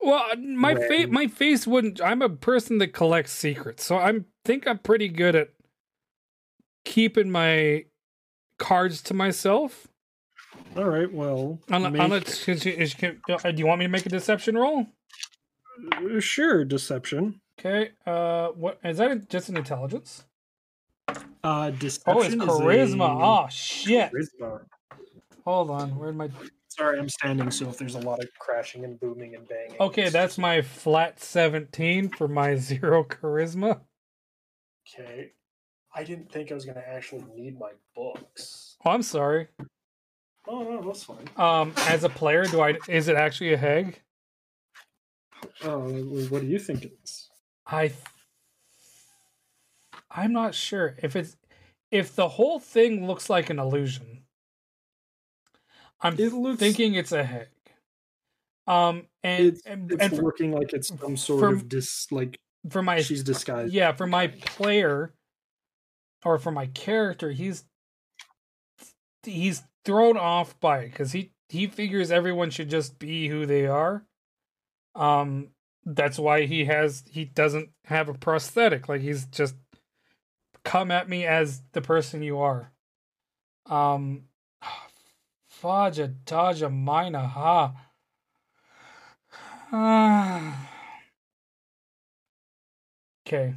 Well, 0.00 0.24
my 0.38 0.74
face, 0.74 1.08
my 1.08 1.26
face 1.26 1.66
wouldn't. 1.66 2.00
I'm 2.02 2.22
a 2.22 2.28
person 2.28 2.78
that 2.78 2.88
collects 2.88 3.32
secrets, 3.32 3.84
so 3.84 3.98
I'm 3.98 4.26
think 4.44 4.66
I'm 4.66 4.78
pretty 4.78 5.08
good 5.08 5.34
at 5.34 5.48
keeping 6.84 7.30
my 7.30 7.84
cards 8.58 9.02
to 9.02 9.14
myself. 9.14 9.88
all 10.76 10.84
right 10.84 11.12
well 11.12 11.58
Unless, 11.68 11.92
make- 12.46 12.66
is- 12.66 12.94
can- 12.94 13.20
uh, 13.28 13.50
do 13.50 13.58
you 13.58 13.66
want 13.66 13.80
me 13.80 13.84
to 13.86 13.90
make 13.90 14.06
a 14.06 14.08
deception 14.10 14.56
roll? 14.56 14.86
uh, 15.92 16.20
sure 16.20 16.64
deception 16.64 17.40
Okay. 17.58 17.92
Uh, 18.06 18.48
what 18.48 18.78
is 18.84 18.98
that? 18.98 19.30
Just 19.30 19.48
an 19.48 19.56
intelligence? 19.56 20.24
Uh 21.44 21.70
Oh, 22.06 22.20
it's 22.22 22.34
is 22.34 22.36
charisma. 22.36 23.08
a- 23.20 23.44
Oh 23.44 23.48
shit! 23.50 24.10
charisma. 24.12 24.60
Hold 25.44 25.70
on. 25.70 25.90
Where'd 25.96 26.16
my? 26.16 26.28
sorry 26.68 26.98
i'm 26.98 27.08
standing 27.08 27.50
so 27.50 27.70
if 27.70 27.78
there's 27.78 27.94
a 27.94 28.00
lot 28.00 28.22
of 28.22 28.28
crashing 28.38 28.84
and 28.84 29.00
booming 29.00 29.34
and 29.34 29.48
banging 29.48 29.76
Okay, 29.80 30.10
that's 30.10 30.36
my 30.36 30.60
flat 30.60 31.18
seventeen 31.18 32.10
for 32.10 32.28
my 32.28 32.54
zero 32.68 33.02
charisma. 33.02 33.80
okay 34.86 35.32
i 35.94 36.04
didn't 36.04 36.30
think 36.30 36.50
i 36.50 36.54
was 36.54 36.66
going 36.66 36.74
to 36.74 36.86
actually 36.86 37.24
need 37.34 37.58
my 37.58 37.70
books 37.94 38.76
Oh, 38.84 38.90
I'm 38.90 39.02
sorry. 39.02 39.48
oh 40.46 40.62
no 40.64 40.82
that's 40.82 41.04
fine 41.04 41.24
Um, 41.38 41.72
as 41.88 42.04
a 42.04 42.10
player, 42.10 42.44
do 42.44 42.60
I? 42.60 42.74
Is 42.88 43.08
it 43.08 43.16
actually 43.16 43.54
a 43.54 43.56
hag? 43.56 44.02
Oh, 45.64 45.80
what 46.28 46.42
do 46.42 46.46
you 46.46 46.58
think 46.58 46.84
it 46.84 46.92
is? 47.02 47.30
I 47.66 47.90
I'm 50.10 50.32
not 50.32 50.54
sure 50.54 50.96
if 51.02 51.16
it's 51.16 51.36
if 51.90 52.14
the 52.14 52.28
whole 52.28 52.58
thing 52.58 53.06
looks 53.06 53.28
like 53.30 53.50
an 53.50 53.58
illusion. 53.58 54.22
I'm 56.00 56.18
It 56.18 56.32
looks 56.32 56.58
thinking 56.58 56.94
it's 56.94 57.12
a 57.12 57.24
heck. 57.24 57.48
Um 58.66 59.06
and 59.22 59.46
it's, 59.46 59.62
and, 59.66 59.92
it's 59.92 60.02
and 60.02 60.16
for, 60.16 60.22
looking 60.22 60.52
like 60.52 60.72
it's 60.72 60.88
some 60.88 61.16
sort 61.16 61.40
for- 61.40 61.48
of 61.54 61.68
dis 61.68 62.10
like 62.10 62.38
for 62.70 62.82
my 62.82 63.00
she's 63.00 63.22
disguised. 63.22 63.72
yeah, 63.72 63.92
for 63.92 64.06
my 64.06 64.26
player 64.28 65.14
or 66.24 66.38
for 66.38 66.50
my 66.50 66.66
character, 66.66 67.30
he's 67.30 67.64
he's 69.22 69.62
thrown 69.84 70.16
off 70.16 70.58
by 70.60 70.80
it 70.80 70.94
cuz 70.94 71.12
he 71.12 71.32
he 71.48 71.66
figures 71.68 72.10
everyone 72.10 72.50
should 72.50 72.68
just 72.70 72.98
be 72.98 73.28
who 73.28 73.46
they 73.46 73.66
are. 73.66 74.04
Um 74.94 75.50
that's 75.84 76.18
why 76.18 76.46
he 76.46 76.64
has 76.64 77.04
he 77.08 77.24
doesn't 77.24 77.70
have 77.84 78.08
a 78.08 78.14
prosthetic 78.14 78.88
like 78.88 79.00
he's 79.00 79.26
just 79.26 79.54
come 80.66 80.90
at 80.90 81.08
me 81.08 81.24
as 81.24 81.62
the 81.72 81.80
person 81.80 82.22
you 82.22 82.38
are. 82.40 82.72
Um 83.66 84.24
Faja 85.48 86.12
Taja 86.26 86.68
Mina 86.70 87.26
Ha. 87.26 87.72
Ah. 89.72 90.72
Okay. 93.26 93.56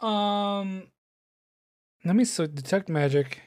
Um, 0.00 0.88
let 2.04 2.16
me 2.16 2.24
so 2.24 2.48
detect 2.48 2.88
magic. 2.88 3.42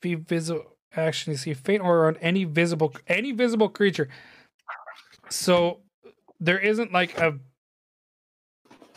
Be 0.00 0.16
visible 0.16 0.73
action. 0.96 1.32
You 1.32 1.36
see 1.38 1.54
faint 1.54 1.82
aura 1.82 2.08
on 2.08 2.16
any 2.18 2.44
visible 2.44 2.94
any 3.08 3.32
visible 3.32 3.68
creature. 3.68 4.08
So 5.30 5.80
there 6.40 6.58
isn't 6.58 6.92
like 6.92 7.18
a 7.18 7.38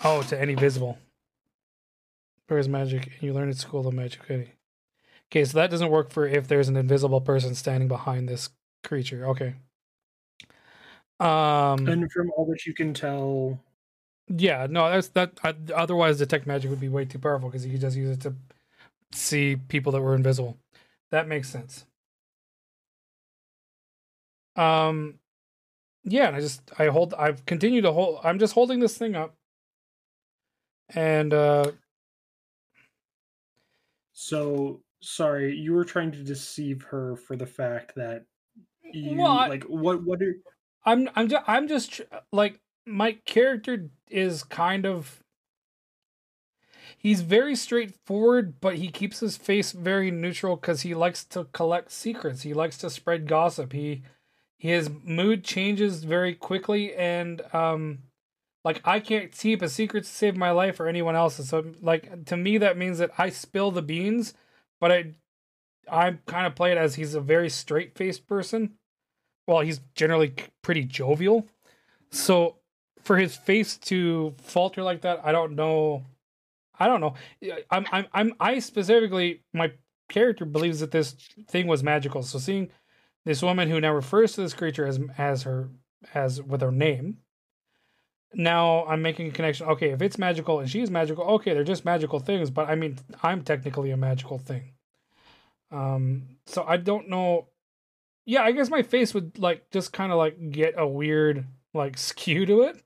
oh 0.03 0.23
to 0.23 0.39
any 0.39 0.55
visible. 0.55 0.97
There 2.47 2.57
is 2.57 2.67
magic? 2.69 3.07
And 3.07 3.23
you 3.23 3.33
learn 3.33 3.49
at 3.49 3.57
school 3.57 3.87
of 3.87 3.93
magic. 3.93 4.21
Okay. 4.23 4.53
Okay, 5.31 5.45
so 5.45 5.57
that 5.57 5.69
doesn't 5.69 5.89
work 5.89 6.09
for 6.11 6.25
if 6.25 6.47
there's 6.47 6.69
an 6.69 6.77
invisible 6.77 7.21
person 7.21 7.55
standing 7.55 7.87
behind 7.89 8.29
this 8.29 8.49
creature. 8.83 9.27
Okay. 9.27 9.55
Um. 11.19 11.87
And 11.87 12.11
from 12.11 12.31
all 12.37 12.45
that 12.47 12.65
you 12.65 12.73
can 12.73 12.93
tell, 12.93 13.59
Yeah, 14.29 14.67
no, 14.69 14.89
that's 14.89 15.09
that. 15.09 15.39
I, 15.43 15.55
otherwise, 15.73 16.17
detect 16.17 16.47
magic 16.47 16.69
would 16.69 16.79
be 16.79 16.89
way 16.89 17.05
too 17.05 17.19
powerful 17.19 17.49
because 17.49 17.65
you 17.65 17.71
could 17.71 17.81
just 17.81 17.97
use 17.97 18.09
it 18.11 18.21
to 18.21 18.35
see 19.13 19.55
people 19.55 19.91
that 19.93 20.01
were 20.01 20.15
invisible. 20.15 20.57
That 21.11 21.27
makes 21.27 21.49
sense. 21.49 21.85
Um, 24.55 25.19
yeah, 26.03 26.27
and 26.27 26.35
I 26.35 26.39
just 26.39 26.71
I 26.79 26.87
hold. 26.87 27.13
I've 27.13 27.45
continued 27.45 27.83
to 27.83 27.91
hold. 27.91 28.19
I'm 28.23 28.39
just 28.39 28.53
holding 28.53 28.79
this 28.79 28.97
thing 28.97 29.15
up, 29.15 29.35
and 30.89 31.33
uh, 31.33 31.71
so 34.13 34.81
sorry, 35.01 35.55
you 35.55 35.73
were 35.73 35.85
trying 35.85 36.11
to 36.11 36.23
deceive 36.23 36.81
her 36.83 37.15
for 37.15 37.35
the 37.35 37.45
fact 37.45 37.93
that 37.95 38.25
you 38.83 39.17
Well, 39.17 39.31
I- 39.31 39.47
like 39.47 39.63
what 39.65 40.03
what 40.03 40.21
are 40.21 40.35
I'm 40.85 41.09
I'm 41.15 41.27
just 41.27 41.43
I'm 41.47 41.67
just 41.67 42.01
like 42.31 42.61
my 42.85 43.13
character 43.25 43.89
is 44.09 44.43
kind 44.43 44.85
of 44.85 45.21
he's 46.97 47.21
very 47.21 47.55
straightforward, 47.55 48.59
but 48.59 48.75
he 48.75 48.89
keeps 48.89 49.19
his 49.19 49.37
face 49.37 49.71
very 49.71 50.11
neutral 50.11 50.55
because 50.55 50.81
he 50.81 50.93
likes 50.93 51.23
to 51.25 51.45
collect 51.45 51.91
secrets. 51.91 52.41
He 52.41 52.53
likes 52.53 52.77
to 52.79 52.89
spread 52.89 53.27
gossip. 53.27 53.71
He 53.71 54.01
his 54.57 54.89
mood 55.03 55.43
changes 55.43 56.03
very 56.03 56.33
quickly, 56.33 56.93
and 56.95 57.41
um, 57.53 57.99
like 58.65 58.81
I 58.83 58.99
can't 58.99 59.31
keep 59.31 59.61
a 59.61 59.69
secret 59.69 60.03
to 60.03 60.09
save 60.09 60.35
my 60.35 60.51
life 60.51 60.79
or 60.79 60.87
anyone 60.87 61.15
else's. 61.15 61.49
So 61.49 61.73
like 61.81 62.25
to 62.25 62.35
me, 62.35 62.57
that 62.57 62.77
means 62.77 62.97
that 62.97 63.11
I 63.17 63.29
spill 63.29 63.71
the 63.71 63.81
beans, 63.81 64.33
but 64.81 64.91
I 64.91 65.13
I 65.89 66.17
kind 66.25 66.47
of 66.47 66.55
play 66.55 66.71
it 66.71 66.77
as 66.77 66.95
he's 66.95 67.13
a 67.13 67.21
very 67.21 67.49
straight 67.49 67.95
faced 67.95 68.27
person. 68.27 68.73
Well, 69.45 69.61
he's 69.61 69.79
generally 69.95 70.33
pretty 70.61 70.83
jovial. 70.83 71.47
So 72.11 72.55
for 73.01 73.17
his 73.17 73.35
face 73.35 73.77
to 73.77 74.33
falter 74.41 74.83
like 74.83 75.01
that, 75.01 75.21
I 75.23 75.31
don't 75.31 75.55
know. 75.55 76.03
I 76.79 76.87
don't 76.87 77.01
know. 77.01 77.13
I'm 77.71 77.85
I'm 77.91 78.05
I'm 78.13 78.33
I 78.39 78.59
specifically 78.59 79.43
my 79.53 79.71
character 80.09 80.45
believes 80.45 80.79
that 80.79 80.91
this 80.91 81.15
thing 81.47 81.67
was 81.67 81.83
magical. 81.83 82.23
So 82.23 82.39
seeing 82.39 82.69
this 83.25 83.41
woman 83.41 83.69
who 83.69 83.81
now 83.81 83.93
refers 83.93 84.33
to 84.33 84.41
this 84.41 84.53
creature 84.53 84.85
as 84.85 84.99
as 85.17 85.43
her 85.43 85.69
as 86.13 86.41
with 86.41 86.61
her 86.61 86.71
name. 86.71 87.17
Now 88.33 88.85
I'm 88.85 89.01
making 89.01 89.27
a 89.27 89.31
connection. 89.31 89.67
Okay, 89.67 89.91
if 89.91 90.01
it's 90.01 90.17
magical 90.17 90.59
and 90.59 90.69
she's 90.69 90.91
magical, 90.91 91.23
okay, 91.25 91.53
they're 91.53 91.63
just 91.63 91.85
magical 91.85 92.19
things. 92.19 92.49
But 92.49 92.69
I 92.69 92.75
mean, 92.75 92.97
I'm 93.23 93.43
technically 93.43 93.91
a 93.91 93.97
magical 93.97 94.37
thing. 94.37 94.73
Um, 95.71 96.37
so 96.45 96.63
I 96.67 96.77
don't 96.77 97.09
know. 97.09 97.49
Yeah, 98.25 98.43
I 98.43 98.51
guess 98.51 98.69
my 98.69 98.83
face 98.83 99.13
would 99.13 99.39
like 99.39 99.69
just 99.71 99.93
kind 99.93 100.11
of 100.11 100.17
like 100.17 100.51
get 100.51 100.75
a 100.77 100.87
weird 100.87 101.45
like 101.73 101.97
skew 101.97 102.45
to 102.45 102.61
it. 102.63 102.83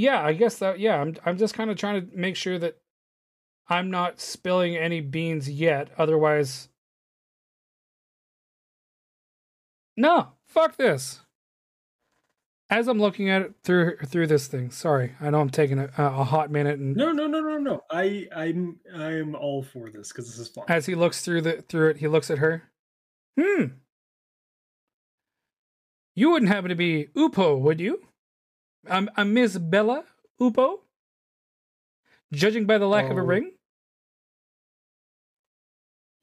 Yeah, 0.00 0.24
I 0.24 0.32
guess 0.32 0.56
that. 0.60 0.80
Yeah, 0.80 0.98
I'm 0.98 1.14
I'm 1.26 1.36
just 1.36 1.52
kind 1.52 1.70
of 1.70 1.76
trying 1.76 2.00
to 2.00 2.16
make 2.16 2.34
sure 2.34 2.58
that 2.58 2.78
I'm 3.68 3.90
not 3.90 4.18
spilling 4.18 4.74
any 4.74 5.02
beans 5.02 5.50
yet. 5.50 5.90
Otherwise, 5.98 6.70
no, 9.98 10.28
fuck 10.46 10.78
this. 10.78 11.20
As 12.70 12.88
I'm 12.88 12.98
looking 12.98 13.28
at 13.28 13.42
it 13.42 13.54
through 13.62 13.98
through 14.06 14.28
this 14.28 14.46
thing, 14.46 14.70
sorry, 14.70 15.16
I 15.20 15.28
know 15.28 15.40
I'm 15.42 15.50
taking 15.50 15.78
a, 15.78 15.90
a 15.98 16.24
hot 16.24 16.50
minute, 16.50 16.78
and 16.78 16.96
no 16.96 17.12
no 17.12 17.26
no 17.26 17.40
no 17.42 17.58
no 17.58 17.82
I 17.90 18.26
I'm 18.34 18.80
I'm 18.96 19.34
all 19.34 19.62
for 19.62 19.90
this 19.90 20.08
because 20.08 20.28
this 20.28 20.38
is 20.38 20.48
fun. 20.48 20.64
as 20.68 20.86
he 20.86 20.94
looks 20.94 21.20
through 21.20 21.42
the 21.42 21.60
through 21.68 21.90
it, 21.90 21.98
he 21.98 22.08
looks 22.08 22.30
at 22.30 22.38
her. 22.38 22.70
Hmm. 23.38 23.64
You 26.14 26.30
wouldn't 26.30 26.50
happen 26.50 26.70
to 26.70 26.74
be 26.74 27.08
Upo, 27.14 27.58
would 27.58 27.80
you? 27.80 28.00
I'm 28.88 29.10
I'm 29.16 29.34
Miss 29.34 29.58
Bella 29.58 30.04
Upo. 30.40 30.80
Judging 32.32 32.64
by 32.64 32.78
the 32.78 32.86
lack 32.86 33.10
of 33.10 33.16
a 33.16 33.20
Oh. 33.20 33.24
ring. 33.24 33.52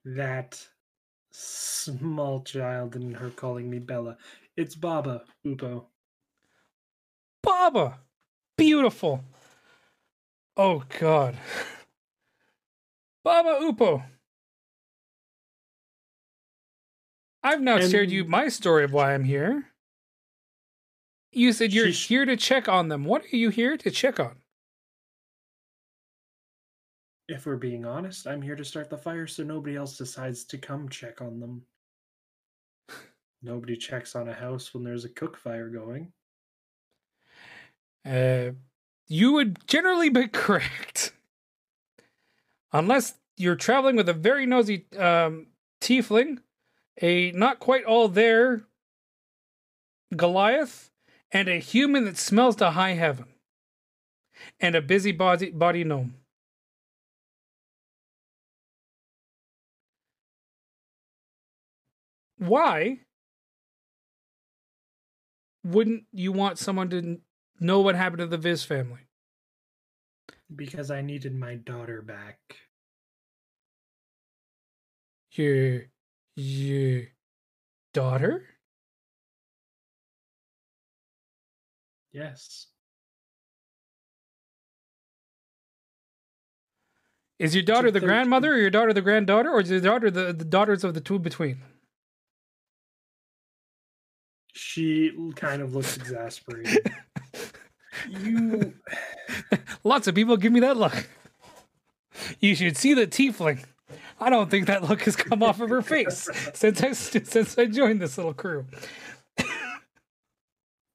that 0.06 0.66
small 1.32 2.42
child 2.42 2.96
and 2.96 3.18
her 3.18 3.30
calling 3.30 3.70
me 3.70 3.78
Bella. 3.78 4.18
It's 4.56 4.74
Baba 4.74 5.26
Upo. 5.46 5.88
Baba, 7.44 8.00
beautiful. 8.58 9.26
Oh 10.56 10.84
God. 10.98 11.38
Baba 13.24 13.60
Upo. 13.62 14.04
I've 17.44 17.62
now 17.62 17.80
shared 17.80 18.10
you 18.10 18.24
my 18.24 18.48
story 18.48 18.86
of 18.86 18.94
why 18.94 19.14
I'm 19.14 19.26
here. 19.26 19.66
You 21.38 21.54
said 21.54 21.72
you're 21.72 21.90
Sheesh. 21.90 22.08
here 22.08 22.26
to 22.26 22.36
check 22.36 22.68
on 22.68 22.88
them. 22.88 23.06
What 23.06 23.26
are 23.32 23.36
you 23.38 23.50
here 23.50 23.78
to 23.78 23.92
check 23.92 24.20
on? 24.20 24.38
If 27.28 27.46
we're 27.46 27.58
being 27.58 27.86
honest, 27.86 28.26
I'm 28.26 28.42
here 28.42 28.56
to 28.56 28.66
start 28.66 28.90
the 28.90 28.98
fire 28.98 29.28
so 29.28 29.44
nobody 29.44 29.76
else 29.76 30.00
decides 30.00 30.46
to 30.46 30.58
come 30.58 30.90
check 30.90 31.22
on 31.22 31.40
them. 31.40 31.62
Nobody 33.44 33.78
checks 33.78 34.16
on 34.16 34.30
a 34.30 34.34
house 34.34 34.74
when 34.74 34.84
there's 34.84 35.06
a 35.06 35.10
cook 35.10 35.38
fire 35.38 35.70
going. 35.70 36.12
Uh, 38.04 38.54
you 39.08 39.34
would 39.34 39.68
generally 39.68 40.10
be 40.10 40.28
correct. 40.34 41.14
Unless 42.74 43.14
you're 43.36 43.56
traveling 43.56 43.96
with 43.96 44.10
a 44.10 44.14
very 44.14 44.48
nosy 44.48 44.88
um, 44.98 45.48
tiefling, 45.82 46.40
a 47.00 47.32
not 47.34 47.60
quite 47.60 47.84
all 47.84 48.08
there 48.08 48.64
Goliath, 50.16 50.90
and 51.32 51.48
a 51.48 51.60
human 51.60 52.06
that 52.06 52.18
smells 52.18 52.56
to 52.58 52.72
high 52.72 52.94
heaven, 52.94 53.28
and 54.60 54.76
a 54.76 54.82
busy 54.82 55.12
body, 55.12 55.52
body 55.52 55.84
gnome. 55.84 56.16
Why 62.38 63.00
wouldn't 65.64 66.06
you 66.12 66.32
want 66.32 66.60
someone 66.60 66.90
to 66.90 67.20
know 67.60 67.82
what 67.82 67.96
happened 67.96 68.20
to 68.20 68.28
the 68.28 68.38
Viz 68.38 68.64
family? 68.64 69.08
Because 70.56 70.92
I 70.92 71.02
needed 71.02 71.36
my 71.36 71.56
daughter 71.56 72.02
back. 72.02 72.40
Your 75.32 75.88
your 76.36 77.04
daughter? 77.94 78.46
Yes. 82.18 82.66
Is 87.38 87.54
your 87.54 87.64
daughter 87.64 87.92
the 87.92 88.00
grandmother, 88.00 88.54
or 88.54 88.58
your 88.58 88.72
daughter 88.72 88.92
the 88.92 89.02
granddaughter, 89.02 89.52
or 89.52 89.62
is 89.62 89.70
your 89.70 89.80
daughter 89.80 90.10
the, 90.10 90.34
the 90.34 90.44
daughters 90.44 90.84
of 90.84 90.96
the 90.96 91.02
two 91.02 91.20
between? 91.20 91.60
She 94.54 95.12
kind 95.36 95.62
of 95.62 95.76
looks 95.76 95.96
exasperated. 95.96 96.92
you 98.10 98.74
Lots 99.84 100.08
of 100.08 100.16
people 100.16 100.38
give 100.38 100.52
me 100.52 100.62
that 100.62 100.78
look. 100.78 101.08
You 102.40 102.56
should 102.56 102.78
see 102.78 102.96
the 102.96 103.06
tiefling. 103.06 103.64
I 104.20 104.32
don't 104.32 104.50
think 104.50 104.66
that 104.66 104.90
look 104.90 105.04
has 105.04 105.16
come 105.16 105.44
off 105.44 105.62
of 105.62 105.70
her 105.70 105.84
face 105.84 106.28
since 106.56 106.82
I 106.82 106.94
since 106.94 107.60
I 107.60 107.66
joined 107.66 108.02
this 108.02 108.18
little 108.18 108.34
crew. 108.34 108.66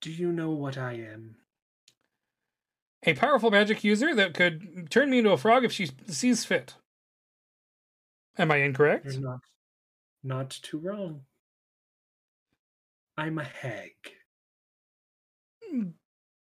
Do 0.02 0.12
you 0.12 0.32
know 0.32 0.50
what 0.50 0.76
I 0.76 0.94
am? 0.94 1.36
A 3.04 3.14
powerful 3.14 3.50
magic 3.50 3.82
user 3.82 4.14
that 4.14 4.34
could 4.34 4.90
turn 4.90 5.10
me 5.10 5.18
into 5.18 5.30
a 5.32 5.38
frog 5.38 5.64
if 5.64 5.72
she 5.72 5.90
sees 6.06 6.44
fit. 6.44 6.74
Am 8.36 8.50
I 8.50 8.56
incorrect? 8.56 9.06
You're 9.06 9.20
not 9.20 9.40
not 10.22 10.50
too 10.50 10.78
wrong. 10.78 11.22
I'm 13.16 13.38
a 13.38 13.44
hag. 13.44 13.92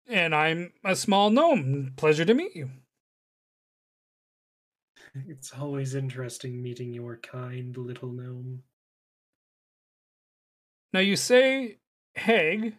And 0.09 0.34
I'm 0.34 0.72
a 0.84 0.94
small 0.96 1.30
gnome. 1.30 1.92
Pleasure 1.96 2.24
to 2.24 2.34
meet 2.34 2.54
you. 2.54 2.70
It's 5.28 5.50
always 5.50 5.94
interesting 5.94 6.62
meeting 6.62 6.92
your 6.92 7.16
kind 7.16 7.74
little 7.74 8.12
gnome. 8.12 8.64
Now 10.92 11.00
you 11.00 11.16
say 11.16 11.78
hag. 12.14 12.74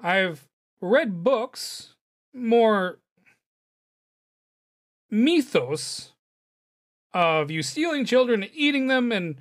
I've 0.00 0.46
read 0.80 1.24
books, 1.24 1.94
more 2.32 2.98
mythos 5.10 6.12
of 7.12 7.50
you 7.50 7.62
stealing 7.62 8.04
children, 8.04 8.42
and 8.42 8.52
eating 8.54 8.86
them, 8.86 9.10
and 9.10 9.36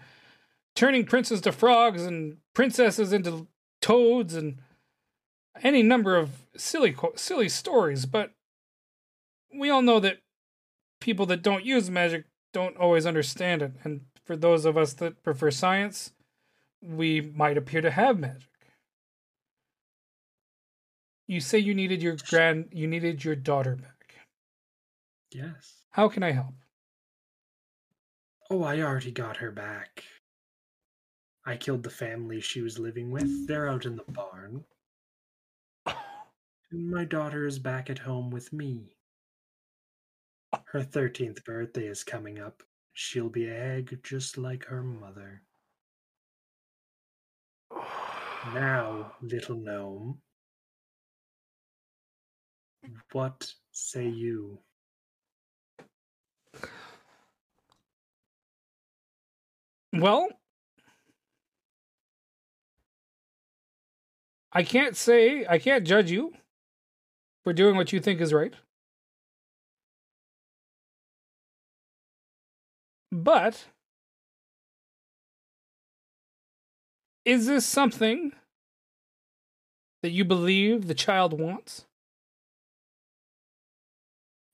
turning 0.75 1.05
princes 1.05 1.41
to 1.41 1.51
frogs 1.51 2.03
and 2.03 2.37
princesses 2.53 3.13
into 3.13 3.47
toads, 3.81 4.33
and 4.33 4.59
any 5.61 5.83
number 5.83 6.15
of 6.15 6.31
silly, 6.55 6.95
silly 7.15 7.49
stories. 7.49 8.05
But 8.05 8.31
we 9.53 9.69
all 9.69 9.81
know 9.81 9.99
that 9.99 10.19
people 10.99 11.25
that 11.27 11.43
don't 11.43 11.65
use 11.65 11.89
magic 11.89 12.25
don't 12.53 12.77
always 12.77 13.05
understand 13.05 13.61
it, 13.61 13.73
and 13.83 14.01
for 14.23 14.35
those 14.35 14.65
of 14.65 14.77
us 14.77 14.93
that 14.93 15.23
prefer 15.23 15.51
science, 15.51 16.13
we 16.81 17.21
might 17.21 17.57
appear 17.57 17.81
to 17.81 17.91
have 17.91 18.17
magic. 18.17 18.49
You 21.27 21.41
say 21.41 21.59
you 21.59 21.73
needed 21.73 22.01
your 22.01 22.15
grand 22.29 22.69
you 22.71 22.87
needed 22.87 23.23
your 23.23 23.35
daughter 23.35 23.75
back. 23.75 24.15
Yes. 25.31 25.83
How 25.91 26.07
can 26.07 26.23
I 26.23 26.31
help? 26.31 26.55
Oh, 28.49 28.63
I 28.63 28.79
already 28.79 29.11
got 29.11 29.37
her 29.37 29.51
back. 29.51 30.05
I 31.45 31.57
killed 31.57 31.83
the 31.83 31.89
family 31.89 32.39
she 32.39 32.61
was 32.61 32.79
living 32.79 33.11
with. 33.11 33.47
They're 33.47 33.67
out 33.67 33.85
in 33.85 33.97
the 33.97 34.05
barn. 34.09 34.63
And 36.69 36.91
my 36.91 37.05
daughter 37.05 37.47
is 37.47 37.59
back 37.59 37.89
at 37.89 37.99
home 37.99 38.29
with 38.29 38.51
me. 38.51 38.97
Her 40.65 40.81
13th 40.81 41.45
birthday 41.45 41.87
is 41.87 42.03
coming 42.03 42.39
up. 42.39 42.61
She'll 42.91 43.29
be 43.29 43.47
a 43.47 43.53
hag 43.53 43.99
just 44.03 44.37
like 44.37 44.65
her 44.65 44.83
mother. 44.83 45.43
Now, 48.53 49.13
little 49.21 49.55
gnome, 49.55 50.21
what 53.11 53.53
say 53.71 54.07
you? 54.07 54.59
Well, 59.93 60.29
I 64.51 64.63
can't 64.63 64.95
say 64.95 65.45
I 65.47 65.57
can't 65.59 65.85
judge 65.87 66.11
you 66.11 66.33
for 67.43 67.53
doing 67.53 67.75
what 67.75 67.91
you 67.93 67.99
think 67.99 68.21
is 68.21 68.33
right. 68.33 68.53
But 73.11 73.65
is 77.25 77.47
this 77.47 77.65
something 77.65 78.33
that 80.03 80.11
you 80.11 80.23
believe 80.23 80.87
the 80.87 80.93
child 80.93 81.39
wants? 81.39 81.86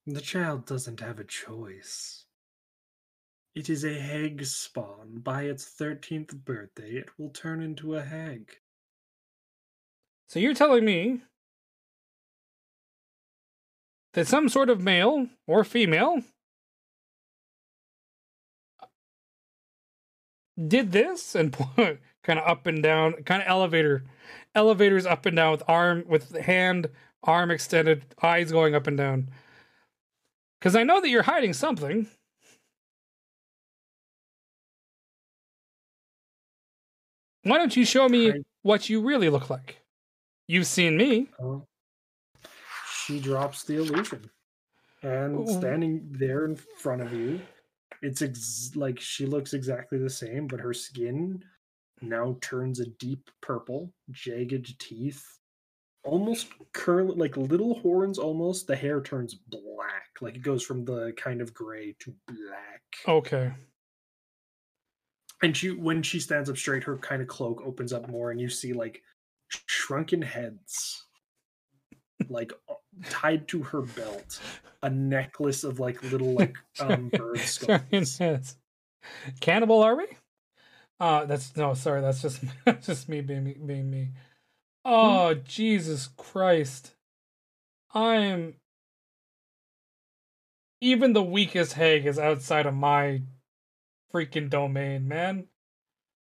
The 0.05 0.21
child 0.21 0.65
doesn't 0.65 0.99
have 0.99 1.19
a 1.19 1.23
choice. 1.23 2.25
It 3.55 3.69
is 3.69 3.85
a 3.85 3.99
hag 3.99 4.45
spawn. 4.45 5.19
By 5.19 5.43
its 5.43 5.65
13th 5.79 6.43
birthday, 6.43 6.95
it 6.95 7.17
will 7.17 7.29
turn 7.29 7.61
into 7.61 7.95
a 7.95 8.03
hag. 8.03 8.57
So 10.27 10.39
you're 10.39 10.53
telling 10.53 10.83
me 10.83 11.21
that 14.13 14.27
some 14.27 14.49
sort 14.49 14.69
of 14.69 14.81
male 14.81 15.27
or 15.47 15.63
female 15.63 16.21
did 20.67 20.91
this 20.91 21.33
and 21.33 21.53
kind 22.23 22.39
of 22.39 22.47
up 22.47 22.67
and 22.67 22.83
down, 22.83 23.13
kind 23.23 23.41
of 23.41 23.47
elevator, 23.47 24.03
elevators 24.53 25.05
up 25.05 25.25
and 25.25 25.35
down 25.35 25.51
with 25.51 25.63
arm, 25.67 26.03
with 26.07 26.35
hand, 26.35 26.89
arm 27.23 27.51
extended, 27.51 28.03
eyes 28.21 28.51
going 28.51 28.75
up 28.75 28.87
and 28.87 28.97
down. 28.97 29.29
Because 30.63 30.77
I 30.77 30.83
know 30.83 31.01
that 31.01 31.09
you're 31.09 31.23
hiding 31.23 31.51
something. 31.51 32.07
Why 37.41 37.57
don't 37.57 37.75
you 37.75 37.83
show 37.83 38.07
me 38.07 38.31
what 38.61 38.87
you 38.87 39.01
really 39.01 39.27
look 39.27 39.49
like? 39.49 39.81
You've 40.47 40.65
seen 40.65 40.95
me. 40.95 41.27
Oh. 41.37 41.67
She 42.89 43.19
drops 43.19 43.65
the 43.65 43.75
illusion. 43.75 44.31
And 45.01 45.49
standing 45.49 46.07
there 46.11 46.45
in 46.45 46.55
front 46.55 47.01
of 47.01 47.11
you, 47.11 47.41
it's 48.01 48.21
ex- 48.21 48.71
like 48.73 49.01
she 49.01 49.25
looks 49.25 49.53
exactly 49.53 49.97
the 49.97 50.09
same, 50.09 50.47
but 50.47 50.61
her 50.61 50.73
skin 50.73 51.43
now 52.01 52.37
turns 52.39 52.79
a 52.79 52.85
deep 52.85 53.29
purple, 53.41 53.91
jagged 54.11 54.79
teeth, 54.79 55.25
almost 56.03 56.47
curl 56.73 57.15
like 57.15 57.37
little 57.37 57.79
horns 57.79 58.19
almost. 58.19 58.67
The 58.67 58.75
hair 58.75 59.01
turns 59.01 59.33
black, 59.33 60.09
like 60.21 60.35
it 60.35 60.41
goes 60.41 60.63
from 60.63 60.85
the 60.85 61.13
kind 61.17 61.41
of 61.41 61.53
gray 61.53 61.95
to 61.99 62.13
black. 62.27 62.81
Okay. 63.07 63.51
And 65.41 65.55
she 65.55 65.71
when 65.71 66.01
she 66.03 66.19
stands 66.19 66.49
up 66.49 66.57
straight, 66.57 66.83
her 66.83 66.97
kind 66.97 67.21
of 67.21 67.27
cloak 67.27 67.61
opens 67.65 67.91
up 67.93 68.07
more, 68.07 68.31
and 68.31 68.39
you 68.39 68.49
see 68.49 68.73
like 68.73 69.01
shrunken 69.49 70.21
heads, 70.21 71.05
like 72.29 72.53
uh, 72.69 72.75
tied 73.09 73.47
to 73.49 73.61
her 73.63 73.81
belt, 73.81 74.39
a 74.83 74.89
necklace 74.89 75.63
of 75.63 75.79
like 75.79 76.01
little 76.11 76.33
like 76.35 76.55
um 76.79 77.09
bird 77.09 77.39
skulls. 77.39 78.55
Cannibal, 79.41 79.81
are 79.81 79.97
we? 79.97 80.07
Uh 80.99 81.25
that's 81.25 81.55
no, 81.57 81.73
sorry, 81.73 82.01
that's 82.01 82.21
just 82.21 82.41
that's 82.65 82.87
just 82.87 83.09
me 83.09 83.21
being 83.21 83.43
me 83.43 83.57
being 83.65 83.89
me. 83.89 84.11
Oh 84.85 85.33
Jesus 85.33 86.07
Christ. 86.07 86.95
I'm 87.93 88.55
even 90.81 91.13
the 91.13 91.23
weakest 91.23 91.73
hag 91.73 92.05
is 92.05 92.19
outside 92.19 92.65
of 92.65 92.73
my 92.75 93.23
freaking 94.13 94.49
domain, 94.49 95.07
man. 95.07 95.49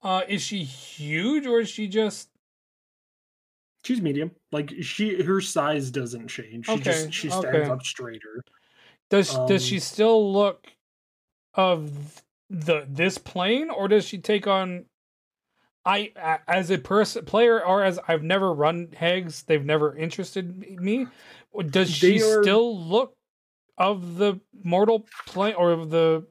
Uh 0.03 0.23
is 0.27 0.41
she 0.43 0.63
huge 0.63 1.47
or 1.47 1.59
is 1.61 1.69
she 1.69 1.87
just 1.87 2.29
She's 3.83 4.01
medium. 4.01 4.31
Like 4.51 4.71
she 4.81 5.21
her 5.23 5.41
size 5.41 5.89
doesn't 5.91 6.27
change. 6.27 6.67
She 6.67 6.71
Okay, 6.73 6.81
just 6.81 7.13
she 7.13 7.29
stands 7.29 7.45
okay. 7.63 7.69
up 7.69 7.83
straighter. 7.83 8.43
does 9.09 9.39
does 9.39 9.65
she 9.65 9.77
Um, 9.77 9.79
still 9.79 10.31
look 10.33 10.67
of 11.53 12.23
the 12.49 12.85
this 12.89 13.17
plane 13.17 13.69
or 13.69 13.87
does 13.87 14.05
she 14.05 14.17
take 14.19 14.47
on 14.47 14.85
I 15.85 16.11
as 16.47 16.69
a 16.69 16.77
person 16.77 17.25
player 17.25 17.63
or 17.65 17.83
as 17.83 17.99
I've 18.07 18.23
never 18.23 18.53
run 18.53 18.89
hags, 18.95 19.43
they've 19.43 19.65
never 19.65 19.95
interested 19.95 20.79
me. 20.79 21.07
Does 21.69 21.89
she 21.91 22.21
are- 22.21 22.43
still 22.43 22.79
look 22.79 23.15
of 23.77 24.17
the 24.17 24.39
mortal 24.63 25.07
plane 25.25 25.55
or 25.55 25.71
of 25.71 25.89
the 25.89 26.27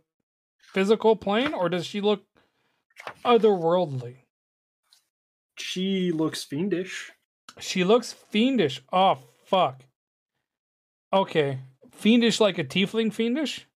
physical 0.72 1.16
plane 1.16 1.52
or 1.52 1.68
does 1.68 1.84
she 1.84 2.00
look 2.00 2.24
otherworldly? 3.24 4.18
She 5.56 6.12
looks 6.12 6.44
fiendish. 6.44 7.10
She 7.58 7.82
looks 7.84 8.12
fiendish. 8.12 8.82
Oh 8.92 9.18
fuck. 9.44 9.82
Okay. 11.12 11.58
Fiendish 11.90 12.40
like 12.40 12.56
a 12.56 12.64
tiefling 12.64 13.12
fiendish? 13.12 13.66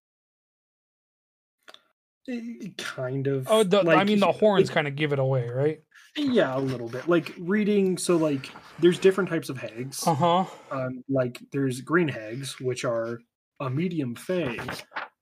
Eh, 2.29 2.69
Kind 2.77 3.27
of. 3.27 3.47
Oh, 3.49 3.63
the, 3.63 3.81
I 3.89 4.03
mean 4.03 4.19
the 4.19 4.31
horns 4.31 4.67
like- 4.69 4.73
kind 4.75 4.87
of 4.87 4.95
give 4.95 5.13
it 5.13 5.19
away, 5.19 5.47
right? 5.49 5.79
Yeah, 6.17 6.57
a 6.57 6.59
little 6.59 6.87
bit. 6.87 7.09
Like 7.09 7.33
reading, 7.37 7.97
so 7.97 8.15
like 8.15 8.49
there's 8.79 8.97
different 8.99 9.29
types 9.29 9.49
of 9.49 9.57
hags. 9.57 10.05
Uh 10.07 10.13
huh. 10.13 10.45
Um, 10.71 11.03
like 11.09 11.41
there's 11.51 11.81
green 11.81 12.07
hags, 12.07 12.57
which 12.59 12.85
are 12.85 13.19
a 13.59 13.69
medium 13.69 14.15
fey, 14.15 14.57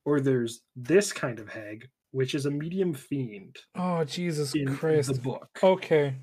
or 0.05 0.19
there's 0.21 0.61
this 0.75 1.11
kind 1.11 1.39
of 1.39 1.49
hag, 1.49 1.87
which 2.11 2.35
is 2.35 2.45
a 2.45 2.51
medium 2.51 2.93
fiend 2.93 3.57
Oh 3.75 4.03
Jesus 4.03 4.53
in 4.53 4.77
Christ. 4.77 5.11
the 5.13 5.19
book. 5.19 5.49
Okay. 5.63 6.15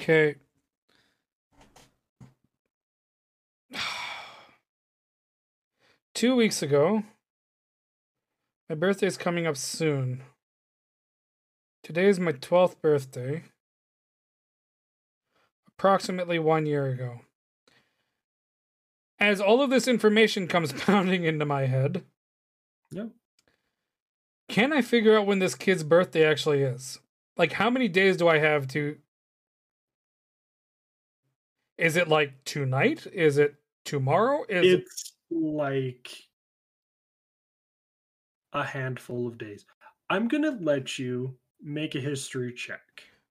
Okay. 0.00 0.34
Two 6.14 6.34
weeks 6.34 6.62
ago, 6.62 7.04
my 8.68 8.74
birthday 8.74 9.06
is 9.06 9.16
coming 9.16 9.46
up 9.46 9.56
soon. 9.56 10.22
Today 11.82 12.06
is 12.06 12.20
my 12.20 12.32
12th 12.32 12.80
birthday. 12.80 13.44
Approximately 15.68 16.38
one 16.38 16.66
year 16.66 16.86
ago. 16.86 17.20
As 19.20 19.40
all 19.40 19.62
of 19.62 19.70
this 19.70 19.88
information 19.88 20.46
comes 20.46 20.72
pounding 20.84 21.24
into 21.24 21.44
my 21.44 21.66
head, 21.66 22.04
Yep. 22.90 23.10
can 24.48 24.72
I 24.72 24.82
figure 24.82 25.18
out 25.18 25.26
when 25.26 25.38
this 25.38 25.54
kid's 25.54 25.82
birthday 25.84 26.24
actually 26.24 26.62
is? 26.62 26.98
Like, 27.36 27.52
how 27.52 27.70
many 27.70 27.88
days 27.88 28.16
do 28.16 28.28
I 28.28 28.38
have 28.38 28.66
to? 28.68 28.98
Is 31.76 31.96
it 31.96 32.08
like 32.08 32.44
tonight? 32.44 33.06
Is 33.12 33.38
it 33.38 33.54
tomorrow? 33.84 34.44
Is 34.48 34.66
it... 34.66 34.80
It's 34.80 35.12
like 35.30 36.27
a 38.52 38.64
handful 38.64 39.26
of 39.28 39.38
days. 39.38 39.64
I'm 40.10 40.28
gonna 40.28 40.56
let 40.60 40.98
you 40.98 41.36
make 41.62 41.94
a 41.94 42.00
history 42.00 42.52
check. 42.52 42.80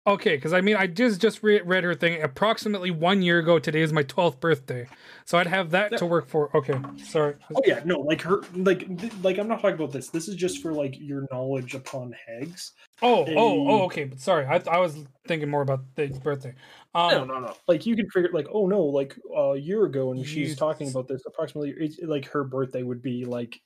okay? 0.07 0.35
Because 0.35 0.53
I 0.53 0.61
mean, 0.61 0.75
I 0.75 0.87
just 0.87 1.21
just 1.21 1.41
re- 1.43 1.61
read 1.61 1.83
her 1.83 1.93
thing. 1.95 2.21
Approximately 2.23 2.91
one 2.91 3.21
year 3.21 3.39
ago, 3.39 3.59
today 3.59 3.81
is 3.81 3.91
my 3.93 4.03
twelfth 4.03 4.39
birthday, 4.39 4.87
so 5.25 5.37
I'd 5.37 5.47
have 5.47 5.71
that 5.71 5.91
Yeah. 5.91 5.97
to 5.99 6.05
work 6.05 6.27
for. 6.27 6.55
Okay, 6.57 6.73
sorry. 7.03 7.35
Oh 7.55 7.61
yeah, 7.65 7.81
no, 7.85 7.99
like 7.99 8.21
her, 8.21 8.41
like, 8.55 8.79
th- 8.99 9.13
like 9.23 9.37
I'm 9.37 9.47
not 9.47 9.61
talking 9.61 9.75
about 9.75 9.91
this. 9.91 10.09
This 10.09 10.27
is 10.27 10.35
just 10.35 10.61
for 10.61 10.73
like 10.73 10.95
your 10.99 11.27
knowledge 11.31 11.75
upon 11.75 12.13
hags. 12.27 12.71
Oh, 13.01 13.25
oh, 13.27 13.67
oh. 13.69 13.81
Okay, 13.85 14.05
but 14.05 14.19
sorry, 14.19 14.45
I 14.45 14.61
I 14.69 14.79
was 14.79 14.95
thinking 15.27 15.49
more 15.49 15.61
about 15.61 15.81
the 15.95 16.07
birthday. 16.07 16.53
Um, 16.95 17.11
no, 17.11 17.23
no, 17.25 17.39
no. 17.39 17.53
Like 17.67 17.85
you 17.85 17.95
can 17.95 18.09
figure, 18.09 18.29
like, 18.33 18.47
oh 18.51 18.67
no, 18.67 18.81
like 18.83 19.15
a 19.35 19.55
year 19.57 19.85
ago, 19.85 20.11
and 20.11 20.25
she's 20.25 20.55
talking 20.55 20.89
about 20.89 21.07
this. 21.07 21.21
Approximately, 21.27 21.73
it's 21.77 21.99
like 22.01 22.25
her 22.29 22.43
birthday 22.43 22.83
would 22.83 23.01
be 23.01 23.25
like 23.25 23.59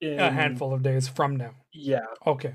in, 0.00 0.18
a 0.20 0.30
handful 0.30 0.72
of 0.72 0.82
days 0.82 1.08
from 1.08 1.36
now. 1.36 1.52
Yeah, 1.72 2.06
Okay. 2.26 2.54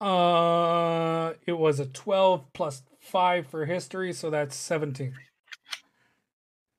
Uh, 0.00 1.32
it 1.44 1.52
was 1.58 1.80
a 1.80 1.86
twelve 1.86 2.44
plus 2.52 2.82
five 3.00 3.48
for 3.48 3.66
history, 3.66 4.12
so 4.12 4.30
that's 4.30 4.54
seventeen. 4.54 5.12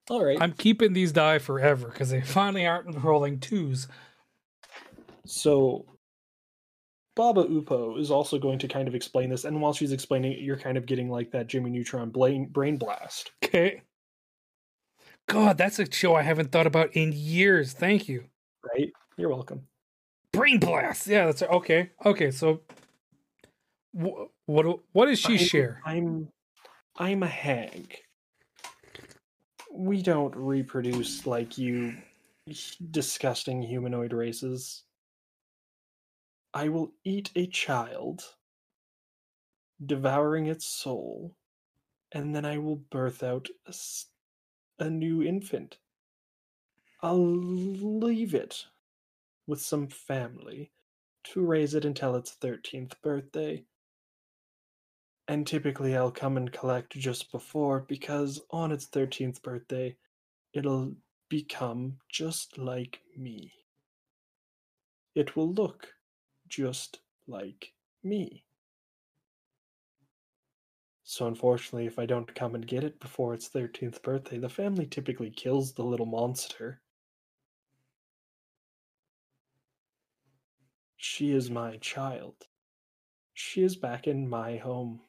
all 0.09 0.23
right. 0.23 0.41
I'm 0.41 0.53
keeping 0.53 0.93
these 0.93 1.11
die 1.11 1.39
forever 1.39 1.89
because 1.89 2.11
they 2.11 2.21
finally 2.21 2.65
aren't 2.65 3.03
rolling 3.03 3.39
twos. 3.41 3.89
So 5.25 5.85
Baba 7.15 7.41
Upo 7.41 7.97
is 7.97 8.09
also 8.09 8.39
going 8.39 8.59
to 8.59 8.69
kind 8.69 8.87
of 8.87 8.95
explain 8.95 9.29
this, 9.29 9.43
and 9.43 9.61
while 9.61 9.73
she's 9.73 9.91
explaining 9.91 10.31
it, 10.31 10.39
you're 10.39 10.57
kind 10.57 10.77
of 10.77 10.85
getting 10.85 11.09
like 11.09 11.29
that 11.31 11.47
Jimmy 11.47 11.71
Neutron 11.71 12.11
brain 12.11 12.45
brain 12.45 12.77
blast. 12.77 13.31
Okay. 13.43 13.81
God, 15.27 15.57
that's 15.57 15.77
a 15.77 15.91
show 15.91 16.15
I 16.15 16.21
haven't 16.23 16.51
thought 16.53 16.65
about 16.67 16.95
in 16.95 17.11
years. 17.13 17.73
Thank 17.73 18.07
you. 18.07 18.23
Right? 18.63 18.91
You're 19.17 19.29
welcome. 19.29 19.67
Brain 20.31 20.59
blast. 20.59 21.07
Yeah, 21.07 21.25
that's 21.25 21.41
okay. 21.41 21.89
Okay, 22.05 22.31
so 22.31 22.61
wh- 23.99 24.27
what 24.45 24.79
what 24.93 25.05
does 25.07 25.19
she 25.19 25.37
I'm- 25.37 25.45
share? 25.45 25.81
I'm 25.85 26.29
I'm 26.97 27.23
a 27.23 27.27
hag. 27.27 27.95
We 29.71 30.01
don't 30.01 30.35
reproduce 30.35 31.25
like 31.25 31.57
you 31.57 31.95
disgusting 32.91 33.61
humanoid 33.61 34.13
races. 34.13 34.83
I 36.53 36.69
will 36.69 36.91
eat 37.03 37.29
a 37.35 37.45
child, 37.47 38.23
devouring 39.85 40.47
its 40.47 40.65
soul, 40.65 41.35
and 42.11 42.35
then 42.35 42.45
I 42.45 42.57
will 42.57 42.77
birth 42.77 43.21
out 43.23 43.47
a 44.79 44.89
new 44.89 45.21
infant. 45.21 45.77
I'll 47.01 47.23
leave 47.23 48.33
it 48.33 48.65
with 49.49 49.61
some 49.61 49.87
family 49.87 50.71
to 51.25 51.45
raise 51.45 51.73
it 51.73 51.83
until 51.83 52.15
its 52.15 52.37
13th 52.41 52.93
birthday 53.01 53.63
and 55.29 55.45
typically 55.45 55.95
I'll 55.95 56.11
come 56.11 56.37
and 56.37 56.51
collect 56.51 56.97
just 56.97 57.31
before 57.31 57.85
because 57.87 58.41
on 58.49 58.71
its 58.71 58.87
13th 58.87 59.43
birthday, 59.43 59.95
it'll 60.53 60.95
become 61.29 61.97
just 62.09 62.57
like 62.57 62.99
me. 63.15 63.53
It 65.13 65.35
will 65.35 65.53
look 65.53 65.87
just 66.47 67.01
like 67.27 67.73
me. 68.03 68.43
So, 71.03 71.27
unfortunately, 71.27 71.85
if 71.85 71.99
I 71.99 72.07
don't 72.07 72.33
come 72.33 72.55
and 72.55 72.65
get 72.65 72.83
it 72.83 72.99
before 72.99 73.35
its 73.35 73.49
13th 73.49 74.01
birthday, 74.01 74.39
the 74.39 74.49
family 74.49 74.87
typically 74.87 75.29
kills 75.29 75.73
the 75.73 75.83
little 75.83 76.07
monster. 76.07 76.81
She 81.19 81.33
is 81.33 81.51
my 81.51 81.75
child. 81.81 82.47
She 83.33 83.61
is 83.61 83.75
back 83.75 84.07
in 84.07 84.29
my 84.29 84.55
home. 84.55 85.01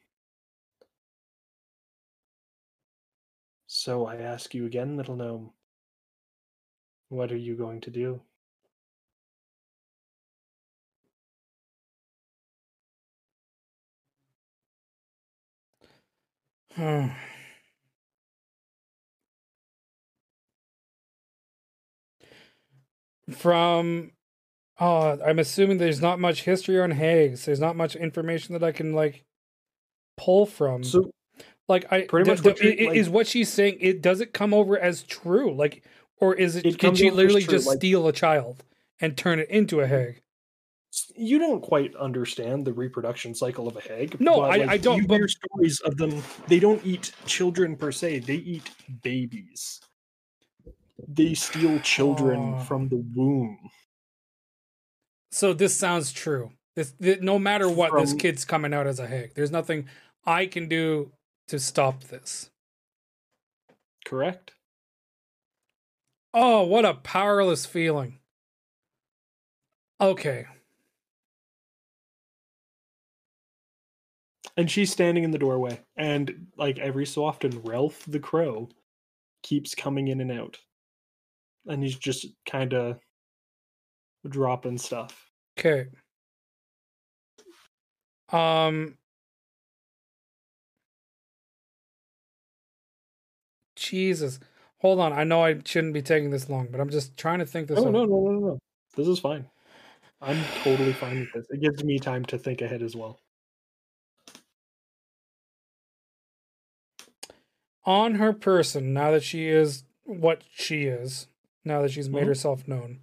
So 3.67 4.05
I 4.05 4.17
ask 4.17 4.53
you 4.53 4.65
again, 4.65 4.97
little 4.97 5.15
gnome, 5.15 5.51
what 7.07 7.31
are 7.31 7.37
you 7.37 7.55
going 7.55 7.79
to 7.79 7.89
do? 7.91 8.19
Hmm. 16.75 17.07
From 23.31 24.11
oh, 24.81 25.17
I'm 25.25 25.39
assuming 25.39 25.77
there's 25.77 26.01
not 26.01 26.19
much 26.19 26.43
history 26.43 26.79
on 26.81 26.91
Hags. 26.91 27.45
There's 27.45 27.59
not 27.61 27.75
much 27.77 27.95
information 27.95 28.53
that 28.53 28.63
I 28.63 28.71
can 28.73 28.93
like 28.93 29.23
pull 30.17 30.45
from. 30.45 30.83
So 30.83 31.11
like 31.69 31.85
I 31.91 32.01
pretty 32.01 32.25
d- 32.25 32.31
much 32.31 32.43
what 32.43 32.57
d- 32.57 32.75
you're, 32.83 32.91
i- 32.91 32.95
is 32.95 33.07
what 33.09 33.27
she's 33.27 33.51
saying. 33.53 33.77
It 33.79 34.01
does 34.01 34.19
it 34.19 34.33
come 34.33 34.53
over 34.53 34.77
as 34.77 35.03
true? 35.03 35.53
Like, 35.53 35.83
or 36.17 36.35
is 36.35 36.55
it? 36.57 36.65
It 36.65 36.77
did 36.79 36.97
she 36.97 37.09
literally 37.11 37.43
just 37.43 37.67
like- 37.67 37.77
steal 37.77 38.07
a 38.07 38.13
child 38.13 38.63
and 38.99 39.15
turn 39.17 39.39
it 39.39 39.49
into 39.49 39.79
a 39.79 39.87
hag? 39.87 40.21
you 41.15 41.39
don't 41.39 41.61
quite 41.61 41.95
understand 41.95 42.65
the 42.67 42.73
reproduction 42.73 43.33
cycle 43.33 43.65
of 43.65 43.77
a 43.77 43.79
hag. 43.79 44.19
No, 44.19 44.41
but, 44.41 44.51
I- 44.51 44.57
like, 44.57 44.69
I 44.71 44.77
don't, 44.77 44.97
You 44.97 45.07
but- 45.07 45.15
hear 45.19 45.27
stories 45.29 45.79
of 45.81 45.95
them. 45.95 46.21
They 46.49 46.59
don't 46.59 46.85
eat 46.85 47.13
children 47.25 47.77
per 47.77 47.93
se. 47.93 48.19
They 48.19 48.35
eat 48.35 48.69
babies. 49.01 49.79
They 51.07 51.33
steal 51.33 51.79
children 51.79 52.55
Oh. 52.57 52.59
from 52.63 52.89
the 52.89 53.01
womb. 53.15 53.57
So 55.31 55.53
this 55.53 55.75
sounds 55.75 56.11
true. 56.11 56.51
This, 56.75 56.93
th- 57.01 57.21
no 57.21 57.39
matter 57.39 57.69
what, 57.69 57.93
this 57.93 58.13
kid's 58.13 58.45
coming 58.45 58.73
out 58.73 58.87
as 58.87 58.99
a 58.99 59.07
hag. 59.07 59.33
There's 59.35 59.51
nothing 59.51 59.87
I 60.25 60.45
can 60.45 60.67
do 60.67 61.11
to 61.47 61.59
stop 61.59 62.03
this. 62.05 62.49
Correct. 64.05 64.53
Oh, 66.33 66.63
what 66.63 66.85
a 66.85 66.93
powerless 66.93 67.65
feeling. 67.65 68.19
Okay. 69.99 70.45
And 74.57 74.69
she's 74.69 74.91
standing 74.91 75.23
in 75.23 75.31
the 75.31 75.37
doorway, 75.37 75.79
and 75.95 76.47
like 76.57 76.77
every 76.77 77.05
so 77.05 77.23
often, 77.23 77.61
Ralph 77.61 78.03
the 78.05 78.19
crow 78.19 78.69
keeps 79.43 79.75
coming 79.75 80.09
in 80.09 80.19
and 80.19 80.31
out, 80.31 80.57
and 81.67 81.81
he's 81.81 81.95
just 81.97 82.27
kind 82.45 82.73
of 82.73 82.99
dropping 84.27 84.77
stuff. 84.77 85.20
Okay. 85.57 85.87
Um 88.31 88.97
Jesus. 93.75 94.39
Hold 94.79 94.99
on. 94.99 95.13
I 95.13 95.23
know 95.23 95.43
I 95.43 95.59
shouldn't 95.65 95.93
be 95.93 96.01
taking 96.01 96.29
this 96.31 96.49
long, 96.49 96.67
but 96.71 96.79
I'm 96.79 96.89
just 96.89 97.17
trying 97.17 97.39
to 97.39 97.45
think 97.45 97.67
this 97.67 97.77
No, 97.77 97.83
over. 97.83 97.91
no, 97.91 98.05
no, 98.05 98.19
no, 98.31 98.39
no. 98.39 98.59
This 98.95 99.07
is 99.07 99.19
fine. 99.19 99.49
I'm 100.21 100.43
totally 100.53 100.93
fine 100.93 101.19
with 101.19 101.31
this. 101.33 101.45
It 101.49 101.61
gives 101.61 101.83
me 101.83 101.99
time 101.99 102.25
to 102.25 102.37
think 102.37 102.61
ahead 102.61 102.81
as 102.81 102.95
well. 102.95 103.19
On 107.85 108.15
her 108.15 108.33
person, 108.33 108.93
now 108.93 109.11
that 109.11 109.23
she 109.23 109.47
is 109.47 109.83
what 110.03 110.43
she 110.51 110.83
is, 110.85 111.27
now 111.65 111.81
that 111.81 111.91
she's 111.91 112.09
made 112.09 112.23
Mhm. 112.23 112.27
herself 112.27 112.67
known, 112.67 113.01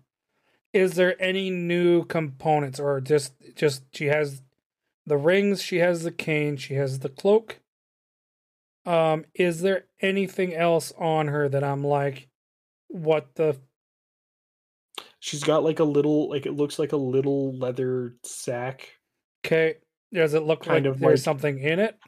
is 0.78 0.94
there 0.94 1.20
any 1.20 1.50
new 1.50 2.04
components 2.04 2.78
or 2.78 3.00
just 3.00 3.32
just 3.54 3.82
she 3.94 4.06
has 4.06 4.42
the 5.06 5.16
rings, 5.16 5.62
she 5.62 5.78
has 5.78 6.02
the 6.02 6.12
cane, 6.12 6.56
she 6.56 6.74
has 6.74 7.00
the 7.00 7.08
cloak? 7.08 7.60
Um, 8.86 9.24
is 9.34 9.60
there 9.60 9.84
anything 10.00 10.54
else 10.54 10.92
on 10.98 11.28
her 11.28 11.48
that 11.48 11.64
I'm 11.64 11.84
like, 11.84 12.28
what 12.88 13.34
the 13.34 13.56
She's 15.20 15.42
got 15.42 15.64
like 15.64 15.80
a 15.80 15.84
little, 15.84 16.28
like 16.30 16.46
it 16.46 16.52
looks 16.52 16.78
like 16.78 16.92
a 16.92 16.96
little 16.96 17.52
leather 17.56 18.14
sack, 18.22 18.88
Okay. 19.44 19.74
Does 20.14 20.32
it 20.34 20.44
look 20.44 20.64
Kind 20.64 20.86
like 20.86 20.94
of 20.94 21.00
there's 21.00 21.20
like- 21.20 21.24
something 21.24 21.58
in 21.58 21.80
it? 21.80 21.98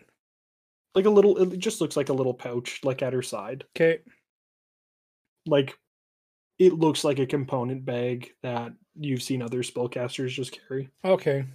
like 0.95 1.05
a 1.07 1.11
little. 1.11 1.37
It 1.53 1.59
just 1.59 1.81
looks 1.81 1.97
like 1.97 2.09
a 2.09 2.13
little 2.15 2.35
pouch, 2.35 2.81
like 2.83 3.03
at 3.03 3.13
her 3.13 3.23
side. 3.23 3.65
Okay. 3.77 3.99
Like 5.47 5.77
it 6.61 6.75
looks 6.75 7.05
like 7.05 7.19
a 7.19 7.27
component 7.27 7.87
bag 7.87 8.35
that 8.43 8.73
you've 8.95 9.23
seen 9.23 9.41
other 9.41 9.63
spellcasters 9.63 10.29
just 10.29 10.53
carry. 10.53 10.91
Okay. 11.03 11.47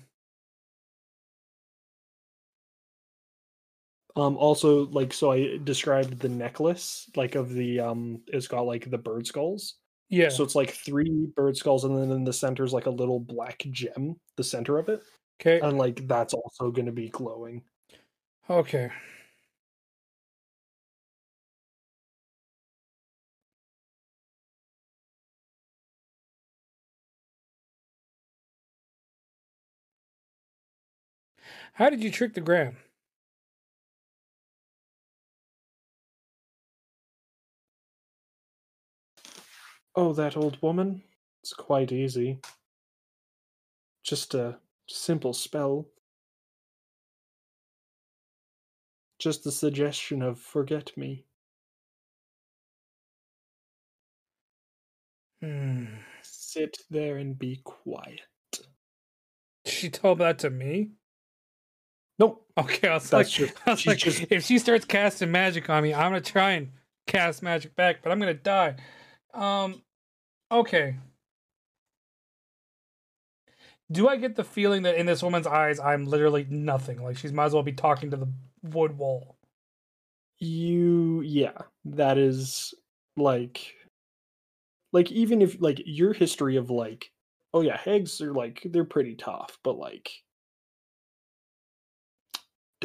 Um, 4.16 4.36
also, 4.38 4.88
like 4.88 5.14
so, 5.14 5.32
I 5.32 5.60
described 5.64 6.20
the 6.20 6.30
necklace, 6.30 7.08
like 7.16 7.36
of 7.36 7.54
the 7.54 7.80
um, 7.82 8.22
it's 8.28 8.48
got 8.48 8.62
like 8.62 8.90
the 8.90 8.98
bird 8.98 9.28
skulls. 9.28 9.76
Yeah. 10.10 10.30
So 10.30 10.44
it's 10.44 10.56
like 10.56 10.72
three 10.72 11.28
bird 11.36 11.56
skulls, 11.56 11.84
and 11.84 11.96
then 11.96 12.10
in 12.10 12.24
the 12.24 12.34
center 12.34 12.64
is 12.64 12.74
like 12.74 12.88
a 12.88 12.92
little 12.92 13.20
black 13.20 13.64
gem, 13.72 14.16
the 14.38 14.44
center 14.44 14.80
of 14.80 14.90
it, 14.90 15.04
okay. 15.40 15.60
and 15.60 15.78
like 15.78 16.08
that's 16.08 16.34
also 16.34 16.72
going 16.72 16.88
to 16.88 16.92
be 16.92 17.10
glowing. 17.10 17.62
Okay. 18.50 18.90
How 31.76 31.90
did 31.90 32.02
you 32.02 32.10
trick 32.10 32.34
the 32.34 32.40
gram? 32.40 32.78
Oh, 39.94 40.14
that 40.14 40.38
old 40.38 40.58
woman? 40.62 41.04
It's 41.44 41.52
quite 41.52 41.92
easy. 41.92 42.40
Just 44.06 44.34
a 44.34 44.58
simple 44.88 45.34
spell. 45.34 45.88
Just 49.20 49.44
the 49.44 49.52
suggestion 49.52 50.22
of 50.22 50.40
forget 50.40 50.96
me. 50.96 51.26
Hmm. 55.42 55.88
Sit 56.22 56.78
there 56.90 57.18
and 57.18 57.38
be 57.38 57.60
quiet. 57.66 58.22
She 59.66 59.90
told 59.90 60.20
that 60.20 60.40
to 60.40 60.50
me. 60.50 60.92
Nope. 62.20 62.42
Okay, 62.58 62.88
I 62.88 62.94
was 62.94 63.10
That's 63.10 63.12
like, 63.12 63.28
just- 63.28 63.68
I 63.68 63.72
was 63.72 63.86
like, 63.86 63.98
just- 63.98 64.26
if 64.30 64.46
she 64.46 64.60
starts 64.60 64.86
casting 64.86 65.30
magic 65.32 65.70
on 65.70 65.84
me, 65.84 65.94
I'm 65.94 66.12
gonna 66.12 66.22
try 66.22 66.52
and 66.52 66.70
cast 67.06 67.44
magic 67.44 67.76
back, 67.76 68.02
but 68.02 68.12
I'm 68.14 68.20
gonna 68.20 68.34
die. 68.34 68.76
Um, 69.34 69.82
okay. 70.50 70.96
Do 73.92 74.08
I 74.08 74.16
get 74.16 74.36
the 74.36 74.44
feeling 74.44 74.84
that 74.84 74.96
in 74.96 75.06
this 75.06 75.22
woman's 75.22 75.46
eyes, 75.48 75.80
I'm 75.80 76.06
literally 76.06 76.48
nothing? 76.50 77.04
Like 77.04 77.18
she's 77.18 77.34
might 77.34 77.46
as 77.46 77.54
well 77.54 77.62
be 77.64 77.74
talking 77.74 78.10
to 78.12 78.18
the 78.18 78.32
wood 78.64 78.98
wall. 78.98 79.38
You 80.40 81.22
yeah, 81.22 81.58
that 81.86 82.18
is 82.18 82.74
like 83.18 83.74
like 84.92 85.12
even 85.12 85.42
if 85.42 85.62
like 85.62 85.82
your 85.86 86.14
history 86.14 86.56
of 86.56 86.70
like 86.70 87.12
oh 87.54 87.62
yeah, 87.62 87.78
hags 87.78 88.22
are 88.22 88.34
like 88.34 88.62
they're 88.66 88.86
pretty 88.86 89.16
tough, 89.16 89.60
but 89.64 89.78
like 89.78 90.10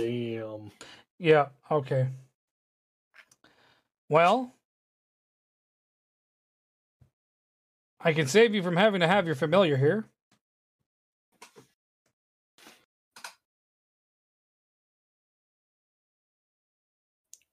damn. 0.01 0.71
Yeah. 1.19 1.49
Okay. 1.71 2.09
Well, 4.09 4.55
I 8.01 8.13
can 8.13 8.27
save 8.27 8.55
you 8.55 8.63
from 8.63 8.77
having 8.77 9.01
to 9.01 9.07
have 9.07 9.27
your 9.27 9.35
familiar 9.35 9.77
here. 9.77 10.07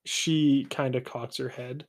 She 0.05 0.65
kind 0.69 0.95
of 0.95 1.03
cocks 1.03 1.37
her 1.37 1.49
head. 1.49 1.85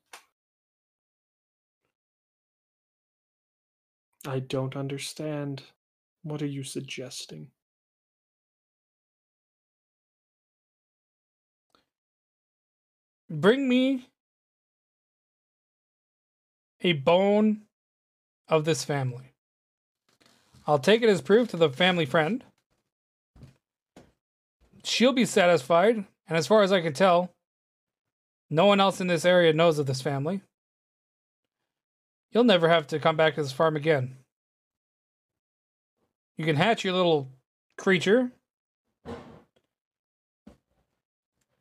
I 4.26 4.40
don't 4.40 4.76
understand. 4.76 5.62
What 6.22 6.42
are 6.42 6.46
you 6.46 6.64
suggesting? 6.64 7.52
Bring 13.30 13.68
me 13.68 14.08
a 16.80 16.94
bone 16.94 17.62
of 18.48 18.64
this 18.64 18.84
family. 18.84 19.32
I'll 20.66 20.78
take 20.78 21.02
it 21.02 21.08
as 21.08 21.20
proof 21.20 21.48
to 21.48 21.56
the 21.56 21.70
family 21.70 22.06
friend. 22.06 22.44
She'll 24.84 25.12
be 25.12 25.24
satisfied, 25.24 25.96
and 26.28 26.38
as 26.38 26.46
far 26.46 26.62
as 26.62 26.72
I 26.72 26.80
can 26.80 26.92
tell, 26.92 27.30
no 28.48 28.66
one 28.66 28.80
else 28.80 29.00
in 29.00 29.06
this 29.06 29.24
area 29.24 29.52
knows 29.52 29.78
of 29.78 29.86
this 29.86 30.00
family. 30.00 30.40
You'll 32.32 32.44
never 32.44 32.68
have 32.68 32.86
to 32.88 32.98
come 32.98 33.16
back 33.16 33.34
to 33.34 33.42
this 33.42 33.52
farm 33.52 33.76
again. 33.76 34.16
You 36.36 36.44
can 36.44 36.56
hatch 36.56 36.84
your 36.84 36.94
little 36.94 37.28
creature 37.76 38.30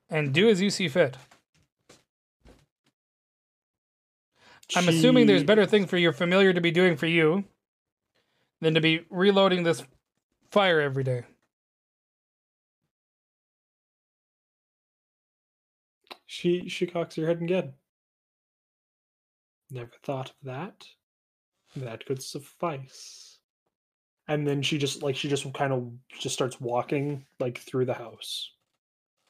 and 0.09 0.33
do 0.33 0.49
as 0.49 0.61
you 0.61 0.69
see 0.69 0.87
fit. 0.87 1.17
I'm 4.75 4.89
assuming 4.89 5.27
there's 5.27 5.43
better 5.43 5.65
things 5.65 5.89
for 5.89 5.97
your 5.97 6.11
familiar 6.11 6.51
to 6.53 6.61
be 6.61 6.71
doing 6.71 6.97
for 6.97 7.05
you 7.07 7.45
than 8.59 8.73
to 8.73 8.81
be 8.81 9.05
reloading 9.09 9.63
this 9.63 9.83
fire 10.51 10.81
every 10.81 11.03
day. 11.03 11.23
She 16.25 16.67
she 16.67 16.85
cocks 16.85 17.15
her 17.15 17.25
head 17.25 17.41
again. 17.41 17.73
Never 19.69 19.91
thought 20.03 20.29
of 20.29 20.35
that. 20.43 20.87
That 21.75 22.05
could 22.05 22.21
suffice. 22.21 23.39
And 24.27 24.45
then 24.45 24.61
she 24.61 24.77
just 24.77 25.01
like 25.01 25.15
she 25.15 25.29
just 25.29 25.51
kind 25.53 25.71
of 25.71 25.91
just 26.19 26.35
starts 26.35 26.59
walking 26.59 27.25
like 27.39 27.59
through 27.59 27.85
the 27.85 27.93
house. 27.93 28.51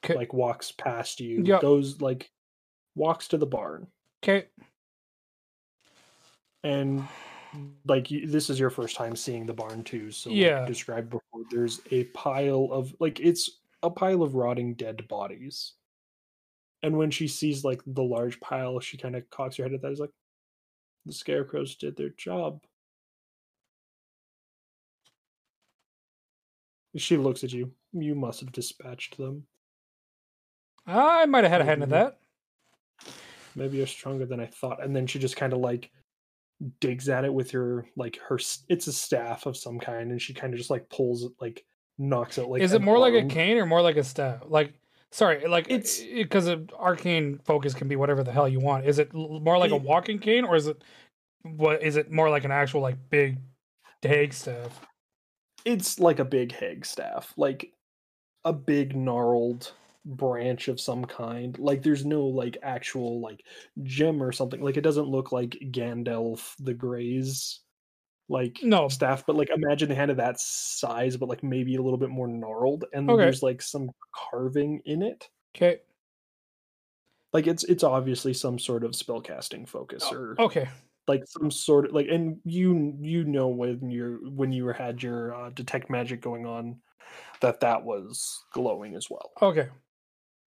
'Kay. 0.02 0.14
Like 0.14 0.32
walks 0.32 0.72
past 0.72 1.20
you, 1.20 1.42
Yep. 1.44 1.60
goes 1.60 2.00
like 2.00 2.30
walks 2.94 3.28
to 3.28 3.38
the 3.38 3.46
barn. 3.46 3.86
Okay. 4.22 4.48
And 6.64 7.06
like 7.86 8.08
this 8.08 8.50
is 8.50 8.60
your 8.60 8.70
first 8.70 8.96
time 8.96 9.16
seeing 9.16 9.46
the 9.46 9.54
barn 9.54 9.84
too, 9.84 10.10
so 10.10 10.30
like 10.30 10.38
Yeah. 10.38 10.66
described 10.66 11.10
before 11.10 11.44
there's 11.50 11.80
a 11.90 12.04
pile 12.04 12.68
of 12.72 12.94
like 13.00 13.20
it's 13.20 13.60
a 13.82 13.90
pile 13.90 14.22
of 14.22 14.34
rotting 14.34 14.74
dead 14.74 15.06
bodies. 15.08 15.74
And 16.82 16.96
when 16.96 17.10
she 17.10 17.26
sees 17.26 17.64
like 17.64 17.80
the 17.86 18.02
large 18.02 18.38
pile, 18.40 18.78
she 18.80 18.96
kind 18.96 19.16
of 19.16 19.28
cocks 19.30 19.56
her 19.56 19.64
head 19.64 19.72
at 19.72 19.82
that. 19.82 19.92
Is 19.92 20.00
like, 20.00 20.12
the 21.06 21.12
scarecrows 21.12 21.74
did 21.76 21.96
their 21.96 22.10
job. 22.10 22.62
She 26.96 27.16
looks 27.16 27.44
at 27.44 27.52
you. 27.52 27.72
You 27.92 28.14
must 28.14 28.40
have 28.40 28.52
dispatched 28.52 29.16
them. 29.16 29.46
I 30.86 31.26
might 31.26 31.44
have 31.44 31.52
had 31.52 31.60
a 31.60 31.64
hand 31.64 31.82
in 31.82 31.90
that. 31.90 32.18
Maybe 33.54 33.78
you're 33.78 33.86
stronger 33.86 34.24
than 34.24 34.40
I 34.40 34.46
thought. 34.46 34.82
And 34.82 34.94
then 34.94 35.06
she 35.06 35.18
just 35.18 35.36
kind 35.36 35.52
of 35.52 35.58
like 35.58 35.90
digs 36.80 37.08
at 37.08 37.24
it 37.24 37.32
with 37.32 37.50
her 37.52 37.86
like 37.96 38.18
her. 38.28 38.38
It's 38.68 38.86
a 38.86 38.92
staff 38.92 39.46
of 39.46 39.56
some 39.56 39.78
kind, 39.78 40.10
and 40.10 40.20
she 40.20 40.34
kind 40.34 40.52
of 40.52 40.58
just 40.58 40.70
like 40.70 40.88
pulls 40.88 41.24
it, 41.24 41.32
like 41.40 41.64
knocks 41.98 42.38
it. 42.38 42.48
Like 42.48 42.62
Is 42.62 42.72
it 42.72 42.82
more 42.82 42.98
like 42.98 43.14
a 43.14 43.26
cane 43.26 43.56
or 43.58 43.66
more 43.66 43.82
like 43.82 43.96
a 43.96 44.04
staff? 44.04 44.42
Like, 44.46 44.74
sorry, 45.10 45.46
like 45.46 45.70
It's- 45.70 46.00
because 46.00 46.48
arcane 46.78 47.40
focus 47.44 47.74
can 47.74 47.88
be 47.88 47.96
whatever 47.96 48.22
the 48.22 48.32
hell 48.32 48.48
you 48.48 48.60
want. 48.60 48.86
Is 48.86 48.98
it 48.98 49.12
more 49.14 49.58
like 49.58 49.70
a 49.70 49.76
walking 49.76 50.18
cane 50.18 50.44
or 50.44 50.56
is 50.56 50.66
it 50.66 50.82
what? 51.42 51.82
Is 51.82 51.96
it 51.96 52.10
more 52.10 52.30
like 52.30 52.44
an 52.44 52.52
actual 52.52 52.80
like 52.80 52.96
big 53.10 53.38
hag 54.02 54.32
staff? 54.32 54.80
it's 55.64 55.98
like 55.98 56.18
a 56.18 56.24
big 56.24 56.52
hag 56.52 56.86
staff, 56.86 57.34
like 57.36 57.72
a 58.44 58.52
big 58.52 58.96
gnarled 58.96 59.72
branch 60.08 60.68
of 60.68 60.80
some 60.80 61.04
kind. 61.06 61.58
Like 61.58 61.82
there's 61.82 62.06
no 62.06 62.26
like 62.26 62.58
actual 62.62 63.20
like 63.20 63.44
gem 63.84 64.22
or 64.22 64.32
something. 64.32 64.62
Like 64.62 64.76
it 64.78 64.82
doesn't 64.82 65.08
look 65.08 65.32
like 65.32 65.50
Gandalf 65.72 66.54
the 66.58 66.74
Grey's 66.74 67.60
like 68.28 68.62
No. 68.62 68.88
staff, 68.88 69.26
but 69.26 69.36
like 69.36 69.50
imagine 69.50 69.88
they 69.88 69.94
had 69.96 70.10
of 70.10 70.18
that 70.18 70.40
size, 70.40 71.16
but 71.16 71.28
like 71.28 71.42
maybe 71.44 71.76
a 71.76 71.82
little 71.82 71.98
bit 71.98 72.10
more 72.10 72.28
gnarled, 72.28 72.84
and 72.94 73.08
Okay. 73.08 73.20
there's 73.20 73.42
like 73.42 73.62
some 73.62 73.90
carving 74.14 74.82
in 74.86 75.02
it. 75.02 75.30
Okay. 75.54 75.82
Like 77.32 77.46
it's 77.46 77.64
it's 77.64 77.84
obviously 77.84 78.32
some 78.34 78.58
sort 78.58 78.84
of 78.84 78.92
spellcasting 78.92 79.68
focus 79.68 80.10
or 80.12 80.38
Okay. 80.38 80.68
like 81.08 81.22
some 81.28 81.50
sort 81.50 81.86
of 81.86 81.92
like 81.92 82.08
and 82.08 82.40
you 82.44 82.96
you 83.00 83.24
know 83.24 83.48
when 83.48 83.90
you're 83.90 84.18
when 84.30 84.52
you 84.52 84.68
had 84.68 85.02
your 85.02 85.34
uh, 85.34 85.50
detect 85.50 85.90
magic 85.90 86.22
going 86.22 86.46
on 86.46 86.82
that 87.42 87.60
that 87.60 87.84
was 87.84 88.44
glowing 88.52 88.96
as 88.96 89.10
well 89.10 89.32
Okay. 89.40 89.70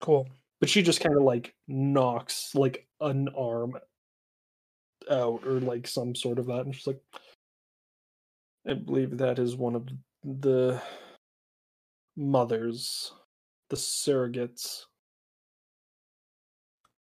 Cool. 0.02 0.30
but 0.60 0.70
she 0.70 0.82
just 0.82 1.02
kind 1.02 1.16
of 1.16 1.24
like 1.24 1.56
knocks 1.68 2.54
like 2.54 2.88
an 3.02 3.30
arm 3.38 3.78
out 5.10 5.46
or 5.46 5.60
like 5.60 5.88
some 5.88 6.16
sort 6.16 6.40
of 6.40 6.48
that 6.48 6.66
and 6.66 6.76
she's 6.76 6.88
like 6.88 7.02
I 8.68 8.74
believe 8.74 9.18
that 9.18 9.38
is 9.38 9.56
one 9.56 9.76
of 9.76 9.88
the 10.24 10.82
mothers, 12.18 13.14
the 13.70 13.76
surrogates. 13.76 14.86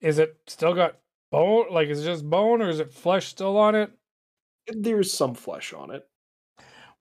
Is 0.01 0.19
it 0.19 0.35
still 0.47 0.73
got 0.73 0.97
bone? 1.31 1.67
Like, 1.71 1.87
is 1.87 2.01
it 2.01 2.05
just 2.05 2.29
bone 2.29 2.61
or 2.61 2.69
is 2.69 2.81
it 2.81 2.93
flesh 2.93 3.27
still 3.27 3.57
on 3.57 3.75
it? 3.75 3.91
There's 4.67 5.13
some 5.13 5.35
flesh 5.35 5.73
on 5.73 5.91
it. 5.91 6.05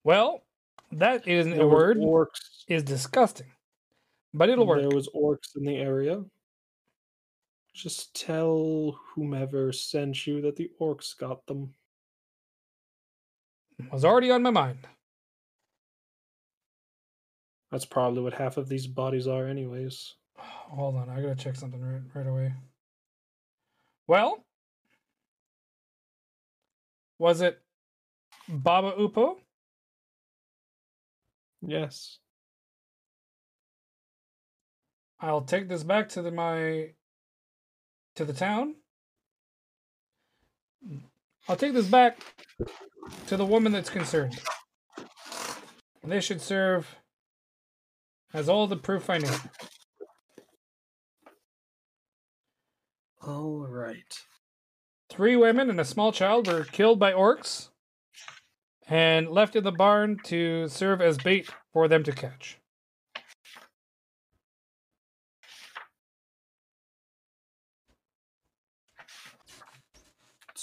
Well, 0.05 0.45
that 0.93 1.27
isn't 1.27 1.61
a 1.61 1.67
word. 1.67 1.99
Orcs. 1.99 2.65
Is 2.69 2.85
disgusting, 2.85 3.49
but 4.35 4.49
it'll 4.49 4.67
work. 4.67 4.81
There 4.81 4.91
was 4.91 5.09
orcs 5.15 5.57
in 5.57 5.65
the 5.65 5.77
area. 5.77 6.23
Just 7.75 8.15
tell 8.15 8.99
whomever 9.15 9.73
sent 9.73 10.27
you 10.27 10.41
that 10.43 10.57
the 10.57 10.71
orcs 10.81 11.17
got 11.17 11.47
them. 11.47 11.75
Was 13.91 14.05
already 14.05 14.31
on 14.31 14.43
my 14.43 14.51
mind. 14.51 14.87
That's 17.71 17.87
probably 17.87 18.23
what 18.23 18.35
half 18.35 18.59
of 18.59 18.69
these 18.69 18.87
bodies 18.87 19.27
are, 19.27 19.47
anyways. 19.47 20.15
Hold 20.37 20.97
on, 20.97 21.09
I 21.09 21.23
gotta 21.23 21.35
check 21.35 21.57
something 21.57 21.81
right 21.81 22.03
right 22.15 22.27
away. 22.27 22.53
Well, 24.07 24.45
was 27.19 27.41
it 27.41 27.63
Baba 28.49 28.95
Upo? 28.99 29.39
Yes. 31.63 32.19
I'll 35.23 35.43
take 35.43 35.69
this 35.69 35.85
back 35.85 36.09
to 36.11 36.23
the 36.23 36.33
my 36.33 36.91
to 38.17 38.25
the 38.25 38.33
town. 38.33 38.75
I'll 41.49 41.57
take 41.57 41.75
this 41.75 41.87
back 41.87 42.19
to 43.29 43.37
the 43.37 43.47
woman 43.47 43.71
that's 43.71 43.89
concerned. 43.89 44.41
This 46.03 46.25
should 46.25 46.41
serve 46.41 46.97
as 48.35 48.49
all 48.49 48.67
the 48.67 48.77
proof 48.77 49.09
I 49.09 49.19
need. 49.19 49.41
All 53.25 53.69
right. 53.69 54.19
Three 55.09 55.37
women 55.37 55.71
and 55.71 55.79
a 55.79 55.85
small 55.85 56.11
child 56.11 56.49
were 56.49 56.65
killed 56.65 56.99
by 56.99 57.13
orcs 57.13 57.69
and 58.89 59.29
left 59.29 59.55
in 59.55 59.63
the 59.63 59.71
barn 59.71 60.19
to 60.25 60.67
serve 60.67 61.01
as 61.01 61.17
bait 61.19 61.49
for 61.73 61.87
them 61.87 62.03
to 62.03 62.11
catch. 62.11 62.59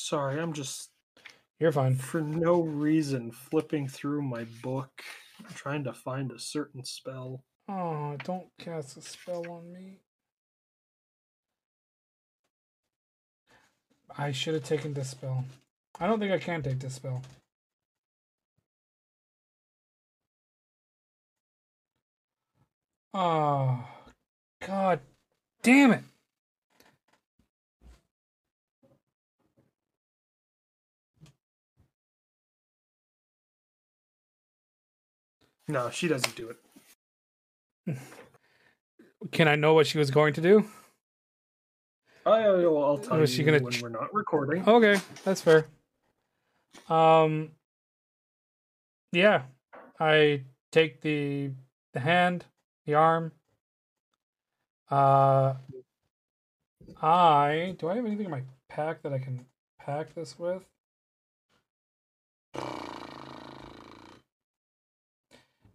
Sorry, 0.09 0.39
I'm 0.39 0.53
just 0.53 0.89
You're 1.59 1.71
fine. 1.71 1.95
for 1.95 2.19
no 2.19 2.61
reason 2.61 3.31
flipping 3.31 3.87
through 3.87 4.23
my 4.23 4.45
book, 4.63 5.03
trying 5.53 5.83
to 5.83 5.93
find 5.93 6.31
a 6.31 6.39
certain 6.39 6.83
spell. 6.83 7.43
Oh, 7.67 8.17
don't 8.23 8.47
cast 8.57 8.97
a 8.97 9.01
spell 9.03 9.47
on 9.51 9.71
me. 9.71 9.99
I 14.17 14.31
should 14.31 14.55
have 14.55 14.63
taken 14.63 14.95
this 14.95 15.11
spell. 15.11 15.45
I 15.99 16.07
don't 16.07 16.19
think 16.19 16.31
I 16.31 16.39
can 16.39 16.63
take 16.63 16.79
this 16.79 16.95
spell. 16.95 17.21
Oh, 23.13 23.87
god 24.65 25.01
damn 25.61 25.91
it. 25.91 26.03
No, 35.69 35.91
she 35.91 36.07
doesn't 36.07 36.35
do 36.35 36.49
it. 36.49 37.97
Can 39.31 39.47
I 39.47 39.55
know 39.55 39.75
what 39.75 39.85
she 39.85 39.99
was 39.99 40.09
going 40.09 40.33
to 40.33 40.41
do? 40.41 40.65
I, 42.25 42.49
will 42.49 42.83
I'll 42.83 42.97
tell 42.97 43.19
Was 43.19 43.31
you 43.31 43.37
she 43.37 43.43
gonna 43.43 43.59
when 43.63 43.71
ch- 43.71 43.81
we're 43.81 43.89
not 43.89 44.13
recording. 44.13 44.67
Okay, 44.67 44.99
that's 45.23 45.41
fair. 45.41 45.67
Um 46.89 47.51
yeah, 49.11 49.43
I 49.99 50.43
take 50.71 51.01
the 51.01 51.51
the 51.93 51.99
hand, 51.99 52.45
the 52.87 52.95
arm. 52.95 53.31
Uh 54.89 55.53
I 57.01 57.75
do 57.77 57.89
I 57.89 57.95
have 57.95 58.05
anything 58.05 58.25
in 58.25 58.31
my 58.31 58.41
pack 58.69 59.03
that 59.03 59.13
I 59.13 59.19
can 59.19 59.45
pack 59.79 60.15
this 60.15 60.37
with? 60.39 60.63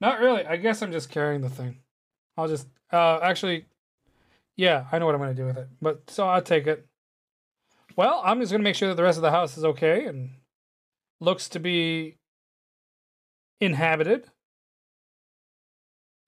Not 0.05 0.21
really. 0.21 0.45
I 0.45 0.59
guess 0.59 0.83
I'm 0.83 0.93
just 0.93 1.09
carrying 1.09 1.41
the 1.41 1.49
thing. 1.49 1.79
I'll 2.37 2.47
just 2.47 2.69
uh 2.93 3.21
actually 3.23 3.65
yeah, 4.55 4.85
I 4.93 4.99
know 4.99 5.07
what 5.07 5.15
I'm 5.15 5.21
to 5.35 5.43
do 5.43 5.47
with 5.47 5.57
it. 5.57 5.69
But 5.81 6.11
so 6.11 6.29
I'll 6.29 6.43
take 6.43 6.67
it. 6.67 6.87
Well, 7.97 8.21
I'm 8.23 8.39
just 8.39 8.53
to 8.53 8.59
make 8.59 8.77
sure 8.77 8.89
that 8.91 8.97
the 8.97 9.03
rest 9.03 9.17
of 9.17 9.23
the 9.23 9.31
house 9.31 9.57
is 9.57 9.65
okay 9.65 10.05
and 10.05 10.33
looks 11.23 11.49
to 11.49 11.59
be 11.59 12.19
inhabited 13.63 14.27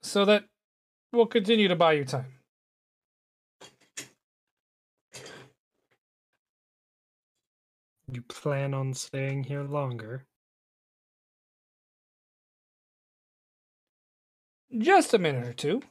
so 0.02 0.24
that 0.24 0.44
we'll 1.12 1.26
continue 1.26 1.68
to 1.68 1.76
buy 1.76 1.92
you 1.92 2.06
time. 2.06 2.32
You 8.10 8.22
plan 8.22 8.72
on 8.72 8.94
staying 8.94 9.44
here 9.44 9.64
longer? 9.64 10.24
Just 14.78 15.12
a 15.12 15.18
minute 15.18 15.44
or 15.44 15.52
two. 15.52 15.82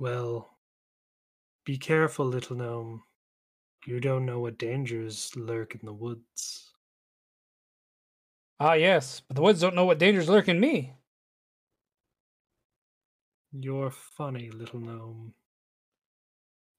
Well, 0.00 0.58
be 1.64 1.78
careful, 1.78 2.26
little 2.26 2.54
gnome. 2.54 3.02
You 3.86 4.00
don't 4.00 4.26
know 4.26 4.40
what 4.40 4.58
dangers 4.58 5.36
lurk 5.36 5.74
in 5.74 5.86
the 5.86 5.92
woods. 5.94 6.74
Ah, 8.60 8.74
yes, 8.74 9.18
but 9.26 9.34
the 9.34 9.42
woods 9.42 9.60
don't 9.60 9.74
know 9.74 9.84
what 9.86 9.98
dangers 9.98 10.28
lurk 10.28 10.46
in 10.46 10.60
me. 10.60 10.94
You're 13.52 13.92
funny, 13.92 14.50
little 14.50 14.80
gnome. 14.80 15.34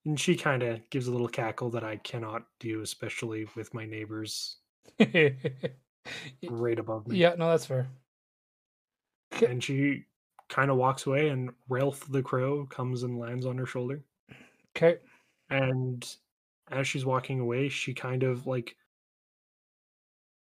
And 0.06 0.20
she 0.20 0.36
kind 0.36 0.64
of 0.64 0.90
gives 0.90 1.08
a 1.08 1.12
little 1.12 1.28
cackle 1.28 1.70
that 1.72 1.84
I 1.84 1.98
cannot 1.98 2.48
do, 2.60 2.82
especially 2.82 3.48
with 3.56 3.74
my 3.74 3.86
neighbors 3.86 4.58
right 5.00 6.80
above 6.80 7.08
me. 7.08 7.18
Yeah, 7.18 7.36
no, 7.36 7.50
that's 7.50 7.66
fair. 7.66 7.90
K- 9.42 9.52
And 9.52 9.64
she 9.64 10.06
kind 10.50 10.72
of 10.72 10.78
walks 10.78 11.06
away, 11.06 11.30
and 11.30 11.52
Ralph 11.70 12.08
the 12.12 12.22
crow 12.24 12.66
comes 12.66 13.04
and 13.04 13.18
lands 13.20 13.46
on 13.46 13.58
her 13.58 13.66
shoulder. 13.66 14.04
Okay. 14.76 15.00
And 15.50 16.06
as 16.72 16.88
she's 16.88 17.06
walking 17.06 17.40
away, 17.40 17.70
she 17.70 17.94
kind 17.94 18.24
of 18.24 18.48
like 18.48 18.76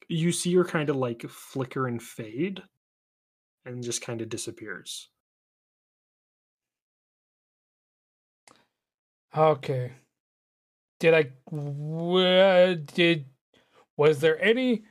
you 0.08 0.32
see 0.32 0.54
her 0.54 0.64
kind 0.64 0.88
of 0.90 0.96
like 0.96 1.22
flicker 1.28 1.86
and 1.86 2.02
fade 2.02 2.62
and 3.66 3.82
just 3.82 4.00
kind 4.02 4.20
of 4.22 4.28
disappears. 4.30 5.10
Okay. 9.36 9.92
Did 10.98 11.14
I 11.14 11.32
w- 11.50 12.18
uh, 12.26 12.74
did 12.74 13.26
was 13.96 14.20
there 14.20 14.40
any 14.42 14.84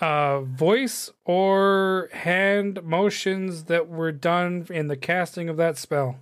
uh 0.00 0.40
voice 0.40 1.10
or 1.24 2.08
hand 2.12 2.82
motions 2.82 3.64
that 3.64 3.88
were 3.88 4.12
done 4.12 4.66
in 4.70 4.88
the 4.88 4.96
casting 4.96 5.48
of 5.48 5.56
that 5.56 5.78
spell? 5.78 6.16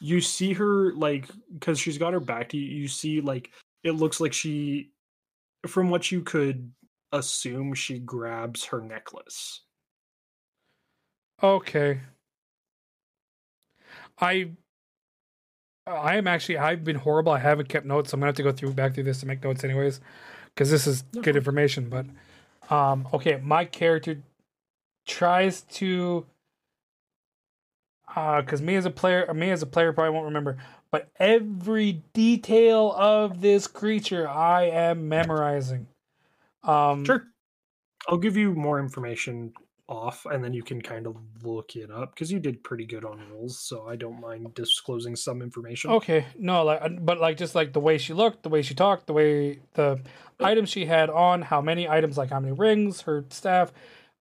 You 0.00 0.20
see 0.20 0.52
her 0.54 0.92
like 0.92 1.28
because 1.52 1.78
she's 1.78 1.98
got 1.98 2.12
her 2.12 2.20
back 2.20 2.50
to 2.50 2.56
you, 2.56 2.82
you 2.82 2.88
see 2.88 3.20
like 3.20 3.50
it 3.82 3.92
looks 3.92 4.20
like 4.20 4.32
she 4.32 4.90
from 5.66 5.90
what 5.90 6.10
you 6.10 6.22
could 6.22 6.72
assume 7.12 7.74
she 7.74 7.98
grabs 7.98 8.64
her 8.66 8.80
necklace. 8.80 9.62
Okay. 11.42 12.00
I 14.20 14.50
I 15.86 16.16
am 16.16 16.26
actually 16.26 16.58
I've 16.58 16.84
been 16.84 16.96
horrible. 16.96 17.32
I 17.32 17.38
haven't 17.38 17.68
kept 17.68 17.86
notes. 17.86 18.10
So 18.10 18.14
I'm 18.14 18.20
gonna 18.20 18.28
have 18.28 18.36
to 18.36 18.42
go 18.42 18.52
through 18.52 18.72
back 18.74 18.94
through 18.94 19.04
this 19.04 19.20
to 19.20 19.26
make 19.26 19.42
notes 19.42 19.64
anyways. 19.64 20.00
Because 20.54 20.70
this 20.70 20.86
is 20.86 21.02
good 21.22 21.36
information. 21.36 21.88
But 21.88 22.06
um 22.70 23.08
okay, 23.12 23.40
my 23.42 23.64
character 23.64 24.22
tries 25.06 25.62
to 25.62 26.26
uh 28.16 28.40
because 28.40 28.62
me 28.62 28.76
as 28.76 28.86
a 28.86 28.90
player 28.90 29.32
me 29.34 29.50
as 29.50 29.62
a 29.62 29.66
player 29.66 29.92
probably 29.92 30.12
won't 30.12 30.26
remember, 30.26 30.56
but 30.90 31.08
every 31.18 32.02
detail 32.12 32.92
of 32.96 33.40
this 33.40 33.66
creature 33.66 34.28
I 34.28 34.64
am 34.64 35.08
memorizing. 35.08 35.86
Um 36.62 37.04
Sure. 37.04 37.24
I'll 38.08 38.18
give 38.18 38.36
you 38.36 38.54
more 38.54 38.78
information 38.78 39.54
off, 39.88 40.26
and 40.26 40.42
then 40.42 40.52
you 40.52 40.62
can 40.62 40.80
kind 40.80 41.06
of 41.06 41.16
look 41.42 41.76
it 41.76 41.90
up 41.90 42.14
because 42.14 42.30
you 42.32 42.38
did 42.38 42.62
pretty 42.64 42.86
good 42.86 43.04
on 43.04 43.20
rules, 43.30 43.58
So 43.58 43.86
I 43.86 43.96
don't 43.96 44.20
mind 44.20 44.54
disclosing 44.54 45.14
some 45.16 45.42
information. 45.42 45.90
Okay, 45.90 46.26
no, 46.38 46.64
like, 46.64 46.80
uh, 46.82 46.88
but 46.88 47.20
like 47.20 47.36
just 47.36 47.54
like 47.54 47.72
the 47.72 47.80
way 47.80 47.98
she 47.98 48.14
looked, 48.14 48.42
the 48.42 48.48
way 48.48 48.62
she 48.62 48.74
talked, 48.74 49.06
the 49.06 49.12
way 49.12 49.60
the 49.74 50.00
items 50.40 50.68
she 50.70 50.86
had 50.86 51.10
on, 51.10 51.42
how 51.42 51.60
many 51.60 51.88
items, 51.88 52.16
like 52.18 52.30
how 52.30 52.40
many 52.40 52.52
rings, 52.52 53.02
her 53.02 53.24
staff, 53.30 53.72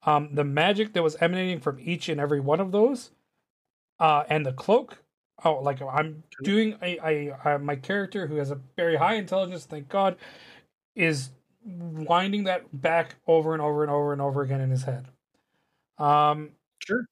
um, 0.05 0.30
the 0.34 0.43
magic 0.43 0.93
that 0.93 1.03
was 1.03 1.16
emanating 1.22 1.59
from 1.59 1.80
each 1.80 2.09
and 2.09 2.20
every 2.20 2.39
one 2.39 2.59
of 2.59 2.72
those, 2.72 3.11
uh, 3.99 4.24
and 4.30 4.45
the 4.45 4.53
cloak. 4.53 4.99
Oh, 5.45 5.55
like 5.55 5.82
I'm 5.82 6.24
doing 6.43 6.78
a, 6.82 6.97
a, 7.03 7.55
a 7.55 7.59
my 7.59 7.76
character 7.76 8.28
who 8.28 8.36
has 8.36 8.51
a 8.51 8.59
very 8.76 8.95
high 8.95 9.16
intelligence, 9.16 9.66
thank 9.66 9.89
God, 9.89 10.16
is 10.95 11.32
winding 11.66 12.45
that 12.45 12.64
back 12.82 13.16
over 13.28 13.53
and 13.53 13.61
over 13.61 13.84
and 13.84 13.91
over 13.91 14.14
and 14.14 14.22
over 14.22 14.41
again 14.41 14.61
in 14.61 14.70
his 14.70 14.84
head. 14.84 15.07
Um, 15.97 16.51
Sure. 16.80 17.05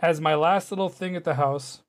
as 0.00 0.20
my 0.20 0.34
last 0.34 0.70
little 0.72 0.88
thing 0.88 1.14
at 1.16 1.24
the 1.24 1.34
house, 1.34 1.82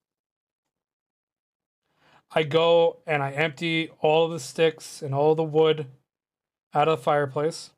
I 2.35 2.43
go 2.43 2.97
and 3.05 3.21
I 3.21 3.31
empty 3.31 3.91
all 4.01 4.25
of 4.25 4.31
the 4.31 4.39
sticks 4.39 5.01
and 5.01 5.13
all 5.13 5.35
the 5.35 5.43
wood 5.43 5.87
out 6.73 6.87
of 6.87 6.99
the 6.99 7.03
fireplace. 7.03 7.71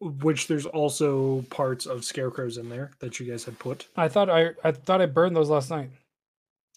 Which 0.00 0.46
there's 0.46 0.64
also 0.64 1.42
parts 1.50 1.84
of 1.84 2.06
scarecrows 2.06 2.56
in 2.56 2.70
there 2.70 2.92
that 3.00 3.20
you 3.20 3.26
guys 3.26 3.44
had 3.44 3.58
put. 3.58 3.86
I 3.96 4.08
thought 4.08 4.30
I 4.30 4.52
I 4.64 4.72
thought 4.72 5.02
I 5.02 5.06
burned 5.06 5.36
those 5.36 5.50
last 5.50 5.68
night. 5.68 5.90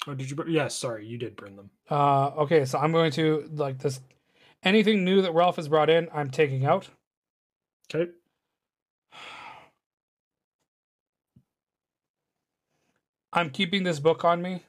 Oh, 0.05 0.13
did 0.13 0.29
you? 0.29 0.35
Burn? 0.35 0.51
Yes, 0.51 0.75
sorry, 0.75 1.05
you 1.05 1.17
did 1.17 1.37
burn 1.37 1.55
them. 1.55 1.69
Uh, 1.89 2.27
okay, 2.39 2.65
so 2.65 2.77
I'm 2.77 2.91
going 2.91 3.11
to 3.11 3.49
like 3.53 3.79
this. 3.79 4.01
Anything 4.61 5.05
new 5.05 5.21
that 5.21 5.33
Ralph 5.33 5.55
has 5.55 5.69
brought 5.69 5.89
in, 5.89 6.09
I'm 6.13 6.29
taking 6.29 6.65
out. 6.65 6.89
Okay. 7.93 8.11
I'm 13.31 13.49
keeping 13.49 13.83
this 13.83 13.99
book 13.99 14.25
on 14.25 14.41
me. 14.41 14.63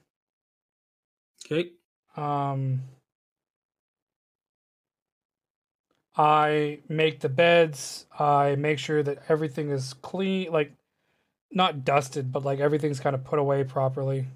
Okay. 1.51 1.71
Um, 2.15 2.83
I 6.15 6.79
make 6.89 7.21
the 7.21 7.29
beds. 7.29 8.05
I 8.17 8.55
make 8.55 8.77
sure 8.77 9.01
that 9.03 9.23
everything 9.29 9.69
is 9.69 9.93
clean, 9.93 10.51
like 10.51 10.73
not 11.51 11.85
dusted, 11.85 12.31
but 12.31 12.43
like 12.43 12.59
everything's 12.59 12.99
kind 12.99 13.15
of 13.15 13.23
put 13.23 13.39
away 13.39 13.63
properly. 13.63 14.27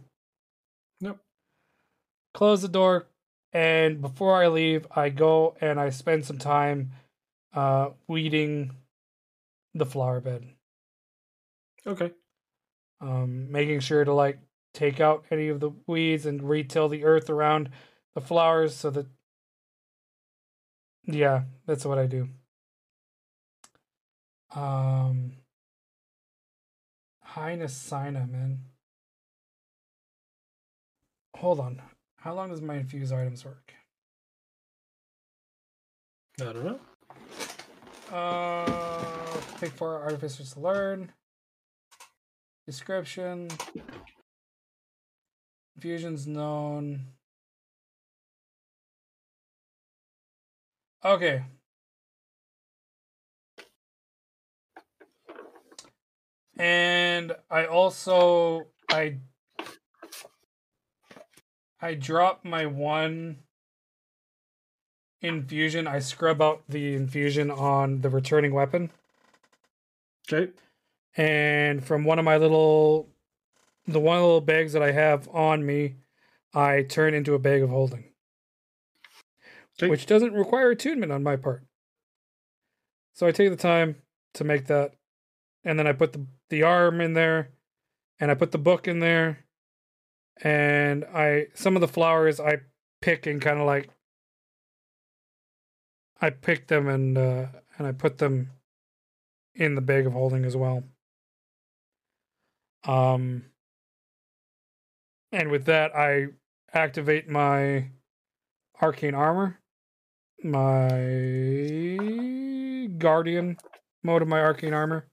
Yep. 1.01 1.18
Close 2.34 2.61
the 2.61 2.68
door, 2.68 3.07
and 3.51 4.01
before 4.01 4.41
I 4.41 4.47
leave, 4.47 4.88
I 4.95 5.09
go 5.09 5.55
and 5.61 5.80
I 5.80 5.89
spend 5.91 6.26
some 6.26 6.38
time 6.39 6.91
uh, 7.53 7.89
weeding 8.07 8.72
the 9.76 9.86
flower 9.86 10.20
bed, 10.20 10.47
Okay. 11.86 12.11
um, 13.01 13.51
making 13.51 13.82
sure 13.82 14.03
to 14.03 14.14
like 14.14 14.39
take 14.74 14.99
out 14.99 15.26
any 15.30 15.47
of 15.49 15.59
the 15.59 15.71
weeds 15.88 16.26
and 16.26 16.47
retill 16.47 16.89
the 16.89 17.03
earth 17.03 17.30
around 17.30 17.69
the 18.15 18.21
flowers 18.21 18.76
so 18.76 18.89
that 18.89 19.05
yeah 21.05 21.43
that's 21.65 21.86
what 21.86 21.97
i 21.97 22.05
do. 22.05 22.28
Um 24.55 25.34
highness 27.21 27.76
sina 27.76 28.28
man. 28.28 28.59
Hold 31.38 31.59
on. 31.59 31.82
How 32.17 32.34
long 32.34 32.49
does 32.49 32.61
my 32.61 32.76
infuse 32.76 33.11
items 33.11 33.43
work? 33.43 33.74
I 36.39 36.45
don't 36.45 36.65
know. 36.65 36.80
uh 38.15 38.93
pick 39.59 39.71
four 39.71 39.99
artificers 40.01 40.53
to 40.53 40.59
learn. 40.59 41.11
Description 42.65 43.49
infusions 45.76 46.28
known 46.28 47.13
Okay. 51.05 51.43
And 56.55 57.36
I 57.49 57.65
also 57.65 58.67
I 58.89 59.17
I 61.82 61.95
drop 61.95 62.45
my 62.45 62.65
one 62.67 63.39
infusion. 65.19 65.88
I 65.88 65.99
scrub 65.99 66.41
out 66.41 66.63
the 66.69 66.95
infusion 66.95 67.51
on 67.51 67.99
the 68.01 68.09
returning 68.09 68.53
weapon. 68.53 68.91
Okay. 70.32 70.53
And 71.17 71.84
from 71.84 72.05
one 72.05 72.17
of 72.17 72.24
my 72.24 72.38
little 72.38 73.09
the 73.88 73.99
one 73.99 74.21
little 74.21 74.41
bags 74.41 74.73
that 74.73 74.81
I 74.81 74.91
have 74.91 75.27
on 75.29 75.65
me, 75.65 75.95
I 76.53 76.84
turn 76.84 77.13
into 77.13 77.34
a 77.34 77.39
bag 77.39 77.61
of 77.61 77.69
holding 77.69 78.13
Okay. 79.79 79.89
which 79.89 80.05
doesn't 80.05 80.34
require 80.34 80.69
attunement 80.69 81.11
on 81.11 81.23
my 81.23 81.36
part. 81.36 81.65
So 83.13 83.25
I 83.25 83.31
take 83.31 83.49
the 83.49 83.55
time 83.55 83.95
to 84.36 84.43
make 84.43 84.67
that, 84.67 84.93
and 85.63 85.77
then 85.79 85.88
I 85.88 85.93
put 85.93 86.13
the 86.13 86.27
the 86.49 86.63
arm 86.63 87.01
in 87.01 87.13
there, 87.13 87.51
and 88.19 88.29
I 88.29 88.36
put 88.36 88.51
the 88.51 88.57
book 88.57 88.88
in 88.88 88.99
there, 88.99 89.45
and 90.43 91.05
I 91.05 91.47
some 91.53 91.75
of 91.75 91.81
the 91.81 91.88
flowers 91.88 92.39
I 92.39 92.61
pick 93.01 93.25
and 93.25 93.41
kind 93.41 93.59
of 93.59 93.65
like 93.65 93.89
I 96.21 96.29
pick 96.29 96.67
them 96.67 96.88
and 96.88 97.17
uh, 97.17 97.47
and 97.77 97.88
I 97.88 97.91
put 97.91 98.19
them 98.19 98.51
in 99.55 99.75
the 99.75 99.81
bag 99.81 100.05
of 100.05 100.13
holding 100.13 100.45
as 100.45 100.55
well. 100.55 100.84
Um, 102.86 103.45
and 105.34 105.51
with 105.51 105.65
that, 105.65 105.93
I 105.95 106.27
activate 106.73 107.27
my 107.29 107.89
arcane 108.81 109.15
armor 109.15 109.59
my 110.43 110.99
guardian 112.97 113.57
mode 114.03 114.21
of 114.21 114.27
my 114.27 114.41
arcane 114.41 114.73
armor 114.73 115.07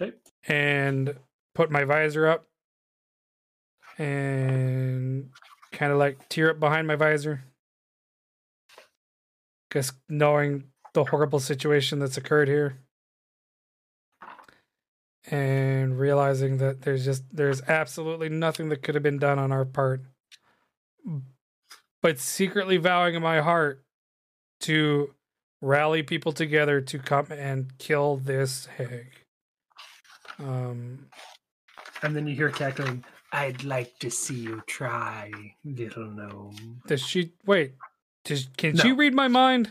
Okay. 0.00 0.16
and 0.48 1.14
put 1.54 1.70
my 1.70 1.84
visor 1.84 2.26
up 2.26 2.46
and 3.98 5.30
kind 5.72 5.92
of 5.92 5.98
like 5.98 6.28
tear 6.28 6.50
up 6.50 6.58
behind 6.58 6.86
my 6.86 6.96
visor 6.96 7.44
because 9.68 9.92
knowing 10.08 10.64
the 10.94 11.04
horrible 11.04 11.40
situation 11.40 11.98
that's 11.98 12.16
occurred 12.16 12.48
here 12.48 12.78
and 15.30 15.98
realizing 15.98 16.58
that 16.58 16.82
there's 16.82 17.04
just 17.04 17.24
there's 17.32 17.62
absolutely 17.62 18.28
nothing 18.28 18.68
that 18.68 18.82
could 18.82 18.94
have 18.94 19.02
been 19.02 19.18
done 19.18 19.38
on 19.38 19.50
our 19.52 19.64
part 19.64 20.02
but 22.02 22.18
secretly 22.18 22.76
vowing 22.76 23.14
in 23.14 23.22
my 23.22 23.40
heart 23.40 23.82
to 24.60 25.14
rally 25.62 26.02
people 26.02 26.32
together 26.32 26.80
to 26.82 26.98
come 26.98 27.26
and 27.30 27.78
kill 27.78 28.16
this 28.16 28.66
hag. 28.66 29.06
Um, 30.38 31.06
And 32.02 32.14
then 32.14 32.26
you 32.26 32.34
hear 32.34 32.50
cackling 32.50 33.04
I'd 33.32 33.64
like 33.64 33.98
to 33.98 34.10
see 34.10 34.36
you 34.36 34.62
try, 34.66 35.30
little 35.64 36.06
gnome. 36.10 36.82
does 36.86 37.00
she 37.02 37.32
wait? 37.46 37.72
Does, 38.24 38.48
can 38.56 38.76
she 38.76 38.92
read 38.92 39.12
my 39.12 39.26
mind? 39.28 39.70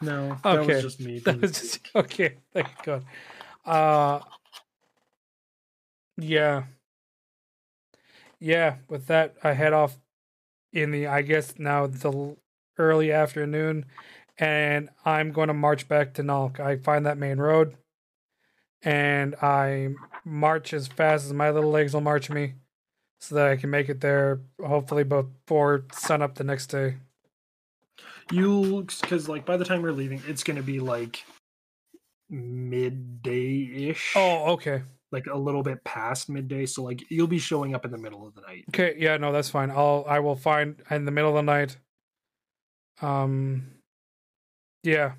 No, 0.00 0.36
that 0.44 0.58
Okay. 0.60 0.74
was 0.74 0.82
just 0.82 1.00
me. 1.00 1.18
That 1.20 1.40
was 1.40 1.52
just 1.52 1.80
okay. 1.94 2.34
Thank 2.52 2.68
God. 2.84 3.04
Uh, 3.64 4.20
yeah, 6.16 6.64
yeah. 8.40 8.76
With 8.88 9.06
that, 9.06 9.34
I 9.42 9.52
head 9.52 9.72
off 9.72 9.98
in 10.72 10.90
the 10.90 11.06
I 11.06 11.22
guess 11.22 11.58
now 11.58 11.86
the 11.86 12.36
early 12.78 13.12
afternoon, 13.12 13.86
and 14.38 14.90
I'm 15.04 15.32
going 15.32 15.48
to 15.48 15.54
march 15.54 15.88
back 15.88 16.14
to 16.14 16.22
Nalk. 16.22 16.60
I 16.60 16.76
find 16.76 17.06
that 17.06 17.18
main 17.18 17.38
road, 17.38 17.76
and 18.82 19.34
I 19.36 19.94
march 20.24 20.72
as 20.72 20.88
fast 20.88 21.26
as 21.26 21.32
my 21.32 21.50
little 21.50 21.70
legs 21.70 21.94
will 21.94 22.00
march 22.00 22.30
me, 22.30 22.54
so 23.20 23.34
that 23.36 23.48
I 23.48 23.56
can 23.56 23.70
make 23.70 23.88
it 23.88 24.00
there 24.00 24.40
hopefully 24.64 25.04
before 25.04 25.86
sunup 25.92 26.34
the 26.34 26.44
next 26.44 26.66
day. 26.66 26.96
You'll, 28.30 28.82
because 28.82 29.28
like 29.28 29.44
by 29.44 29.56
the 29.56 29.64
time 29.64 29.82
we're 29.82 29.92
leaving, 29.92 30.22
it's 30.26 30.42
going 30.42 30.56
to 30.56 30.62
be 30.62 30.80
like 30.80 31.24
midday 32.30 33.88
ish. 33.90 34.12
Oh, 34.16 34.52
okay. 34.52 34.82
like 35.12 35.26
a 35.26 35.36
little 35.36 35.62
bit 35.62 35.82
past 35.84 36.28
midday. 36.28 36.66
So 36.66 36.82
like 36.82 37.02
you'll 37.10 37.26
be 37.26 37.38
showing 37.38 37.74
up 37.74 37.84
in 37.84 37.90
the 37.90 37.98
middle 37.98 38.26
of 38.26 38.34
the 38.34 38.40
night. 38.42 38.64
Okay, 38.70 38.94
yeah, 38.98 39.16
no, 39.16 39.32
that's 39.32 39.48
fine. 39.50 39.70
I'll 39.70 40.04
I 40.08 40.18
will 40.20 40.36
find 40.36 40.82
in 40.90 41.04
the 41.04 41.10
middle 41.12 41.30
of 41.30 41.36
the 41.36 41.42
night. 41.42 41.76
Um 43.02 43.64
yeah. 44.82 45.12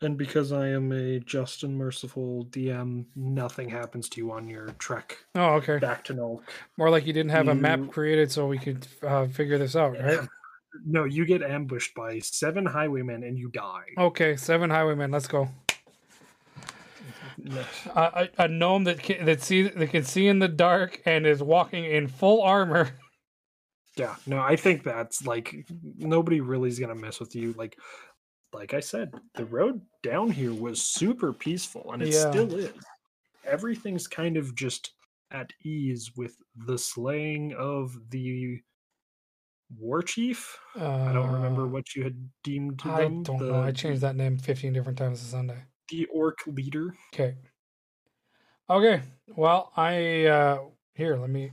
And 0.00 0.16
because 0.16 0.52
I 0.52 0.68
am 0.68 0.92
a 0.92 1.18
just 1.18 1.64
and 1.64 1.76
merciful 1.76 2.46
DM, 2.50 3.04
nothing 3.16 3.68
happens 3.68 4.08
to 4.10 4.20
you 4.20 4.30
on 4.30 4.48
your 4.48 4.68
trek 4.78 5.18
Oh, 5.34 5.54
okay. 5.54 5.78
back 5.78 6.04
to 6.04 6.14
Nulk. 6.14 6.42
More 6.76 6.88
like 6.88 7.04
you 7.04 7.12
didn't 7.12 7.32
have 7.32 7.48
a 7.48 7.54
map 7.54 7.80
created 7.90 8.30
so 8.30 8.46
we 8.46 8.58
could 8.58 8.86
uh, 9.02 9.26
figure 9.26 9.58
this 9.58 9.74
out, 9.74 9.98
right? 9.98 10.20
no, 10.84 11.04
you 11.04 11.24
get 11.24 11.42
ambushed 11.42 11.94
by 11.94 12.18
seven 12.20 12.64
highwaymen 12.66 13.22
and 13.24 13.38
you 13.38 13.48
die. 13.50 13.84
Okay, 13.96 14.36
seven 14.36 14.70
highwaymen. 14.70 15.10
Let's 15.10 15.26
go. 15.28 15.48
A, 17.94 18.00
a, 18.38 18.44
a 18.44 18.48
gnome 18.48 18.84
that 18.84 18.98
can, 18.98 19.24
that 19.26 19.42
see 19.42 19.62
that 19.62 19.90
can 19.90 20.04
see 20.04 20.26
in 20.26 20.38
the 20.40 20.48
dark 20.48 21.00
and 21.04 21.26
is 21.26 21.42
walking 21.42 21.84
in 21.84 22.08
full 22.08 22.42
armor. 22.42 22.90
Yeah, 23.96 24.14
no, 24.26 24.38
I 24.38 24.54
think 24.54 24.84
that's 24.84 25.26
like 25.26 25.66
nobody 25.96 26.40
really 26.40 26.68
is 26.68 26.78
gonna 26.78 26.94
mess 26.94 27.18
with 27.18 27.34
you. 27.34 27.52
Like, 27.54 27.76
like 28.52 28.72
I 28.72 28.78
said, 28.78 29.12
the 29.34 29.44
road 29.44 29.80
down 30.04 30.30
here 30.30 30.54
was 30.54 30.80
super 30.80 31.32
peaceful, 31.32 31.90
and 31.92 32.00
it 32.02 32.10
Yeah. 32.10 32.30
still 32.30 32.54
is. 32.54 32.70
Everything's 33.44 34.06
kind 34.06 34.36
of 34.36 34.54
just 34.54 34.92
at 35.32 35.52
ease 35.64 36.12
with 36.16 36.36
the 36.54 36.78
slaying 36.78 37.54
of 37.54 37.98
the 38.10 38.62
war 39.76 40.02
chief. 40.02 40.58
I 40.76 41.12
don't 41.12 41.32
remember 41.32 41.62
Uh, 41.62 41.66
what 41.68 41.94
you 41.94 42.04
had 42.04 42.30
deemed 42.42 42.80
I 42.84 43.02
them. 43.02 43.22
don't 43.22 43.38
the, 43.38 43.46
know. 43.52 43.62
I 43.62 43.72
changed 43.72 44.00
that 44.02 44.16
name 44.16 44.38
fifteen 44.38 44.72
different 44.72 44.98
times 44.98 45.20
this 45.20 45.30
Sunday. 45.30 45.58
the 45.90 46.06
orc 46.06 46.38
leader. 46.46 46.94
Okay. 47.14 47.36
Okay. 48.70 49.02
Well, 49.36 49.72
I 49.76 50.26
uh 50.26 50.58
here, 50.94 51.16
let 51.16 51.30
me 51.30 51.52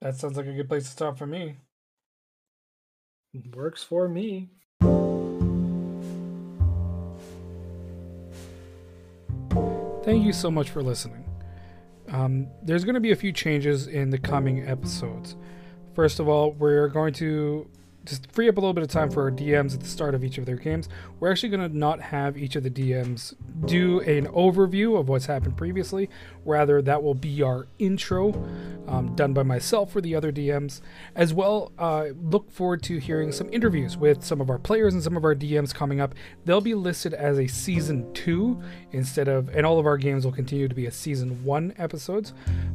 That 0.00 0.16
sounds 0.16 0.36
like 0.36 0.46
a 0.46 0.52
good 0.52 0.68
place 0.68 0.84
to 0.84 0.90
stop 0.90 1.18
for 1.18 1.26
me. 1.26 1.58
Works 3.54 3.82
for 3.84 4.08
me. 4.08 4.50
Thank 10.02 10.24
you 10.24 10.32
so 10.32 10.50
much 10.50 10.70
for 10.70 10.82
listening. 10.82 11.24
Um, 12.08 12.48
there's 12.62 12.84
going 12.84 12.94
to 12.94 13.00
be 13.00 13.12
a 13.12 13.16
few 13.16 13.32
changes 13.32 13.86
in 13.86 14.10
the 14.10 14.18
coming 14.18 14.66
episodes. 14.66 15.36
First 15.94 16.20
of 16.20 16.28
all, 16.28 16.52
we're 16.52 16.88
going 16.88 17.12
to 17.14 17.68
just 18.04 18.30
free 18.32 18.48
up 18.48 18.56
a 18.56 18.60
little 18.60 18.72
bit 18.72 18.82
of 18.82 18.88
time 18.88 19.10
for 19.10 19.22
our 19.24 19.30
DMs 19.30 19.74
at 19.74 19.80
the 19.80 19.86
start 19.86 20.14
of 20.14 20.24
each 20.24 20.38
of 20.38 20.46
their 20.46 20.56
games. 20.56 20.88
We're 21.18 21.30
actually 21.30 21.50
going 21.50 21.70
to 21.70 21.76
not 21.76 22.00
have 22.00 22.36
each 22.36 22.56
of 22.56 22.62
the 22.62 22.70
DMs 22.70 23.34
do 23.66 24.00
an 24.00 24.26
overview 24.28 24.98
of 24.98 25.08
what's 25.08 25.26
happened 25.26 25.56
previously. 25.56 26.08
Rather, 26.44 26.80
that 26.82 27.02
will 27.02 27.14
be 27.14 27.42
our 27.42 27.66
intro 27.78 28.32
um, 28.88 29.14
done 29.14 29.34
by 29.34 29.42
myself 29.42 29.92
for 29.92 30.00
the 30.00 30.14
other 30.14 30.32
DMs. 30.32 30.80
As 31.14 31.34
well, 31.34 31.72
uh, 31.78 32.06
look 32.22 32.50
forward 32.50 32.82
to 32.84 32.98
hearing 32.98 33.32
some 33.32 33.52
interviews 33.52 33.96
with 33.96 34.24
some 34.24 34.40
of 34.40 34.48
our 34.48 34.58
players 34.58 34.94
and 34.94 35.02
some 35.02 35.16
of 35.16 35.24
our 35.24 35.34
DMs 35.34 35.74
coming 35.74 36.00
up. 36.00 36.14
They'll 36.46 36.62
be 36.62 36.74
listed 36.74 37.12
as 37.12 37.38
a 37.38 37.46
season 37.46 38.12
two 38.14 38.60
instead 38.92 39.28
of, 39.28 39.50
and 39.50 39.66
all 39.66 39.78
of 39.78 39.86
our 39.86 39.98
games 39.98 40.24
will 40.24 40.32
continue 40.32 40.68
to 40.68 40.74
be 40.74 40.86
a 40.86 40.90
season 40.92 41.44
one 41.44 41.74
episodes. 41.76 42.32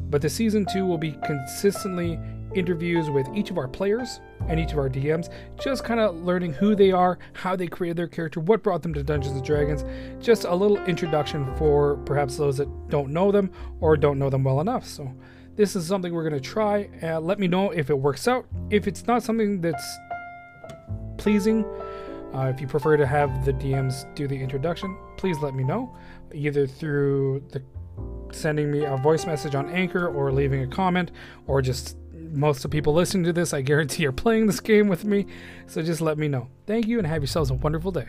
But 0.08 0.22
the 0.22 0.30
season 0.30 0.66
two 0.72 0.86
will 0.86 0.98
be 0.98 1.18
consistently 1.24 2.18
interviews 2.54 3.10
with 3.10 3.26
each 3.34 3.50
of 3.50 3.58
our 3.58 3.68
players 3.68 4.20
and 4.48 4.58
each 4.58 4.72
of 4.72 4.78
our 4.78 4.88
DMs, 4.88 5.32
just 5.60 5.84
kind 5.84 6.00
of 6.00 6.16
learning 6.16 6.52
who 6.52 6.74
they 6.74 6.92
are, 6.92 7.18
how 7.32 7.56
they 7.56 7.66
created 7.66 7.96
their 7.96 8.06
character, 8.06 8.40
what 8.40 8.62
brought 8.62 8.82
them 8.82 8.94
to 8.94 9.02
Dungeons 9.02 9.36
and 9.36 9.44
Dragons, 9.44 9.84
just 10.24 10.44
a 10.44 10.54
little 10.54 10.78
introduction 10.84 11.54
for 11.56 11.96
perhaps 12.04 12.36
those 12.36 12.56
that 12.58 12.88
don't 12.88 13.10
know 13.10 13.32
them 13.32 13.50
or 13.80 13.96
don't 13.96 14.18
know 14.18 14.30
them 14.30 14.44
well 14.44 14.60
enough. 14.60 14.86
So, 14.86 15.12
this 15.56 15.74
is 15.74 15.86
something 15.86 16.12
we're 16.12 16.28
going 16.28 16.40
to 16.40 16.48
try. 16.48 16.88
Uh, 17.02 17.18
let 17.18 17.38
me 17.38 17.48
know 17.48 17.70
if 17.70 17.88
it 17.88 17.98
works 17.98 18.28
out. 18.28 18.46
If 18.68 18.86
it's 18.86 19.06
not 19.06 19.22
something 19.22 19.62
that's 19.62 19.98
pleasing, 21.16 21.64
uh, 22.34 22.52
if 22.54 22.60
you 22.60 22.66
prefer 22.66 22.98
to 22.98 23.06
have 23.06 23.46
the 23.46 23.54
DMs 23.54 24.14
do 24.14 24.28
the 24.28 24.36
introduction, 24.36 24.96
please 25.16 25.38
let 25.38 25.54
me 25.54 25.64
know, 25.64 25.96
either 26.34 26.66
through 26.66 27.42
the 27.52 27.62
sending 28.32 28.70
me 28.70 28.84
a 28.84 28.96
voice 28.98 29.24
message 29.24 29.54
on 29.54 29.70
Anchor 29.70 30.08
or 30.08 30.30
leaving 30.30 30.62
a 30.62 30.66
comment 30.66 31.10
or 31.46 31.62
just 31.62 31.96
most 32.32 32.58
of 32.58 32.70
the 32.70 32.76
people 32.76 32.92
listening 32.92 33.24
to 33.24 33.32
this, 33.32 33.52
I 33.52 33.62
guarantee 33.62 34.06
are 34.06 34.12
playing 34.12 34.46
this 34.46 34.60
game 34.60 34.88
with 34.88 35.04
me. 35.04 35.26
So 35.66 35.82
just 35.82 36.00
let 36.00 36.18
me 36.18 36.28
know. 36.28 36.48
Thank 36.66 36.86
you 36.86 36.98
and 36.98 37.06
have 37.06 37.22
yourselves 37.22 37.50
a 37.50 37.54
wonderful 37.54 37.92
day. 37.92 38.06